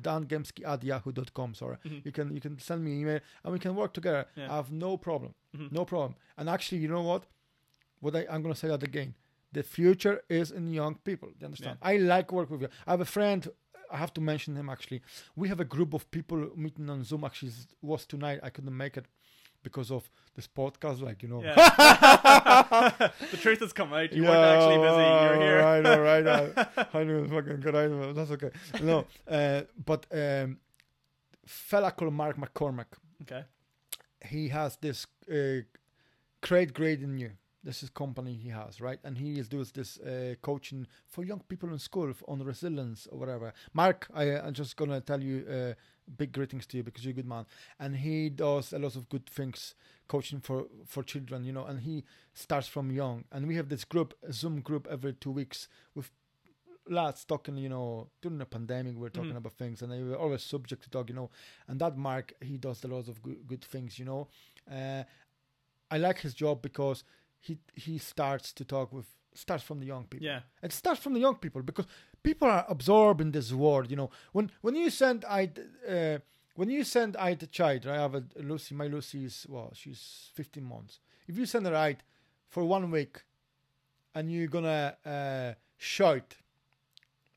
[0.74, 1.54] at yahoo.com.
[1.56, 1.78] Sorry.
[1.86, 2.06] Mhm.
[2.06, 4.26] You can you can send me an email and we can work together.
[4.36, 4.52] Yeah.
[4.52, 5.34] I have no problem.
[5.56, 5.72] Mhm.
[5.72, 6.16] No problem.
[6.38, 7.26] And actually, you know what?
[8.00, 9.16] What I, I'm gonna say that again.
[9.52, 11.28] The future is in young people.
[11.30, 11.78] Do you understand?
[11.82, 12.70] I like work with you.
[12.88, 13.46] I have a friend.
[13.92, 15.02] I have to mention him actually.
[15.36, 17.24] We have a group of people meeting on Zoom.
[17.24, 18.40] Actually, it was tonight.
[18.44, 19.06] I couldn't make it
[19.64, 21.02] because of this podcast.
[21.02, 21.44] Like you know.
[21.44, 21.54] Yeah.
[23.32, 24.14] the truth has come out.
[24.14, 25.02] You weren't actually busy.
[25.02, 25.62] You're here.
[25.62, 26.28] I know, right?
[26.28, 28.14] I, I knew fucking good idea.
[28.14, 28.52] That's okay.
[28.82, 30.58] No, uh, but um,
[31.46, 32.94] fella called Mark McCormack.
[33.24, 33.44] Okay.
[34.26, 35.62] He has this uh,
[36.42, 37.32] Great in You.
[37.64, 39.00] This is company he has, right?
[39.04, 43.20] And he is doing this uh, coaching for young people in school on resilience or
[43.20, 43.54] whatever.
[43.74, 45.74] Mark, I, I'm just gonna tell you uh,
[46.18, 47.46] big greetings to you because you're a good man.
[47.80, 49.76] And he does a lot of good things,
[50.08, 51.66] coaching for for children, you know.
[51.66, 52.04] And he
[52.34, 53.26] starts from young.
[53.32, 56.10] And we have this group, Zoom group, every two weeks with
[56.90, 59.38] lads talking, you know, during the pandemic, we are talking Mhm.
[59.38, 61.30] about things, and they were always subject to talk, you know.
[61.68, 64.28] And that Mark, he does a lot of good, good things, you know.
[64.70, 65.04] Uh,
[65.92, 67.04] I like his job because
[67.42, 70.26] he he starts to talk with starts from the young people.
[70.26, 70.42] Yeah.
[70.62, 71.86] It starts from the young people because
[72.24, 73.90] people are absorbed in this world.
[73.90, 75.50] You know, when when you send I
[75.88, 76.20] uh,
[76.56, 78.76] when you send I the child, I have a Lucy.
[78.76, 81.00] My Lucy is well, she's 15 months.
[81.28, 81.98] If you send her out
[82.48, 83.24] for one week,
[84.14, 86.36] and you're gonna uh, shout,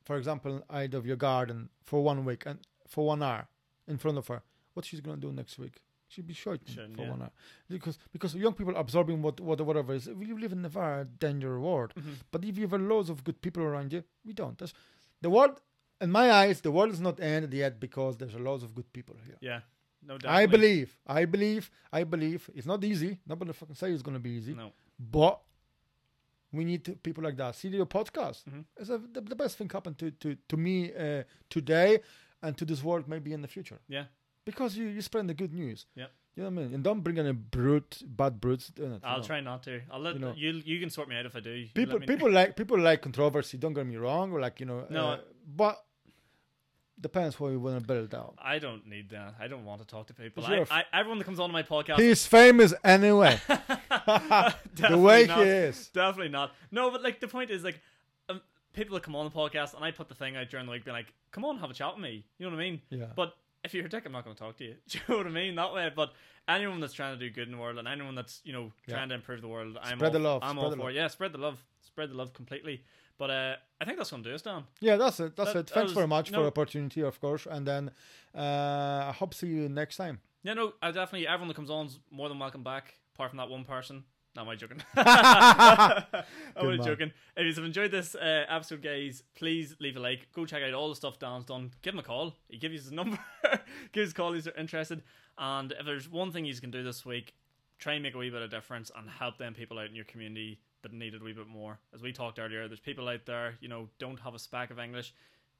[0.04, 3.46] for example, out of your garden for one week and for one hour
[3.86, 4.42] in front of her,
[4.74, 5.83] what she's gonna do next week?
[6.14, 7.10] She'll be Shouldn't, for yeah.
[7.10, 7.30] one hour
[7.68, 10.08] because because young people are absorbing what, what whatever is.
[10.08, 11.92] We live in a very dangerous world.
[11.94, 12.14] Mhm.
[12.30, 14.56] But if you have loads of good people around you, we don't.
[14.58, 14.72] That's,
[15.20, 15.60] the world,
[16.00, 18.92] in my eyes, the world is not ended yet because there's a loads of good
[18.92, 19.38] people here.
[19.40, 19.60] Yeah.
[20.06, 20.32] No doubt.
[20.32, 22.48] I believe, I believe, I believe.
[22.54, 23.18] It's not easy.
[23.26, 24.54] Nobody fucking say it's gonna be easy.
[24.54, 24.72] No.
[24.98, 25.40] But
[26.52, 27.54] we need to, people like that.
[27.56, 28.44] See your podcast.
[28.44, 28.64] Mhm.
[28.76, 32.00] It's a, the, the best thing happened to to to me uh, today
[32.42, 34.04] and to this world maybe in the future Yeah.
[34.44, 35.86] Because you you spread the good news.
[35.96, 36.10] Yep.
[36.36, 36.74] You know what I mean?
[36.74, 39.00] And don't bring any brute, bad brutes it.
[39.04, 39.22] I'll know.
[39.22, 39.80] try not to.
[39.90, 40.32] I'll let You know.
[40.36, 40.50] you.
[40.64, 41.50] You can sort me out if I do.
[41.50, 44.84] You people people like people like controversy don't get me wrong or like you know
[44.90, 45.80] No, uh, but
[47.00, 49.34] depends what you want to build out I don't need that.
[49.38, 50.42] I don't want to talk to people.
[50.42, 53.40] But you're I, a f- I, everyone that comes on my podcast, he's famous anyway
[53.48, 55.38] the way not.
[55.38, 56.52] he is Definitely not.
[56.70, 57.80] No, but like the point is like
[58.28, 58.40] um,
[58.72, 60.84] people that come on the podcast and I put the thing out during the week
[60.84, 62.80] be like, "Come on, have a chat with me." You know what I mean?
[62.90, 63.34] yeah But
[63.64, 64.74] if you're a dick, I'm not going to talk to you.
[64.88, 65.54] Do you know what I mean?
[65.56, 65.90] That way.
[65.94, 66.12] But
[66.48, 68.94] anyone that's trying to do good in the world and anyone that's you know Yeah.
[68.96, 70.82] trying to improve the world, I'm Spread all, the love, I'm spread all the for
[70.84, 70.92] love.
[70.94, 72.82] Yeah, spread the love, spread the love completely.
[73.16, 74.64] But uh, I think that's going to do us, Dan.
[74.80, 75.36] Yeah, that's it.
[75.36, 75.66] That's That- it.
[75.68, 76.42] that Thanks was- very much for no.
[76.42, 77.46] the opportunity, of course.
[77.46, 77.90] And then
[78.34, 80.18] uh, I hope to see you next time.
[80.42, 83.38] Yeah, no, I definitely everyone that comes on is more than welcome back, apart from
[83.38, 84.04] that one person.
[84.34, 84.82] No, am I joking?
[84.96, 86.24] I'm
[86.56, 86.86] only man.
[86.86, 87.12] joking.
[87.36, 90.26] If you've enjoyed this uh, episode, guys, please leave a like.
[90.32, 91.70] Go check out all the stuff Dan's done.
[91.82, 92.34] Give him a call.
[92.48, 93.18] He gives you his number.
[93.92, 95.02] Give a call if you're interested.
[95.38, 97.34] And if there's one thing you can do this week,
[97.78, 100.04] try and make a wee bit of difference and help them people out in your
[100.04, 101.78] community that need it a wee bit more.
[101.94, 104.80] As we talked earlier, there's people out there, you know, don't have a speck of
[104.80, 105.14] English.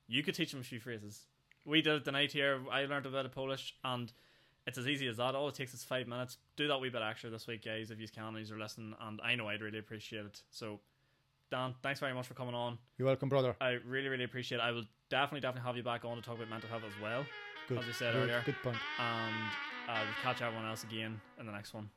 [0.09, 1.27] You could teach them a few phrases.
[1.65, 2.61] We did it tonight here.
[2.71, 4.13] I learned a bit of Polish and
[4.67, 5.35] it's as easy as that.
[5.35, 6.39] All it takes is five minutes.
[6.57, 8.95] Do that wee bit extra this week, guys, if you can, and you're listening.
[9.01, 10.43] And I know I'd really appreciate it.
[10.51, 10.81] So,
[11.51, 12.79] Dan, thanks very much for coming on.
[12.99, 13.57] You're welcome, brother.
[13.61, 14.63] I really, really appreciate it.
[14.63, 17.25] I will definitely, definitely have you back on to talk about mental health as well.
[17.69, 17.79] Good.
[17.79, 18.43] As you said good, earlier.
[18.45, 18.79] Good point.
[18.99, 19.35] And
[19.89, 21.89] uh, we'll catch everyone else again in the next one.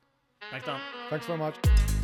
[0.50, 0.80] Thanks, Dan.
[1.10, 1.97] Thanks very much.